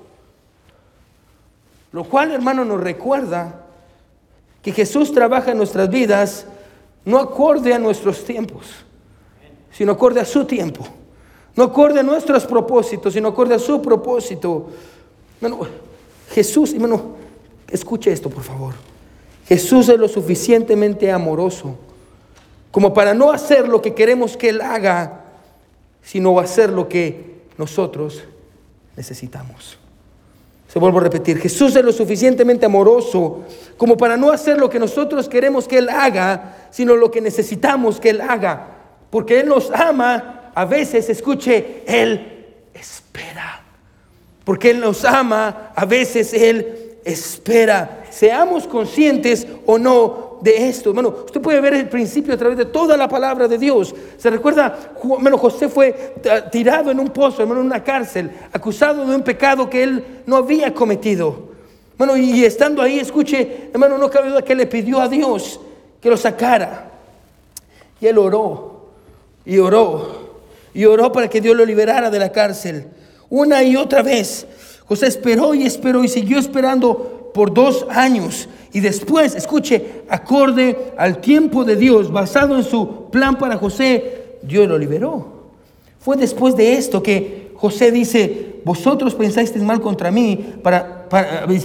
Lo 1.90 2.04
cual, 2.04 2.30
hermano, 2.30 2.64
nos 2.64 2.80
recuerda 2.80 3.64
que 4.62 4.70
Jesús 4.70 5.12
trabaja 5.12 5.50
en 5.50 5.58
nuestras 5.58 5.90
vidas 5.90 6.46
no 7.04 7.18
acorde 7.18 7.74
a 7.74 7.80
nuestros 7.80 8.24
tiempos, 8.24 8.66
sino 9.72 9.90
acorde 9.90 10.20
a 10.20 10.24
su 10.24 10.44
tiempo. 10.44 10.86
No 11.58 11.64
acorde 11.64 11.98
a 11.98 12.02
nuestros 12.04 12.46
propósitos, 12.46 13.14
sino 13.14 13.26
acorde 13.26 13.52
a 13.52 13.58
su 13.58 13.82
propósito. 13.82 14.68
Bueno, 15.40 15.58
Jesús, 16.30 16.72
hermano, 16.72 17.16
escuche 17.68 18.12
esto, 18.12 18.30
por 18.30 18.44
favor. 18.44 18.74
Jesús 19.44 19.88
es 19.88 19.98
lo 19.98 20.06
suficientemente 20.06 21.10
amoroso 21.10 21.74
como 22.70 22.94
para 22.94 23.12
no 23.12 23.32
hacer 23.32 23.66
lo 23.66 23.82
que 23.82 23.92
queremos 23.92 24.36
que 24.36 24.50
Él 24.50 24.60
haga, 24.60 25.24
sino 26.00 26.38
hacer 26.38 26.70
lo 26.70 26.88
que 26.88 27.40
nosotros 27.56 28.22
necesitamos. 28.96 29.78
Se 30.68 30.78
vuelvo 30.78 30.98
a 30.98 31.02
repetir, 31.02 31.40
Jesús 31.40 31.74
es 31.74 31.84
lo 31.84 31.90
suficientemente 31.90 32.66
amoroso 32.66 33.40
como 33.76 33.96
para 33.96 34.16
no 34.16 34.30
hacer 34.30 34.58
lo 34.58 34.70
que 34.70 34.78
nosotros 34.78 35.28
queremos 35.28 35.66
que 35.66 35.78
Él 35.78 35.88
haga, 35.88 36.68
sino 36.70 36.94
lo 36.94 37.10
que 37.10 37.20
necesitamos 37.20 37.98
que 37.98 38.10
Él 38.10 38.20
haga. 38.20 38.76
Porque 39.10 39.40
Él 39.40 39.48
nos 39.48 39.72
ama 39.72 40.37
a 40.58 40.64
veces, 40.64 41.08
escuche, 41.08 41.84
Él 41.86 42.46
espera. 42.74 43.62
Porque 44.42 44.70
Él 44.70 44.80
nos 44.80 45.04
ama, 45.04 45.70
a 45.72 45.84
veces 45.84 46.34
Él 46.34 46.96
espera. 47.04 48.02
Seamos 48.10 48.66
conscientes 48.66 49.46
o 49.66 49.78
no 49.78 50.40
de 50.40 50.68
esto. 50.68 50.92
Bueno, 50.92 51.14
usted 51.26 51.40
puede 51.40 51.60
ver 51.60 51.74
el 51.74 51.88
principio 51.88 52.34
a 52.34 52.36
través 52.36 52.58
de 52.58 52.64
toda 52.64 52.96
la 52.96 53.06
palabra 53.06 53.46
de 53.46 53.56
Dios. 53.56 53.94
Se 54.16 54.30
recuerda, 54.30 54.94
bueno, 55.00 55.38
José 55.38 55.68
fue 55.68 56.16
tirado 56.50 56.90
en 56.90 56.98
un 56.98 57.10
pozo, 57.10 57.44
en 57.44 57.52
una 57.52 57.84
cárcel, 57.84 58.28
acusado 58.52 59.06
de 59.06 59.14
un 59.14 59.22
pecado 59.22 59.70
que 59.70 59.84
él 59.84 60.22
no 60.26 60.38
había 60.38 60.74
cometido. 60.74 61.50
Bueno, 61.96 62.16
y 62.16 62.44
estando 62.44 62.82
ahí, 62.82 62.98
escuche, 62.98 63.70
hermano, 63.72 63.96
no 63.96 64.10
cabe 64.10 64.30
duda 64.30 64.42
que 64.42 64.56
le 64.56 64.66
pidió 64.66 65.00
a 65.00 65.06
Dios 65.06 65.60
que 66.02 66.10
lo 66.10 66.16
sacara. 66.16 66.90
Y 68.00 68.08
él 68.08 68.18
oró, 68.18 68.88
y 69.44 69.58
oró, 69.58 70.27
y 70.74 70.84
oró 70.84 71.12
para 71.12 71.28
que 71.28 71.40
Dios 71.40 71.56
lo 71.56 71.64
liberara 71.64 72.10
de 72.10 72.18
la 72.18 72.32
cárcel. 72.32 72.86
Una 73.30 73.62
y 73.62 73.76
otra 73.76 74.02
vez. 74.02 74.46
José 74.86 75.06
esperó 75.06 75.54
y 75.54 75.64
esperó 75.64 76.02
y 76.02 76.08
siguió 76.08 76.38
esperando 76.38 77.30
por 77.34 77.52
dos 77.52 77.86
años. 77.90 78.48
Y 78.72 78.80
después, 78.80 79.34
escuche, 79.34 80.02
acorde 80.08 80.92
al 80.96 81.20
tiempo 81.20 81.64
de 81.64 81.76
Dios, 81.76 82.10
basado 82.10 82.56
en 82.56 82.64
su 82.64 83.10
plan 83.10 83.36
para 83.38 83.56
José, 83.56 84.38
Dios 84.42 84.68
lo 84.68 84.78
liberó. 84.78 85.38
Fue 86.00 86.16
después 86.16 86.56
de 86.56 86.74
esto 86.74 87.02
que 87.02 87.52
José 87.54 87.90
dice, 87.90 88.60
vosotros 88.64 89.14
pensasteis 89.14 89.64
mal 89.64 89.80
contra 89.80 90.10
mí, 90.10 90.54
para, 90.62 91.06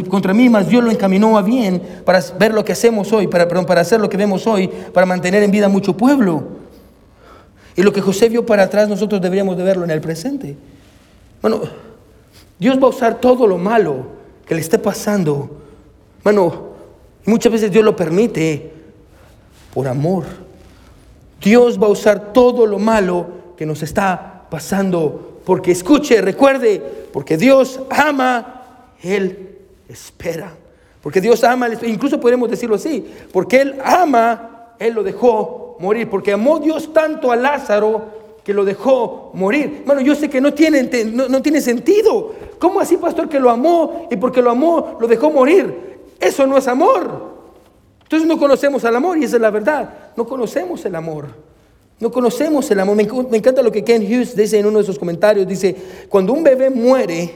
contra 0.10 0.34
mí, 0.34 0.50
mas 0.50 0.68
Dios 0.68 0.84
lo 0.84 0.92
encaminó 0.92 1.38
a 1.38 1.42
bien 1.42 1.82
para 2.06 2.22
ver 2.40 2.54
lo 2.54 2.66
que 2.66 2.72
hacemos 2.72 3.12
hoy, 3.14 3.28
para, 3.28 3.48
para 3.48 3.82
hacer 3.82 4.00
lo 4.00 4.10
que 4.10 4.18
vemos 4.18 4.48
hoy, 4.48 4.70
para 4.94 5.06
mantener 5.06 5.44
en 5.44 5.52
vida 5.52 5.70
mucho 5.70 5.96
pueblo. 5.96 6.63
Y 7.76 7.82
lo 7.82 7.92
que 7.92 8.02
José 8.02 8.30
vio 8.30 8.46
para 8.46 8.64
atrás, 8.64 8.88
nosotros 8.88 9.22
deberíamos 9.22 9.58
de 9.58 9.64
verlo 9.64 9.84
en 9.84 9.92
el 9.92 10.02
presente. 10.02 10.56
Bueno, 11.42 11.62
Dios 12.60 12.78
va 12.78 12.88
a 12.88 12.90
usar 12.90 13.20
todo 13.20 13.48
lo 13.48 13.58
malo 13.58 14.06
que 14.46 14.56
le 14.56 14.62
esté 14.62 14.78
pasando. 14.78 15.62
Bueno, 16.24 16.70
muchas 17.26 17.52
veces 17.52 17.72
Dios 17.72 17.84
lo 17.84 17.96
permite 17.96 18.72
por 19.74 19.88
amor. 19.88 20.26
Dios 21.42 21.82
va 21.82 21.88
a 21.88 21.92
usar 21.92 22.32
todo 22.32 22.66
lo 22.66 22.80
malo 22.80 23.28
que 23.58 23.66
nos 23.66 23.82
está 23.82 24.46
pasando. 24.50 25.42
Porque 25.46 25.72
escuche, 25.72 26.22
recuerde, 26.22 26.82
porque 27.12 27.38
Dios 27.38 27.82
ama, 27.90 28.62
Él 29.02 29.58
espera. 29.90 30.54
Porque 31.02 31.20
Dios 31.20 31.44
ama, 31.44 31.68
incluso 31.82 32.20
podemos 32.20 32.50
decirlo 32.50 32.78
así, 32.78 33.06
porque 33.34 33.60
Él 33.60 33.76
ama, 33.84 34.76
Él 34.80 34.94
lo 34.94 35.04
dejó 35.04 35.63
morir, 35.80 36.10
porque 36.10 36.32
amó 36.32 36.60
Dios 36.60 36.94
tanto 36.94 37.32
a 37.32 37.36
Lázaro 37.36 38.24
que 38.44 38.54
lo 38.54 38.66
dejó 38.66 39.32
morir. 39.34 39.84
Bueno, 39.86 40.02
yo 40.02 40.16
sé 40.16 40.30
que 40.30 40.42
no 40.42 40.54
tiene, 40.54 40.84
no, 41.14 41.42
tiene 41.42 41.62
sentido. 41.62 42.34
¿Cómo 42.60 42.80
así, 42.80 42.98
pastor, 42.98 43.30
que 43.30 43.40
lo 43.40 43.50
amó 43.50 44.08
y 44.12 44.18
porque 44.18 44.42
lo 44.42 44.52
amó 44.52 44.98
lo 45.00 45.08
dejó 45.08 45.32
morir? 45.32 46.00
Eso 46.20 46.46
no 46.46 46.58
es 46.58 46.68
amor. 46.68 47.34
Entonces 48.04 48.28
no 48.28 48.38
conocemos 48.38 48.84
al 48.86 48.96
amor 48.96 49.18
y 49.18 49.24
esa 49.24 49.38
es 49.38 49.42
la 49.42 49.50
verdad. 49.50 50.12
No 50.16 50.26
conocemos 50.26 50.84
el 50.86 50.96
amor. 50.96 51.28
No 52.00 52.12
conocemos 52.12 52.70
el 52.70 52.80
amor. 52.80 52.96
Me, 52.96 53.08
me 53.30 53.38
encanta 53.38 53.62
lo 53.62 53.72
que 53.72 53.84
Ken 53.84 54.04
Hughes 54.04 54.36
dice 54.36 54.60
en 54.60 54.66
uno 54.66 54.80
de 54.80 54.86
sus 54.86 55.00
comentarios. 55.00 55.48
Dice, 55.48 55.76
cuando 56.10 56.34
un 56.34 56.44
bebé 56.44 56.70
muere 56.70 57.34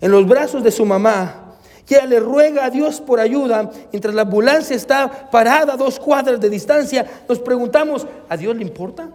en 0.00 0.10
los 0.10 0.26
brazos 0.26 0.62
de 0.62 0.70
su 0.70 0.84
mamá, 0.84 1.41
que 1.86 2.06
le 2.06 2.20
ruega 2.20 2.64
a 2.64 2.70
Dios 2.70 3.00
por 3.00 3.20
ayuda, 3.20 3.70
mientras 3.92 4.14
la 4.14 4.22
ambulancia 4.22 4.76
está 4.76 5.30
parada 5.30 5.74
a 5.74 5.76
dos 5.76 5.98
cuadras 5.98 6.40
de 6.40 6.48
distancia, 6.48 7.06
nos 7.28 7.38
preguntamos, 7.38 8.06
¿a 8.28 8.36
Dios 8.36 8.56
le 8.56 8.62
importa? 8.62 9.08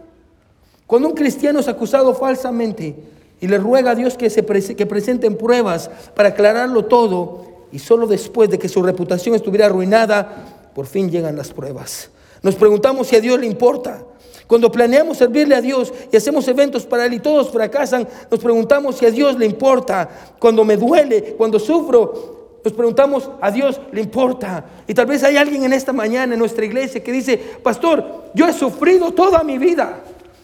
Cuando 0.85 1.09
un 1.09 1.15
cristiano 1.15 1.59
es 1.59 1.67
acusado 1.67 2.13
falsamente 2.13 2.95
y 3.39 3.47
le 3.47 3.57
ruega 3.57 3.91
a 3.91 3.95
Dios 3.95 4.15
que, 4.15 4.29
se 4.29 4.45
que 4.45 4.85
presenten 4.85 5.37
pruebas 5.37 5.89
para 6.15 6.29
aclararlo 6.29 6.85
todo, 6.85 7.47
y 7.71 7.79
solo 7.79 8.07
después 8.07 8.49
de 8.49 8.57
que 8.57 8.69
su 8.69 8.81
reputación 8.81 9.35
estuviera 9.35 9.65
arruinada, 9.65 10.45
por 10.73 10.85
fin 10.85 11.09
llegan 11.09 11.35
las 11.35 11.51
pruebas. 11.51 12.09
Nos 12.41 12.55
preguntamos 12.55 13.07
si 13.07 13.15
a 13.15 13.21
Dios 13.21 13.39
le 13.39 13.45
importa. 13.45 14.03
Cuando 14.47 14.71
planeamos 14.71 15.17
servirle 15.17 15.55
a 15.55 15.61
Dios 15.61 15.93
y 16.11 16.15
hacemos 16.15 16.47
eventos 16.47 16.85
para 16.85 17.05
Él 17.05 17.13
y 17.15 17.19
todos 17.19 17.51
fracasan, 17.51 18.07
nos 18.31 18.39
preguntamos 18.39 18.95
si 18.95 19.05
a 19.05 19.11
Dios 19.11 19.37
le 19.37 19.45
importa. 19.45 20.07
Cuando 20.39 20.63
me 20.63 20.77
duele, 20.77 21.35
cuando 21.37 21.59
sufro, 21.59 22.36
nos 22.67 22.73
preguntamos, 22.73 23.31
¿a 23.39 23.49
Dios 23.49 23.79
le 23.93 24.01
importa? 24.01 24.65
Y 24.87 24.93
tal 24.93 25.05
vez 25.05 25.23
hay 25.23 25.37
alguien 25.37 25.63
en 25.63 25.71
esta 25.71 25.93
mañana 25.93 26.33
en 26.33 26.39
nuestra 26.39 26.65
iglesia 26.65 27.01
que 27.01 27.13
dice, 27.13 27.37
pastor, 27.63 28.25
yo 28.33 28.45
he 28.45 28.51
sufrido 28.51 29.13
toda 29.13 29.41
mi 29.41 29.57
vida. 29.57 30.01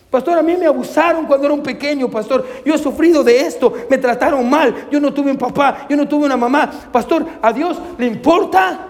Pastor, 0.10 0.38
a 0.38 0.42
mí 0.42 0.56
me 0.56 0.66
abusaron 0.66 1.26
cuando 1.26 1.48
era 1.48 1.54
un 1.54 1.62
pequeño, 1.62 2.10
pastor. 2.10 2.46
Yo 2.66 2.76
he 2.76 2.78
sufrido 2.78 3.26
de 3.26 3.42
esto, 3.42 3.74
me 3.90 3.98
trataron 3.98 4.50
mal. 4.50 4.88
Yo 4.90 5.02
no 5.02 5.14
tuve 5.14 5.32
un 5.32 5.38
papá, 5.38 5.86
yo 5.90 5.98
no 5.98 6.08
tuve 6.08 6.26
una 6.26 6.38
mamá. 6.38 6.72
Pastor, 6.92 7.26
¿a 7.42 7.52
Dios 7.52 7.78
le 7.98 8.06
importa? 8.06 8.88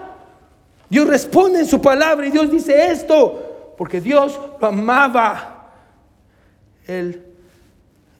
Dios 0.88 1.08
responde 1.08 1.58
en 1.58 1.66
su 1.66 1.80
palabra 1.80 2.24
y 2.26 2.30
Dios 2.30 2.48
dice 2.48 2.92
esto, 2.92 3.74
porque 3.76 4.00
Dios 4.00 4.38
lo 4.60 4.66
amaba. 4.68 5.72
Él 6.86 7.20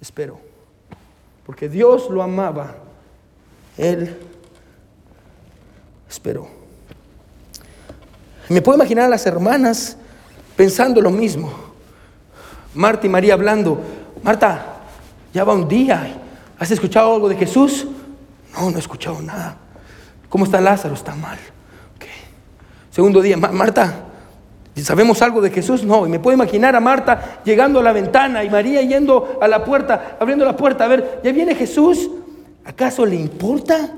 esperó. 0.00 0.40
porque 1.46 1.68
Dios 1.68 2.10
lo 2.10 2.22
amaba, 2.22 2.74
Él 3.76 4.16
esperó. 6.14 6.48
Me 8.48 8.62
puedo 8.62 8.78
imaginar 8.78 9.06
a 9.06 9.08
las 9.08 9.26
hermanas 9.26 9.96
pensando 10.56 11.00
lo 11.00 11.10
mismo. 11.10 11.52
Marta 12.74 13.06
y 13.06 13.10
María 13.10 13.34
hablando, 13.34 13.80
Marta, 14.22 14.80
ya 15.32 15.44
va 15.44 15.54
un 15.54 15.68
día, 15.68 16.20
¿has 16.58 16.70
escuchado 16.70 17.14
algo 17.14 17.28
de 17.28 17.36
Jesús? 17.36 17.86
No, 18.52 18.70
no 18.70 18.76
he 18.76 18.80
escuchado 18.80 19.20
nada. 19.20 19.56
¿Cómo 20.28 20.44
está 20.44 20.60
Lázaro? 20.60 20.94
Está 20.94 21.14
mal. 21.14 21.38
Segundo 22.90 23.20
día, 23.20 23.36
Marta, 23.36 24.04
¿sabemos 24.76 25.20
algo 25.20 25.40
de 25.40 25.50
Jesús? 25.50 25.82
No, 25.82 26.06
y 26.06 26.08
me 26.08 26.20
puedo 26.20 26.36
imaginar 26.36 26.76
a 26.76 26.80
Marta 26.80 27.40
llegando 27.44 27.80
a 27.80 27.82
la 27.82 27.92
ventana 27.92 28.44
y 28.44 28.50
María 28.50 28.82
yendo 28.82 29.36
a 29.42 29.48
la 29.48 29.64
puerta, 29.64 30.16
abriendo 30.20 30.44
la 30.44 30.56
puerta, 30.56 30.84
a 30.84 30.86
ver, 30.86 31.20
¿ya 31.24 31.32
viene 31.32 31.56
Jesús? 31.56 32.08
¿Acaso 32.64 33.04
le 33.04 33.16
importa? 33.16 33.94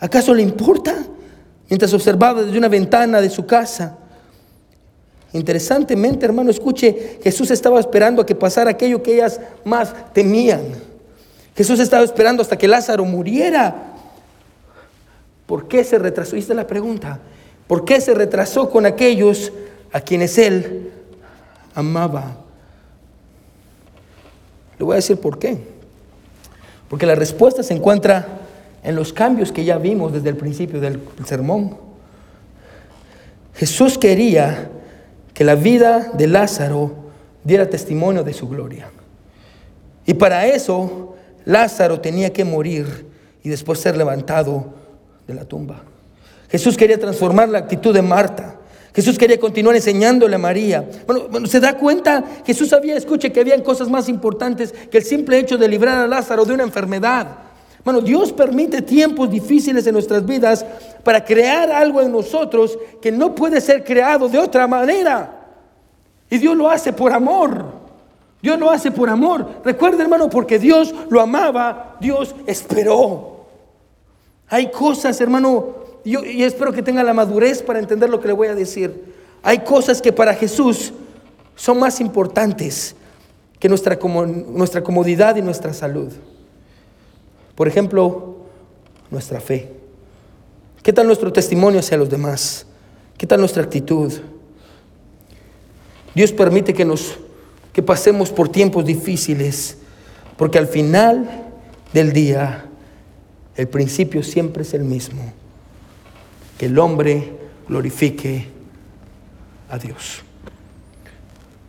¿Acaso 0.00 0.34
le 0.34 0.42
importa? 0.42 0.96
Mientras 1.68 1.92
observaba 1.94 2.42
desde 2.42 2.58
una 2.58 2.68
ventana 2.68 3.20
de 3.20 3.30
su 3.30 3.46
casa. 3.46 3.98
Interesantemente, 5.32 6.24
hermano, 6.24 6.50
escuche, 6.50 7.18
Jesús 7.22 7.50
estaba 7.50 7.80
esperando 7.80 8.22
a 8.22 8.26
que 8.26 8.34
pasara 8.34 8.70
aquello 8.70 9.02
que 9.02 9.14
ellas 9.14 9.40
más 9.64 10.12
temían. 10.12 10.62
Jesús 11.56 11.80
estaba 11.80 12.04
esperando 12.04 12.42
hasta 12.42 12.56
que 12.56 12.68
Lázaro 12.68 13.04
muriera. 13.04 13.74
¿Por 15.46 15.68
qué 15.68 15.84
se 15.84 15.98
retrasó? 15.98 16.36
Esta 16.36 16.52
es 16.52 16.56
la 16.56 16.66
pregunta. 16.66 17.20
¿Por 17.66 17.84
qué 17.84 18.00
se 18.00 18.14
retrasó 18.14 18.70
con 18.70 18.86
aquellos 18.86 19.52
a 19.92 20.00
quienes 20.00 20.38
él 20.38 20.92
amaba? 21.74 22.36
Le 24.78 24.84
voy 24.84 24.94
a 24.94 24.96
decir 24.96 25.16
por 25.16 25.38
qué. 25.38 25.58
Porque 26.88 27.06
la 27.06 27.14
respuesta 27.14 27.62
se 27.62 27.74
encuentra 27.74 28.26
en 28.84 28.94
los 28.94 29.12
cambios 29.12 29.50
que 29.50 29.64
ya 29.64 29.78
vimos 29.78 30.12
desde 30.12 30.28
el 30.28 30.36
principio 30.36 30.80
del 30.80 31.00
sermón. 31.24 31.76
Jesús 33.54 33.96
quería 33.98 34.70
que 35.32 35.42
la 35.42 35.54
vida 35.54 36.10
de 36.12 36.26
Lázaro 36.26 36.92
diera 37.42 37.68
testimonio 37.68 38.22
de 38.22 38.34
su 38.34 38.46
gloria. 38.46 38.90
Y 40.06 40.14
para 40.14 40.46
eso 40.46 41.16
Lázaro 41.46 42.00
tenía 42.00 42.32
que 42.32 42.44
morir 42.44 43.06
y 43.42 43.48
después 43.48 43.80
ser 43.80 43.96
levantado 43.96 44.74
de 45.26 45.34
la 45.34 45.44
tumba. 45.44 45.82
Jesús 46.50 46.76
quería 46.76 46.98
transformar 46.98 47.48
la 47.48 47.58
actitud 47.58 47.94
de 47.94 48.02
Marta. 48.02 48.56
Jesús 48.94 49.18
quería 49.18 49.40
continuar 49.40 49.74
enseñándole 49.74 50.36
a 50.36 50.38
María. 50.38 50.88
Bueno, 51.06 51.46
se 51.46 51.58
da 51.58 51.76
cuenta, 51.76 52.22
Jesús 52.46 52.68
sabía, 52.68 52.96
escuche, 52.96 53.32
que 53.32 53.40
habían 53.40 53.62
cosas 53.62 53.88
más 53.88 54.08
importantes 54.08 54.72
que 54.90 54.98
el 54.98 55.04
simple 55.04 55.38
hecho 55.38 55.56
de 55.56 55.68
librar 55.68 55.98
a 55.98 56.06
Lázaro 56.06 56.44
de 56.44 56.52
una 56.52 56.62
enfermedad. 56.62 57.53
Bueno, 57.84 58.00
Dios 58.00 58.32
permite 58.32 58.80
tiempos 58.80 59.30
difíciles 59.30 59.86
en 59.86 59.92
nuestras 59.92 60.24
vidas 60.24 60.64
para 61.02 61.22
crear 61.22 61.70
algo 61.70 62.00
en 62.00 62.10
nosotros 62.10 62.78
que 63.02 63.12
no 63.12 63.34
puede 63.34 63.60
ser 63.60 63.84
creado 63.84 64.28
de 64.28 64.38
otra 64.38 64.66
manera. 64.66 65.48
Y 66.30 66.38
Dios 66.38 66.56
lo 66.56 66.70
hace 66.70 66.94
por 66.94 67.12
amor. 67.12 67.66
Dios 68.40 68.58
lo 68.58 68.70
hace 68.70 68.90
por 68.90 69.10
amor. 69.10 69.60
Recuerda, 69.64 70.02
hermano, 70.02 70.30
porque 70.30 70.58
Dios 70.58 70.94
lo 71.10 71.20
amaba, 71.20 71.96
Dios 72.00 72.34
esperó. 72.46 73.44
Hay 74.48 74.70
cosas, 74.70 75.20
hermano, 75.20 75.74
yo, 76.04 76.24
y 76.24 76.42
espero 76.42 76.72
que 76.72 76.82
tenga 76.82 77.02
la 77.02 77.14
madurez 77.14 77.62
para 77.62 77.78
entender 77.78 78.08
lo 78.08 78.20
que 78.20 78.28
le 78.28 78.34
voy 78.34 78.48
a 78.48 78.54
decir. 78.54 79.14
Hay 79.42 79.58
cosas 79.58 80.00
que 80.00 80.12
para 80.12 80.34
Jesús 80.34 80.92
son 81.54 81.78
más 81.78 82.00
importantes 82.00 82.96
que 83.58 83.68
nuestra, 83.68 83.98
nuestra 83.98 84.82
comodidad 84.82 85.36
y 85.36 85.42
nuestra 85.42 85.74
salud. 85.74 86.12
Por 87.54 87.68
ejemplo, 87.68 88.36
nuestra 89.10 89.40
fe. 89.40 89.70
¿Qué 90.82 90.92
tal 90.92 91.06
nuestro 91.06 91.32
testimonio 91.32 91.80
hacia 91.80 91.96
los 91.96 92.10
demás? 92.10 92.66
¿Qué 93.16 93.26
tal 93.26 93.40
nuestra 93.40 93.62
actitud? 93.62 94.12
Dios 96.14 96.32
permite 96.32 96.74
que 96.74 96.84
nos 96.84 97.18
que 97.72 97.82
pasemos 97.82 98.30
por 98.30 98.48
tiempos 98.48 98.84
difíciles, 98.84 99.78
porque 100.36 100.58
al 100.58 100.68
final 100.68 101.28
del 101.92 102.12
día 102.12 102.66
el 103.56 103.66
principio 103.66 104.22
siempre 104.22 104.62
es 104.62 104.74
el 104.74 104.84
mismo 104.84 105.32
que 106.56 106.66
el 106.66 106.78
hombre 106.78 107.32
glorifique 107.68 108.46
a 109.68 109.78
Dios. 109.78 110.22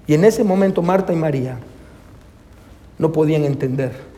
Y 0.05 0.13
en 0.13 0.25
ese 0.25 0.43
momento 0.43 0.83
Marta 0.83 1.11
y 1.11 1.15
María 1.15 1.57
no 2.99 3.11
podían 3.11 3.45
entender 3.45 4.14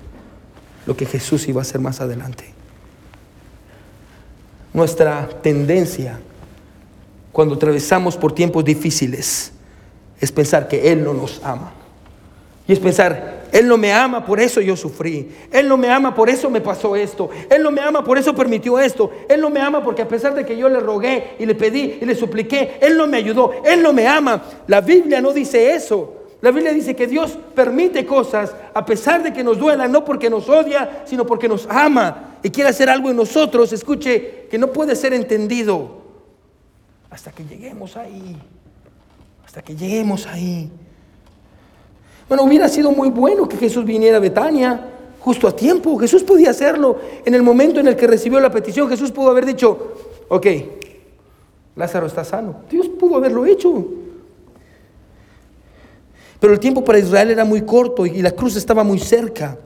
lo 0.87 0.95
que 0.95 1.05
Jesús 1.05 1.47
iba 1.47 1.61
a 1.61 1.63
hacer 1.63 1.81
más 1.81 2.01
adelante. 2.01 2.45
Nuestra 4.73 5.27
tendencia 5.41 6.19
cuando 7.31 7.55
atravesamos 7.55 8.15
por 8.15 8.33
tiempos 8.33 8.63
difíciles 8.63 9.51
es 10.19 10.31
pensar 10.31 10.67
que 10.67 10.91
Él 10.91 11.03
no 11.03 11.13
nos 11.13 11.43
ama. 11.43 11.73
Y 12.67 12.73
es 12.73 12.79
pensar, 12.79 13.47
Él 13.51 13.67
no 13.67 13.77
me 13.77 13.93
ama, 13.93 14.25
por 14.25 14.39
eso 14.39 14.61
yo 14.61 14.75
sufrí. 14.75 15.29
Él 15.51 15.67
no 15.67 15.77
me 15.77 15.89
ama, 15.89 16.15
por 16.15 16.29
eso 16.29 16.49
me 16.49 16.61
pasó 16.61 16.95
esto. 16.95 17.29
Él 17.49 17.63
no 17.63 17.71
me 17.71 17.81
ama, 17.81 18.03
por 18.03 18.17
eso 18.17 18.33
permitió 18.33 18.79
esto. 18.79 19.11
Él 19.29 19.41
no 19.41 19.49
me 19.49 19.59
ama 19.59 19.83
porque 19.83 20.01
a 20.01 20.07
pesar 20.07 20.35
de 20.35 20.45
que 20.45 20.57
yo 20.57 20.69
le 20.69 20.79
rogué 20.79 21.35
y 21.37 21.45
le 21.45 21.55
pedí 21.55 21.97
y 22.01 22.05
le 22.05 22.15
supliqué, 22.15 22.77
Él 22.81 22.97
no 22.97 23.07
me 23.07 23.17
ayudó. 23.17 23.51
Él 23.65 23.83
no 23.83 23.93
me 23.93 24.07
ama. 24.07 24.43
La 24.67 24.81
Biblia 24.81 25.21
no 25.21 25.33
dice 25.33 25.75
eso. 25.75 26.16
La 26.41 26.51
Biblia 26.51 26.71
dice 26.71 26.95
que 26.95 27.07
Dios 27.07 27.37
permite 27.55 28.05
cosas 28.05 28.55
a 28.73 28.85
pesar 28.85 29.23
de 29.23 29.33
que 29.33 29.43
nos 29.43 29.57
duela, 29.57 29.87
no 29.87 30.05
porque 30.05 30.29
nos 30.29 30.47
odia, 30.47 31.03
sino 31.05 31.25
porque 31.25 31.47
nos 31.47 31.67
ama 31.69 32.37
y 32.43 32.51
quiere 32.51 32.69
hacer 32.69 32.89
algo 32.89 33.09
en 33.09 33.17
nosotros, 33.17 33.73
escuche, 33.73 34.47
que 34.49 34.57
no 34.57 34.67
puede 34.67 34.95
ser 34.95 35.13
entendido 35.13 35.97
hasta 37.09 37.31
que 37.31 37.43
lleguemos 37.43 37.97
ahí. 37.97 38.37
Hasta 39.45 39.61
que 39.63 39.75
lleguemos 39.75 40.27
ahí. 40.27 40.69
Bueno, 42.27 42.43
hubiera 42.43 42.67
sido 42.67 42.91
muy 42.91 43.09
bueno 43.09 43.47
que 43.47 43.57
Jesús 43.57 43.85
viniera 43.85 44.17
a 44.17 44.19
Betania 44.19 44.91
justo 45.19 45.47
a 45.47 45.55
tiempo. 45.55 45.97
Jesús 45.97 46.23
podía 46.23 46.51
hacerlo 46.51 46.99
en 47.25 47.33
el 47.33 47.41
momento 47.41 47.79
en 47.79 47.87
el 47.87 47.95
que 47.95 48.05
recibió 48.05 48.39
la 48.39 48.51
petición. 48.51 48.87
Jesús 48.89 49.11
pudo 49.11 49.31
haber 49.31 49.45
dicho, 49.45 49.95
ok, 50.27 50.47
Lázaro 51.75 52.05
está 52.05 52.23
sano. 52.23 52.61
Dios 52.69 52.87
pudo 52.89 53.15
haberlo 53.15 53.45
hecho. 53.45 53.85
Pero 56.39 56.53
el 56.53 56.59
tiempo 56.59 56.83
para 56.83 56.99
Israel 56.99 57.31
era 57.31 57.45
muy 57.45 57.61
corto 57.61 58.05
y 58.05 58.21
la 58.21 58.31
cruz 58.31 58.55
estaba 58.55 58.83
muy 58.83 58.99
cerca. 58.99 59.57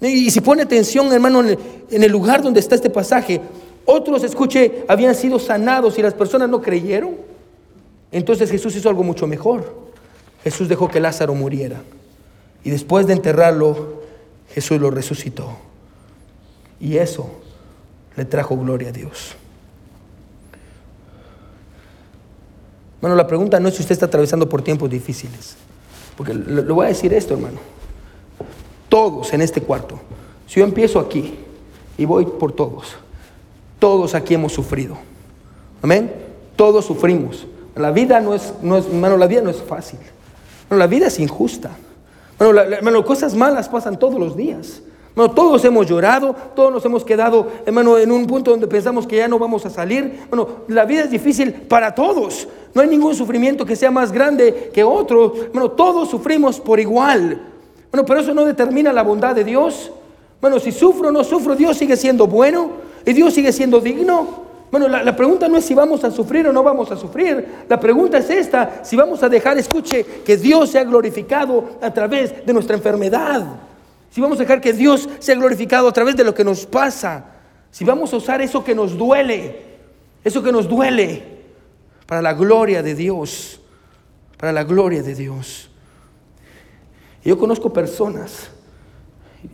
Y 0.00 0.30
si 0.30 0.40
pone 0.40 0.62
atención, 0.62 1.12
hermano, 1.12 1.42
en 1.42 2.02
el 2.02 2.10
lugar 2.10 2.42
donde 2.42 2.60
está 2.60 2.74
este 2.74 2.88
pasaje, 2.88 3.40
otros, 3.84 4.24
escuche, 4.24 4.84
habían 4.88 5.14
sido 5.14 5.38
sanados 5.38 5.98
y 5.98 6.02
las 6.02 6.14
personas 6.14 6.48
no 6.48 6.60
creyeron. 6.60 7.16
Entonces 8.12 8.50
Jesús 8.50 8.74
hizo 8.76 8.88
algo 8.88 9.02
mucho 9.02 9.26
mejor. 9.26 9.74
Jesús 10.42 10.68
dejó 10.68 10.88
que 10.88 11.00
Lázaro 11.00 11.34
muriera. 11.34 11.82
Y 12.64 12.70
después 12.70 13.06
de 13.06 13.12
enterrarlo, 13.12 14.02
Jesús 14.54 14.80
lo 14.80 14.90
resucitó. 14.90 15.56
Y 16.80 16.96
eso 16.96 17.30
le 18.16 18.24
trajo 18.24 18.56
gloria 18.56 18.88
a 18.88 18.92
Dios. 18.92 19.34
Bueno, 23.00 23.16
la 23.16 23.26
pregunta 23.26 23.60
no 23.60 23.68
es 23.68 23.74
si 23.74 23.82
usted 23.82 23.92
está 23.92 24.06
atravesando 24.06 24.48
por 24.48 24.62
tiempos 24.62 24.90
difíciles. 24.90 25.56
Porque 26.20 26.34
le, 26.34 26.60
voy 26.60 26.84
a 26.84 26.88
decir 26.88 27.14
esto, 27.14 27.32
hermano. 27.32 27.58
Todos 28.90 29.32
en 29.32 29.40
este 29.40 29.62
cuarto. 29.62 29.98
Si 30.46 30.60
yo 30.60 30.66
empiezo 30.66 31.00
aquí 31.00 31.38
y 31.96 32.04
voy 32.04 32.26
por 32.26 32.52
todos, 32.52 32.96
todos 33.78 34.14
aquí 34.14 34.34
hemos 34.34 34.52
sufrido. 34.52 34.98
Amén. 35.80 36.12
Todos 36.56 36.84
sufrimos. 36.84 37.46
La 37.74 37.90
vida 37.90 38.20
no 38.20 38.34
es, 38.34 38.52
no 38.60 38.76
es, 38.76 38.84
hermano, 38.84 39.16
la 39.16 39.26
vida 39.26 39.40
no 39.40 39.48
es 39.48 39.62
fácil 39.62 39.98
la 40.76 40.86
vida 40.86 41.06
es 41.06 41.18
injusta. 41.18 41.70
Bueno, 42.38 43.02
cosas 43.04 43.34
malas 43.34 43.68
pasan 43.68 43.98
todos 43.98 44.18
los 44.18 44.36
días. 44.36 44.82
Bueno, 45.14 45.32
todos 45.34 45.64
hemos 45.64 45.86
llorado, 45.86 46.34
todos 46.54 46.72
nos 46.72 46.84
hemos 46.84 47.04
quedado, 47.04 47.46
hermano, 47.66 47.98
en 47.98 48.12
un 48.12 48.26
punto 48.26 48.52
donde 48.52 48.68
pensamos 48.68 49.06
que 49.06 49.16
ya 49.16 49.28
no 49.28 49.38
vamos 49.38 49.66
a 49.66 49.70
salir. 49.70 50.20
Bueno, 50.28 50.48
la 50.68 50.84
vida 50.84 51.02
es 51.02 51.10
difícil 51.10 51.52
para 51.52 51.94
todos. 51.94 52.46
No 52.74 52.82
hay 52.82 52.88
ningún 52.88 53.14
sufrimiento 53.14 53.66
que 53.66 53.74
sea 53.74 53.90
más 53.90 54.12
grande 54.12 54.70
que 54.72 54.84
otro. 54.84 55.34
Bueno, 55.52 55.72
todos 55.72 56.08
sufrimos 56.08 56.60
por 56.60 56.78
igual. 56.78 57.40
Bueno, 57.90 58.06
pero 58.06 58.20
eso 58.20 58.32
no 58.32 58.44
determina 58.44 58.92
la 58.92 59.02
bondad 59.02 59.34
de 59.34 59.42
Dios. 59.42 59.90
Bueno, 60.40 60.60
si 60.60 60.70
sufro 60.70 61.08
o 61.08 61.12
no 61.12 61.24
sufro, 61.24 61.56
Dios 61.56 61.76
sigue 61.76 61.96
siendo 61.96 62.26
bueno 62.26 62.70
y 63.04 63.12
Dios 63.12 63.34
sigue 63.34 63.52
siendo 63.52 63.80
digno. 63.80 64.48
Bueno, 64.70 64.86
la, 64.86 65.16
pregunta 65.16 65.48
no 65.48 65.56
es 65.56 65.64
si 65.64 65.74
vamos 65.74 66.04
a 66.04 66.12
sufrir 66.12 66.46
o 66.46 66.52
no 66.52 66.62
vamos 66.62 66.92
a 66.92 66.96
sufrir. 66.96 67.64
La 67.68 67.80
pregunta 67.80 68.18
es 68.18 68.30
esta, 68.30 68.84
si 68.84 68.94
vamos 68.94 69.20
a 69.24 69.28
dejar, 69.28 69.58
escuche, 69.58 70.04
que 70.24 70.36
Dios 70.36 70.70
sea 70.70 70.84
glorificado 70.84 71.70
a 71.82 71.92
través 71.92 72.46
de 72.46 72.52
nuestra 72.52 72.76
enfermedad. 72.76 73.44
Si 74.10 74.20
vamos 74.20 74.38
a 74.38 74.42
dejar 74.42 74.60
que 74.60 74.72
Dios 74.72 75.08
sea 75.20 75.36
glorificado 75.36 75.88
a 75.88 75.92
través 75.92 76.16
de 76.16 76.24
lo 76.24 76.34
que 76.34 76.44
nos 76.44 76.66
pasa. 76.66 77.26
Si 77.70 77.84
vamos 77.84 78.12
a 78.12 78.16
usar 78.16 78.40
eso 78.42 78.64
que 78.64 78.74
nos 78.74 78.98
duele, 78.98 79.62
eso 80.24 80.42
que 80.42 80.50
nos 80.50 80.68
duele, 80.68 81.22
para 82.06 82.20
la 82.20 82.34
gloria 82.34 82.82
de 82.82 82.94
Dios. 82.94 83.60
Para 84.36 84.52
la 84.52 84.64
gloria 84.64 85.02
de 85.02 85.14
Dios. 85.14 85.70
Yo 87.24 87.38
conozco 87.38 87.72
personas, 87.72 88.50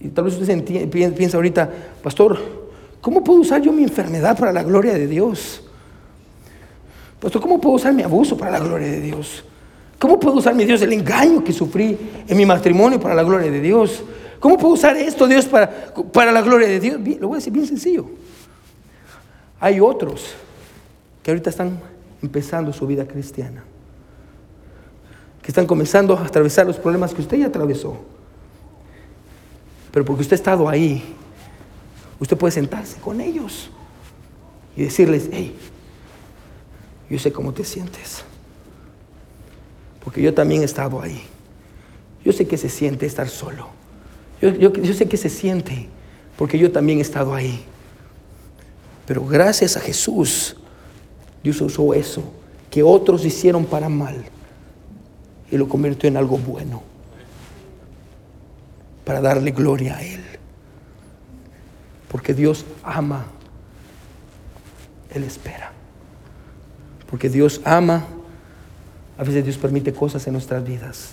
Y 0.00 0.08
tal 0.08 0.24
vez 0.24 0.34
usted 0.34 0.90
piensa 1.14 1.36
ahorita, 1.36 1.70
pastor, 2.02 2.38
¿cómo 3.00 3.22
puedo 3.22 3.40
usar 3.40 3.60
yo 3.60 3.72
mi 3.72 3.82
enfermedad 3.82 4.38
para 4.38 4.52
la 4.52 4.62
gloria 4.62 4.94
de 4.94 5.06
Dios? 5.06 5.62
Pastor, 7.20 7.42
¿cómo 7.42 7.60
puedo 7.60 7.76
usar 7.76 7.92
mi 7.92 8.02
abuso 8.02 8.36
para 8.36 8.52
la 8.52 8.60
gloria 8.60 8.88
de 8.88 9.00
Dios? 9.00 9.44
¿Cómo 9.98 10.20
puedo 10.20 10.36
usar, 10.36 10.54
mi 10.54 10.64
Dios, 10.64 10.82
el 10.82 10.92
engaño 10.92 11.42
que 11.42 11.52
sufrí 11.52 11.96
en 12.26 12.36
mi 12.36 12.44
matrimonio 12.44 13.00
para 13.00 13.14
la 13.14 13.22
gloria 13.22 13.50
de 13.50 13.60
Dios? 13.60 14.02
¿Cómo 14.40 14.56
puedo 14.56 14.74
usar 14.74 14.96
esto, 14.96 15.26
Dios, 15.26 15.46
para, 15.46 15.92
para 16.12 16.32
la 16.32 16.42
gloria 16.42 16.68
de 16.68 16.80
Dios? 16.80 17.00
lo 17.20 17.28
voy 17.28 17.36
a 17.36 17.38
decir 17.38 17.52
bien 17.52 17.66
sencillo. 17.66 18.06
Hay 19.58 19.80
otros 19.80 20.34
que 21.22 21.30
ahorita 21.30 21.50
están 21.50 21.80
empezando 22.22 22.72
su 22.72 22.86
vida 22.86 23.06
cristiana, 23.06 23.64
que 25.42 25.48
están 25.48 25.66
comenzando 25.66 26.16
a 26.16 26.24
atravesar 26.24 26.66
los 26.66 26.76
problemas 26.76 27.14
que 27.14 27.22
usted 27.22 27.38
ya 27.38 27.46
atravesó. 27.46 27.96
Pero 29.90 30.04
porque 30.04 30.22
usted 30.22 30.34
ha 30.34 30.36
estado 30.36 30.68
ahí, 30.68 31.02
usted 32.20 32.36
puede 32.36 32.52
sentarse 32.52 33.00
con 33.00 33.20
ellos 33.20 33.70
y 34.76 34.82
decirles, 34.82 35.28
hey, 35.32 35.56
yo 37.08 37.18
sé 37.18 37.32
cómo 37.32 37.52
te 37.52 37.64
sientes. 37.64 38.24
Porque 40.04 40.20
yo 40.20 40.34
también 40.34 40.62
he 40.62 40.64
estado 40.64 41.00
ahí. 41.00 41.22
Yo 42.24 42.32
sé 42.32 42.46
que 42.46 42.58
se 42.58 42.68
siente 42.68 43.06
estar 43.06 43.28
solo. 43.28 43.68
Yo, 44.40 44.50
yo, 44.50 44.94
sé 44.94 45.08
que 45.08 45.16
se 45.16 45.30
siente 45.30 45.88
porque 46.36 46.58
yo 46.58 46.70
también 46.70 46.98
he 46.98 47.02
estado 47.02 47.34
ahí. 47.34 47.64
Pero 49.06 49.24
gracias 49.24 49.76
a 49.76 49.80
Jesús, 49.80 50.56
Dios 51.42 51.60
usó 51.60 51.94
eso 51.94 52.22
que 52.70 52.82
otros 52.82 53.24
hicieron 53.24 53.64
para 53.64 53.88
mal 53.88 54.24
y 55.50 55.56
lo 55.56 55.68
convirtió 55.68 56.08
en 56.08 56.16
algo 56.16 56.36
bueno 56.36 56.82
para 59.04 59.20
darle 59.20 59.52
gloria 59.52 59.96
a 59.96 60.02
Él. 60.02 60.20
Porque 62.08 62.34
Dios 62.34 62.66
ama, 62.82 63.26
Él 65.10 65.22
espera. 65.22 65.72
Porque 67.08 67.28
Dios 67.28 67.60
ama, 67.64 68.04
a 69.16 69.24
veces 69.24 69.44
Dios 69.44 69.56
permite 69.56 69.92
cosas 69.92 70.26
en 70.26 70.32
nuestras 70.32 70.64
vidas. 70.64 71.12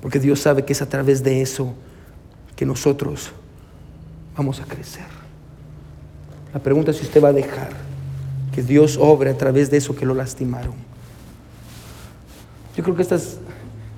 Porque 0.00 0.20
Dios 0.20 0.40
sabe 0.40 0.64
que 0.64 0.72
es 0.72 0.82
a 0.82 0.88
través 0.88 1.22
de 1.22 1.42
eso 1.42 1.74
que 2.56 2.66
nosotros 2.66 3.30
vamos 4.36 4.60
a 4.60 4.64
crecer. 4.64 5.06
La 6.52 6.60
pregunta 6.60 6.90
es 6.90 6.98
si 6.98 7.04
usted 7.04 7.22
va 7.22 7.28
a 7.28 7.32
dejar 7.32 7.70
que 8.54 8.62
Dios 8.62 8.96
obre 9.00 9.30
a 9.30 9.36
través 9.36 9.70
de 9.70 9.78
eso 9.78 9.96
que 9.96 10.06
lo 10.06 10.14
lastimaron. 10.14 10.74
Yo 12.76 12.82
creo 12.82 12.94
que 12.94 13.02
esta 13.02 13.16
es, 13.16 13.38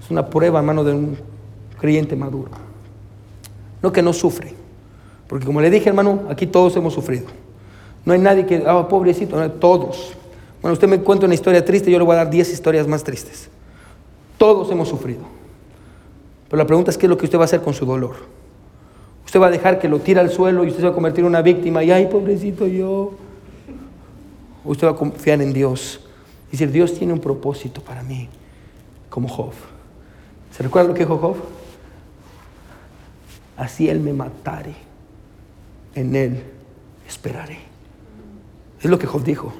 una 0.08 0.26
prueba, 0.26 0.60
hermano, 0.60 0.84
de 0.84 0.92
un 0.92 1.18
creyente 1.78 2.14
maduro. 2.14 2.50
No 3.82 3.92
que 3.92 4.02
no 4.02 4.12
sufre. 4.12 4.54
Porque 5.26 5.44
como 5.44 5.60
le 5.60 5.68
dije, 5.68 5.88
hermano, 5.88 6.22
aquí 6.30 6.46
todos 6.46 6.76
hemos 6.76 6.94
sufrido. 6.94 7.26
No 8.04 8.12
hay 8.12 8.20
nadie 8.20 8.46
que, 8.46 8.62
ah, 8.66 8.86
pobrecito, 8.88 9.50
todos. 9.52 10.12
Bueno, 10.62 10.72
usted 10.74 10.88
me 10.88 11.00
cuenta 11.00 11.26
una 11.26 11.34
historia 11.34 11.64
triste, 11.64 11.90
yo 11.90 11.98
le 11.98 12.04
voy 12.04 12.14
a 12.14 12.18
dar 12.18 12.30
10 12.30 12.52
historias 12.52 12.86
más 12.86 13.02
tristes. 13.02 13.48
Todos 14.38 14.70
hemos 14.70 14.88
sufrido. 14.88 15.22
Pero 16.48 16.58
la 16.58 16.66
pregunta 16.66 16.90
es 16.90 16.98
qué 16.98 17.06
es 17.06 17.10
lo 17.10 17.18
que 17.18 17.24
usted 17.24 17.38
va 17.38 17.42
a 17.42 17.46
hacer 17.46 17.62
con 17.62 17.74
su 17.74 17.84
dolor. 17.84 18.14
Usted 19.26 19.40
va 19.40 19.48
a 19.48 19.50
dejar 19.50 19.80
que 19.80 19.88
lo 19.88 19.98
tire 19.98 20.20
al 20.20 20.30
suelo 20.30 20.64
y 20.64 20.68
usted 20.68 20.80
se 20.80 20.86
va 20.86 20.92
a 20.92 20.94
convertir 20.94 21.20
en 21.20 21.26
una 21.26 21.42
víctima 21.42 21.82
y, 21.82 21.90
ay, 21.90 22.06
pobrecito 22.06 22.66
yo. 22.68 23.12
Usted 24.64 24.86
va 24.86 24.92
a 24.92 24.96
confiar 24.96 25.42
en 25.42 25.52
Dios. 25.52 26.00
Y 26.48 26.52
decir, 26.52 26.70
Dios 26.70 26.94
tiene 26.94 27.12
un 27.12 27.18
propósito 27.18 27.82
para 27.82 28.04
mí, 28.04 28.28
como 29.10 29.28
Job. 29.28 29.52
¿Se 30.56 30.62
recuerda 30.62 30.88
lo 30.88 30.94
que 30.94 31.00
dijo 31.00 31.18
Job? 31.18 31.36
Así 33.56 33.88
Él 33.88 33.98
me 33.98 34.12
matare, 34.12 34.74
en 35.96 36.14
Él 36.14 36.42
esperaré. 37.08 37.58
Es 38.80 38.88
lo 38.88 38.96
que 38.96 39.08
Job 39.08 39.24
dijo. 39.24 39.52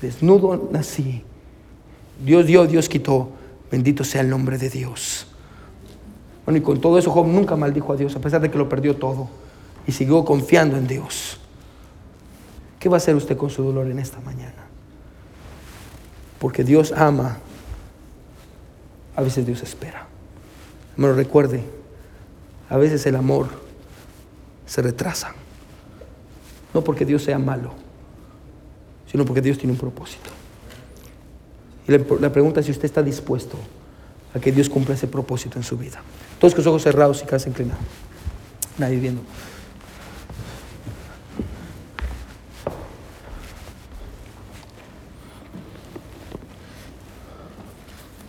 Desnudo 0.00 0.68
nací. 0.70 1.24
Dios 2.24 2.46
dio, 2.46 2.66
Dios 2.66 2.88
quitó. 2.88 3.30
Bendito 3.68 4.04
sea 4.04 4.20
el 4.20 4.30
nombre 4.30 4.58
de 4.58 4.70
Dios. 4.70 5.26
Bueno, 6.44 6.58
y 6.58 6.62
con 6.62 6.80
todo 6.80 6.98
eso 6.98 7.10
Job 7.10 7.26
nunca 7.26 7.56
maldijo 7.56 7.92
a 7.92 7.96
Dios, 7.96 8.14
a 8.16 8.20
pesar 8.20 8.40
de 8.40 8.50
que 8.50 8.58
lo 8.58 8.68
perdió 8.68 8.96
todo. 8.96 9.28
Y 9.86 9.92
siguió 9.92 10.24
confiando 10.24 10.76
en 10.76 10.86
Dios. 10.86 11.38
¿Qué 12.78 12.88
va 12.88 12.96
a 12.96 12.98
hacer 12.98 13.16
usted 13.16 13.36
con 13.36 13.50
su 13.50 13.62
dolor 13.62 13.86
en 13.86 13.98
esta 13.98 14.20
mañana? 14.20 14.66
Porque 16.38 16.64
Dios 16.64 16.92
ama. 16.92 17.38
A 19.16 19.22
veces 19.22 19.46
Dios 19.46 19.62
espera. 19.62 20.06
Me 20.96 21.06
lo 21.06 21.14
recuerde, 21.14 21.64
a 22.68 22.76
veces 22.76 23.04
el 23.06 23.16
amor 23.16 23.48
se 24.66 24.82
retrasa. 24.82 25.34
No 26.72 26.82
porque 26.82 27.04
Dios 27.04 27.22
sea 27.22 27.38
malo, 27.38 27.72
sino 29.10 29.24
porque 29.24 29.40
Dios 29.40 29.58
tiene 29.58 29.72
un 29.72 29.78
propósito. 29.78 30.30
Y 31.86 31.92
la, 31.92 32.32
pregunta 32.32 32.60
es 32.60 32.66
si 32.66 32.72
usted 32.72 32.86
está 32.86 33.02
dispuesto 33.02 33.58
a 34.34 34.40
que 34.40 34.50
Dios 34.50 34.68
cumpla 34.68 34.94
ese 34.94 35.06
propósito 35.06 35.58
en 35.58 35.64
su 35.64 35.76
vida. 35.76 36.02
Todos 36.44 36.52
con 36.52 36.62
los 36.62 36.70
ojos 36.72 36.82
cerrados 36.82 37.22
y 37.22 37.24
casa 37.24 37.48
inclinada. 37.48 37.80
Nadie 38.76 38.98
viendo. 38.98 39.22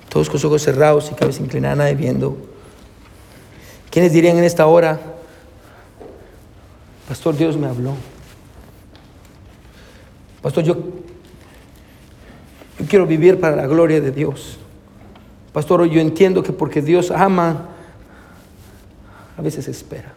Todos 0.07 0.29
con 0.29 0.35
los 0.35 0.45
ojos 0.45 0.61
cerrados 0.61 1.11
y 1.11 1.15
cabeza 1.15 1.41
inclinada, 1.41 1.75
nadie 1.75 1.95
viendo. 1.95 2.37
¿Quiénes 3.91 4.13
dirían 4.13 4.37
en 4.37 4.45
esta 4.45 4.65
hora, 4.65 4.97
Pastor, 7.09 7.35
Dios 7.35 7.57
me 7.57 7.67
habló? 7.67 7.95
Pastor, 10.41 10.63
yo, 10.63 10.77
yo 12.79 12.85
quiero 12.87 13.05
vivir 13.05 13.41
para 13.41 13.57
la 13.57 13.67
gloria 13.67 13.99
de 13.99 14.11
Dios. 14.11 14.57
Pastor, 15.51 15.83
yo 15.87 15.99
entiendo 15.99 16.43
que 16.43 16.53
porque 16.53 16.81
Dios 16.81 17.11
ama, 17.11 17.74
a 19.37 19.41
veces 19.41 19.67
espera. 19.67 20.13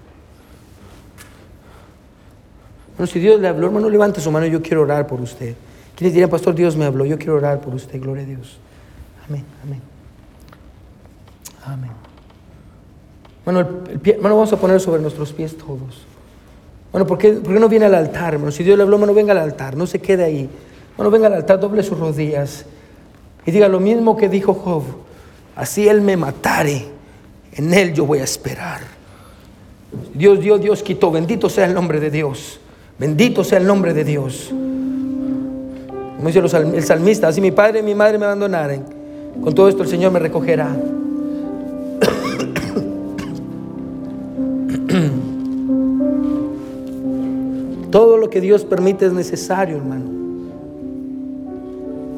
Bueno, 2.97 3.13
si 3.13 3.21
Dios 3.21 3.41
le 3.41 3.49
habló, 3.49 3.67
hermano, 3.67 3.89
levante 3.89 4.21
su 4.21 4.31
mano, 4.31 4.47
yo 4.47 4.61
quiero 4.61 4.83
orar 4.83 5.07
por 5.07 5.21
usted. 5.21 5.55
¿Quiénes 5.95 6.15
dirían, 6.15 6.31
Pastor, 6.31 6.55
Dios 6.55 6.77
me 6.77 6.85
habló, 6.85 7.05
yo 7.05 7.17
quiero 7.17 7.35
orar 7.37 7.61
por 7.61 7.75
usted, 7.75 8.01
gloria 8.01 8.25
a 8.25 8.27
Dios? 8.27 8.59
Amén, 9.29 9.45
amén. 9.65 9.81
Amén. 11.65 11.91
Bueno, 13.45 13.61
el, 13.61 14.01
pie, 14.01 14.15
hermano, 14.15 14.37
vamos 14.37 14.53
a 14.53 14.57
poner 14.57 14.81
sobre 14.81 15.01
nuestros 15.01 15.33
pies 15.33 15.57
todos. 15.57 16.07
Bueno, 16.93 17.07
¿por 17.07 17.19
qué, 17.19 17.33
¿por 17.33 17.53
qué, 17.53 17.61
no 17.61 17.69
viene 17.69 17.87
al 17.87 17.95
altar, 17.95 18.35
hermano? 18.35 18.51
Si 18.51 18.65
Dios 18.65 18.77
le 18.77 18.83
habló, 18.83 18.97
hermano, 18.97 19.15
venga 19.15 19.33
al 19.33 19.39
altar, 19.39 19.77
no 19.77 19.87
se 19.87 20.01
quede 20.01 20.25
ahí. 20.25 20.51
Bueno, 20.97 21.11
venga 21.11 21.29
al 21.29 21.35
altar, 21.35 21.61
doble 21.61 21.83
sus 21.83 21.99
rodillas 21.99 22.67
y 23.47 23.51
diga 23.51 23.69
lo 23.69 23.81
mismo 23.81 24.17
que 24.17 24.29
dijo 24.29 24.55
Job. 24.55 24.83
Así 25.55 25.89
él 25.89 26.01
me 26.01 26.17
matare, 26.17 26.87
en 27.53 27.73
él 27.73 27.95
yo 27.95 28.07
voy 28.07 28.19
a 28.19 28.25
esperar. 28.25 28.98
Dios 30.15 30.41
dio, 30.41 30.59
Dios 30.59 30.83
quitó. 30.83 31.11
Bendito 31.11 31.49
sea 31.49 31.67
el 31.67 31.75
nombre 31.75 32.01
de 32.01 32.11
Dios. 32.11 32.61
Bendito 32.99 33.45
sea 33.45 33.59
el 33.59 33.67
nombre 33.67 33.95
de 33.95 34.05
Dios. 34.05 34.53
Como 36.17 36.27
dice 36.27 36.41
el 36.41 36.83
salmista, 36.83 37.29
así 37.29 37.41
mi 37.41 37.53
padre 37.53 37.81
y 37.81 37.83
mi 37.83 37.95
madre 37.95 38.19
me 38.19 38.25
abandonaren. 38.25 38.83
Con 39.43 39.55
todo 39.55 39.69
esto 39.69 39.85
el 39.85 39.89
Señor 39.89 40.11
me 40.13 40.19
recogerá. 40.19 40.75
Todo 47.91 48.19
lo 48.19 48.29
que 48.29 48.41
Dios 48.43 48.65
permite 48.67 49.07
es 49.07 49.15
necesario, 49.15 49.77
hermano. 49.79 50.19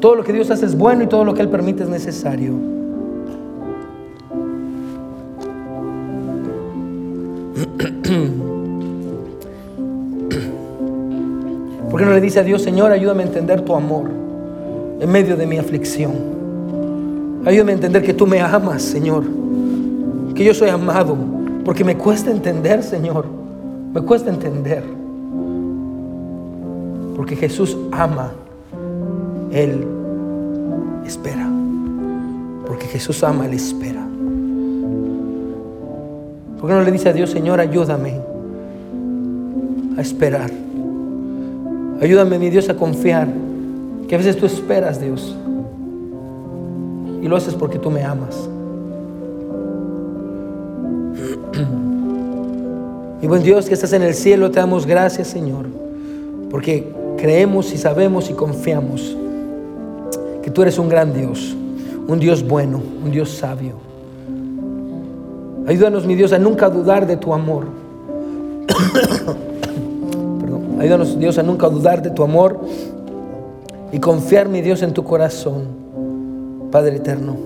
Todo 0.01 0.15
lo 0.15 0.23
que 0.23 0.33
Dios 0.33 0.49
hace 0.49 0.65
es 0.65 0.75
bueno 0.75 1.03
y 1.03 1.07
todo 1.07 1.23
lo 1.23 1.33
que 1.33 1.41
Él 1.41 1.47
permite 1.47 1.83
es 1.83 1.89
necesario. 1.89 2.80
¿Por 11.89 11.99
qué 11.99 12.05
no 12.05 12.13
le 12.13 12.21
dice 12.21 12.39
a 12.39 12.43
Dios, 12.43 12.61
Señor, 12.61 12.91
ayúdame 12.91 13.23
a 13.23 13.27
entender 13.27 13.61
tu 13.61 13.75
amor 13.75 14.09
en 14.99 15.11
medio 15.11 15.35
de 15.35 15.45
mi 15.45 15.57
aflicción? 15.57 16.13
Ayúdame 17.45 17.73
a 17.73 17.75
entender 17.75 18.03
que 18.03 18.13
tú 18.13 18.27
me 18.27 18.39
amas, 18.39 18.81
Señor. 18.81 19.23
Que 20.35 20.43
yo 20.43 20.53
soy 20.53 20.69
amado. 20.69 21.17
Porque 21.65 21.83
me 21.83 21.97
cuesta 21.97 22.31
entender, 22.31 22.83
Señor. 22.83 23.25
Me 23.93 24.01
cuesta 24.01 24.29
entender. 24.29 24.83
Porque 27.15 27.35
Jesús 27.35 27.77
ama. 27.91 28.31
Él 29.51 29.85
espera. 31.05 31.49
Porque 32.65 32.85
Jesús 32.85 33.23
ama, 33.23 33.45
Él 33.45 33.53
espera. 33.53 34.10
¿Por 36.61 36.69
qué 36.69 36.75
no 36.75 36.83
le 36.83 36.91
dice 36.91 37.09
a 37.09 37.13
Dios, 37.13 37.31
Señor, 37.31 37.59
ayúdame 37.59 38.21
a 39.97 40.01
esperar? 40.01 40.51
Ayúdame, 41.99 42.37
mi 42.37 42.51
Dios, 42.51 42.69
a 42.69 42.75
confiar. 42.75 43.27
Que 44.07 44.13
a 44.13 44.19
veces 44.19 44.37
tú 44.37 44.45
esperas, 44.45 45.01
Dios. 45.01 45.35
Y 47.23 47.27
lo 47.27 47.35
haces 47.35 47.55
porque 47.55 47.79
tú 47.79 47.89
me 47.89 48.03
amas. 48.03 48.47
Mi 53.21 53.27
buen 53.27 53.41
Dios 53.41 53.67
que 53.67 53.73
estás 53.73 53.93
en 53.93 54.03
el 54.03 54.13
cielo, 54.13 54.51
te 54.51 54.59
damos 54.59 54.85
gracias, 54.85 55.29
Señor, 55.29 55.65
porque 56.49 56.91
creemos 57.17 57.73
y 57.73 57.77
sabemos 57.77 58.29
y 58.29 58.33
confiamos 58.33 59.15
que 60.43 60.51
tú 60.51 60.61
eres 60.61 60.77
un 60.77 60.89
gran 60.89 61.13
Dios, 61.13 61.55
un 62.07 62.19
Dios 62.19 62.47
bueno, 62.47 62.81
un 63.03 63.11
Dios 63.11 63.29
sabio. 63.29 63.90
Ayúdanos, 65.71 66.05
mi 66.05 66.15
Dios, 66.15 66.33
a 66.33 66.37
nunca 66.37 66.69
dudar 66.69 67.07
de 67.07 67.15
tu 67.15 67.33
amor. 67.33 67.63
Perdón. 70.41 70.75
Ayúdanos, 70.81 71.17
Dios, 71.17 71.37
a 71.37 71.43
nunca 71.43 71.69
dudar 71.69 72.01
de 72.01 72.09
tu 72.09 72.23
amor 72.23 72.59
y 73.93 73.99
confiar, 73.99 74.49
mi 74.49 74.59
Dios, 74.59 74.81
en 74.81 74.91
tu 74.91 75.05
corazón, 75.05 75.63
Padre 76.71 76.97
eterno. 76.97 77.37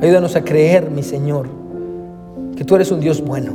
Ayúdanos 0.00 0.36
a 0.36 0.44
creer, 0.44 0.88
mi 0.88 1.02
Señor, 1.02 1.48
que 2.56 2.62
tú 2.64 2.76
eres 2.76 2.92
un 2.92 3.00
Dios 3.00 3.20
bueno, 3.20 3.50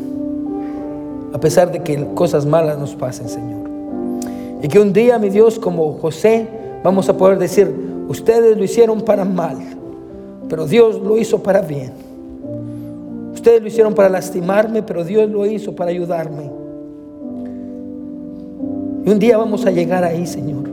a 1.32 1.40
pesar 1.40 1.72
de 1.72 1.82
que 1.82 2.08
cosas 2.14 2.46
malas 2.46 2.78
nos 2.78 2.94
pasen, 2.94 3.30
Señor. 3.30 3.70
Y 4.62 4.68
que 4.68 4.82
un 4.82 4.92
día, 4.92 5.18
mi 5.18 5.30
Dios, 5.30 5.60
como 5.60 5.94
José, 5.94 6.46
vamos 6.84 7.08
a 7.08 7.16
poder 7.16 7.40
decir, 7.40 7.74
ustedes 8.10 8.58
lo 8.58 8.66
hicieron 8.66 9.00
para 9.00 9.24
mal, 9.24 9.56
pero 10.50 10.68
Dios 10.68 11.00
lo 11.02 11.18
hizo 11.18 11.42
para 11.42 11.62
bien. 11.62 12.07
Ustedes 13.38 13.62
lo 13.62 13.68
hicieron 13.68 13.94
para 13.94 14.10
lastimarme, 14.10 14.82
pero 14.82 15.04
Dios 15.04 15.30
lo 15.30 15.46
hizo 15.46 15.76
para 15.76 15.92
ayudarme. 15.92 16.50
Y 19.06 19.10
un 19.12 19.20
día 19.20 19.38
vamos 19.38 19.64
a 19.68 19.70
llegar 19.70 20.04
ahí, 20.04 20.26
Señor. 20.26 20.64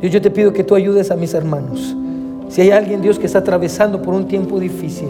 Dios, 0.00 0.12
yo 0.12 0.22
te 0.22 0.30
pido 0.30 0.52
que 0.52 0.62
tú 0.62 0.76
ayudes 0.76 1.10
a 1.10 1.16
mis 1.16 1.34
hermanos. 1.34 1.96
Si 2.48 2.60
hay 2.60 2.70
alguien, 2.70 3.02
Dios, 3.02 3.18
que 3.18 3.26
está 3.26 3.40
atravesando 3.40 4.00
por 4.00 4.14
un 4.14 4.28
tiempo 4.28 4.60
difícil, 4.60 5.08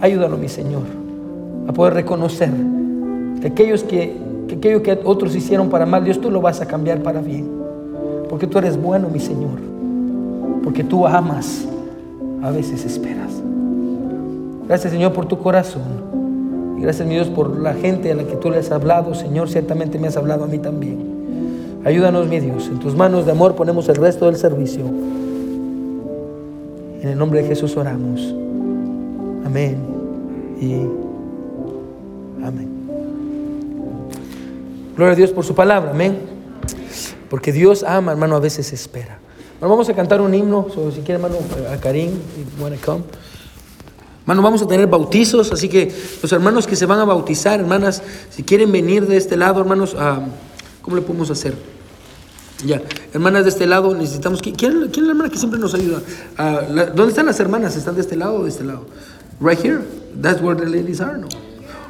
ayúdalo, 0.00 0.38
mi 0.38 0.48
Señor, 0.48 0.84
a 1.68 1.72
poder 1.74 1.92
reconocer 1.92 2.50
que 3.42 3.48
aquellos 3.48 3.84
que, 3.84 4.16
que 4.48 4.54
aquello 4.54 4.82
que 4.82 4.98
otros 5.04 5.36
hicieron 5.36 5.68
para 5.68 5.84
mal, 5.84 6.02
Dios, 6.02 6.18
tú 6.18 6.30
lo 6.30 6.40
vas 6.40 6.62
a 6.62 6.66
cambiar 6.66 7.02
para 7.02 7.20
bien. 7.20 7.46
Porque 8.30 8.46
tú 8.46 8.56
eres 8.56 8.80
bueno, 8.80 9.10
mi 9.10 9.20
Señor. 9.20 9.60
Porque 10.64 10.82
tú 10.82 11.06
amas, 11.06 11.68
a 12.42 12.50
veces 12.50 12.86
esperas. 12.86 13.42
Gracias, 14.68 14.92
Señor, 14.92 15.14
por 15.14 15.26
tu 15.26 15.38
corazón. 15.38 16.76
Y 16.78 16.82
gracias, 16.82 17.08
mi 17.08 17.14
Dios, 17.14 17.28
por 17.28 17.58
la 17.58 17.72
gente 17.72 18.12
a 18.12 18.14
la 18.14 18.24
que 18.24 18.36
tú 18.36 18.50
le 18.50 18.58
has 18.58 18.70
hablado, 18.70 19.14
Señor. 19.14 19.48
Ciertamente 19.48 19.98
me 19.98 20.08
has 20.08 20.16
hablado 20.18 20.44
a 20.44 20.46
mí 20.46 20.58
también. 20.58 21.80
Ayúdanos, 21.84 22.28
mi 22.28 22.38
Dios. 22.38 22.68
En 22.68 22.78
tus 22.78 22.94
manos 22.94 23.24
de 23.24 23.32
amor 23.32 23.54
ponemos 23.56 23.88
el 23.88 23.96
resto 23.96 24.26
del 24.26 24.36
servicio. 24.36 24.84
En 27.00 27.08
el 27.08 27.16
nombre 27.16 27.42
de 27.42 27.48
Jesús 27.48 27.76
oramos. 27.78 28.34
Amén. 29.46 29.78
Y 30.60 30.74
amén. 32.44 32.68
Gloria 34.96 35.14
a 35.14 35.16
Dios 35.16 35.30
por 35.30 35.44
su 35.44 35.54
palabra. 35.54 35.92
Amén. 35.92 36.18
Porque 37.30 37.52
Dios 37.52 37.84
ama, 37.84 38.12
hermano, 38.12 38.36
a 38.36 38.40
veces 38.40 38.72
espera. 38.74 39.18
Vamos 39.62 39.88
a 39.88 39.94
cantar 39.94 40.20
un 40.20 40.34
himno. 40.34 40.66
si 40.94 41.00
quiere, 41.00 41.14
hermano, 41.14 41.36
a 41.72 41.76
Karim, 41.78 42.10
if 42.10 42.58
you 42.58 42.76
come. 42.84 43.02
Hermano, 44.28 44.42
vamos 44.42 44.60
a 44.60 44.66
tener 44.66 44.86
bautizos, 44.88 45.50
así 45.52 45.70
que 45.70 45.90
los 46.20 46.30
hermanos 46.32 46.66
que 46.66 46.76
se 46.76 46.84
van 46.84 46.98
a 46.98 47.06
bautizar, 47.06 47.60
hermanas, 47.60 48.02
si 48.28 48.42
quieren 48.42 48.70
venir 48.70 49.06
de 49.06 49.16
este 49.16 49.38
lado, 49.38 49.58
hermanos, 49.58 49.94
uh, 49.94 50.20
¿cómo 50.82 50.96
le 50.96 51.00
podemos 51.00 51.30
hacer? 51.30 51.54
Ya, 52.62 52.82
hermanas 53.14 53.44
de 53.44 53.48
este 53.48 53.66
lado, 53.66 53.94
necesitamos. 53.94 54.42
¿Quién, 54.42 54.54
quién 54.54 54.74
es 54.74 54.98
la 54.98 55.12
hermana 55.12 55.30
que 55.30 55.38
siempre 55.38 55.58
nos 55.58 55.72
ayuda? 55.72 56.02
Uh, 56.38 56.74
la, 56.74 56.86
¿Dónde 56.88 57.08
están 57.08 57.24
las 57.24 57.40
hermanas? 57.40 57.74
¿Están 57.74 57.94
de 57.94 58.02
este 58.02 58.16
lado 58.16 58.34
o 58.34 58.42
de 58.42 58.50
este 58.50 58.64
lado? 58.64 58.84
Right 59.40 59.64
here. 59.64 59.80
That's 60.20 60.42
where 60.42 60.54
the 60.54 60.68
ladies 60.68 61.00
are, 61.00 61.16
no? 61.16 61.28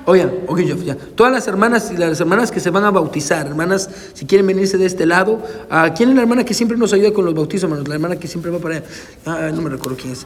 Oigan, 0.07 0.31
ok, 0.47 0.61
yo, 0.61 0.77
ya. 0.77 0.95
Todas 0.95 1.33
las 1.33 1.49
hermanas 1.49 1.91
y 1.93 1.97
las 1.97 2.21
hermanas 2.21 2.53
que 2.53 2.61
se 2.61 2.71
van 2.71 2.85
a 2.85 2.93
bautizar, 2.93 3.49
hermanas, 3.49 3.91
si 4.15 4.27
quieren 4.27 4.47
venirse 4.47 4.79
de 4.79 4.87
este 4.87 5.07
lado, 5.07 5.43
uh, 5.73 5.93
¿quién 5.97 6.11
es 6.11 6.15
la 6.15 6.23
hermana 6.23 6.45
que 6.45 6.55
siempre 6.55 6.79
nos 6.79 6.93
ayuda 6.93 7.13
con 7.13 7.25
los 7.25 7.35
bautizos, 7.35 7.65
hermanos? 7.65 7.89
La 7.89 7.95
hermana 7.97 8.15
que 8.15 8.29
siempre 8.29 8.53
va 8.53 8.61
para 8.61 8.77
allá. 8.77 8.87
Ah, 9.27 9.51
no 9.53 9.61
me 9.61 9.71
recuerdo 9.71 9.99
quién 10.01 10.13
es. 10.13 10.25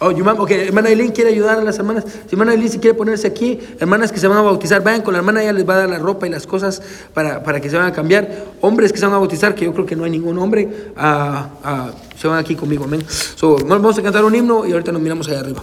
Oh, 0.00 0.10
ok, 0.10 0.50
hermana 0.50 0.88
Eileen 0.88 1.12
quiere 1.12 1.30
ayudar 1.30 1.58
a 1.58 1.62
las 1.62 1.78
hermanas. 1.78 2.04
Si 2.04 2.34
hermana 2.34 2.52
Eileen 2.52 2.70
si 2.70 2.78
quiere 2.78 2.94
ponerse 2.94 3.26
aquí, 3.28 3.60
hermanas 3.78 4.10
que 4.10 4.18
se 4.18 4.26
van 4.26 4.38
a 4.38 4.42
bautizar, 4.42 4.82
vayan 4.82 5.02
con 5.02 5.12
la 5.12 5.18
hermana, 5.18 5.42
ella 5.42 5.52
les 5.52 5.68
va 5.68 5.74
a 5.74 5.78
dar 5.78 5.88
la 5.88 5.98
ropa 5.98 6.26
y 6.26 6.30
las 6.30 6.46
cosas 6.46 6.82
para, 7.14 7.42
para 7.42 7.60
que 7.60 7.70
se 7.70 7.76
van 7.76 7.86
a 7.86 7.92
cambiar. 7.92 8.28
Hombres 8.60 8.92
que 8.92 8.98
se 8.98 9.06
van 9.06 9.14
a 9.14 9.18
bautizar, 9.18 9.54
que 9.54 9.64
yo 9.64 9.72
creo 9.72 9.86
que 9.86 9.94
no 9.94 10.04
hay 10.04 10.10
ningún 10.10 10.38
hombre, 10.38 10.68
uh, 10.96 11.00
uh, 11.00 12.18
se 12.18 12.26
van 12.26 12.38
aquí 12.38 12.56
conmigo, 12.56 12.84
amén. 12.84 13.04
So, 13.08 13.56
vamos 13.66 13.96
a 13.98 14.02
cantar 14.02 14.24
un 14.24 14.34
himno 14.34 14.66
y 14.66 14.72
ahorita 14.72 14.90
nos 14.90 15.00
miramos 15.00 15.28
allá 15.28 15.40
arriba. 15.40 15.62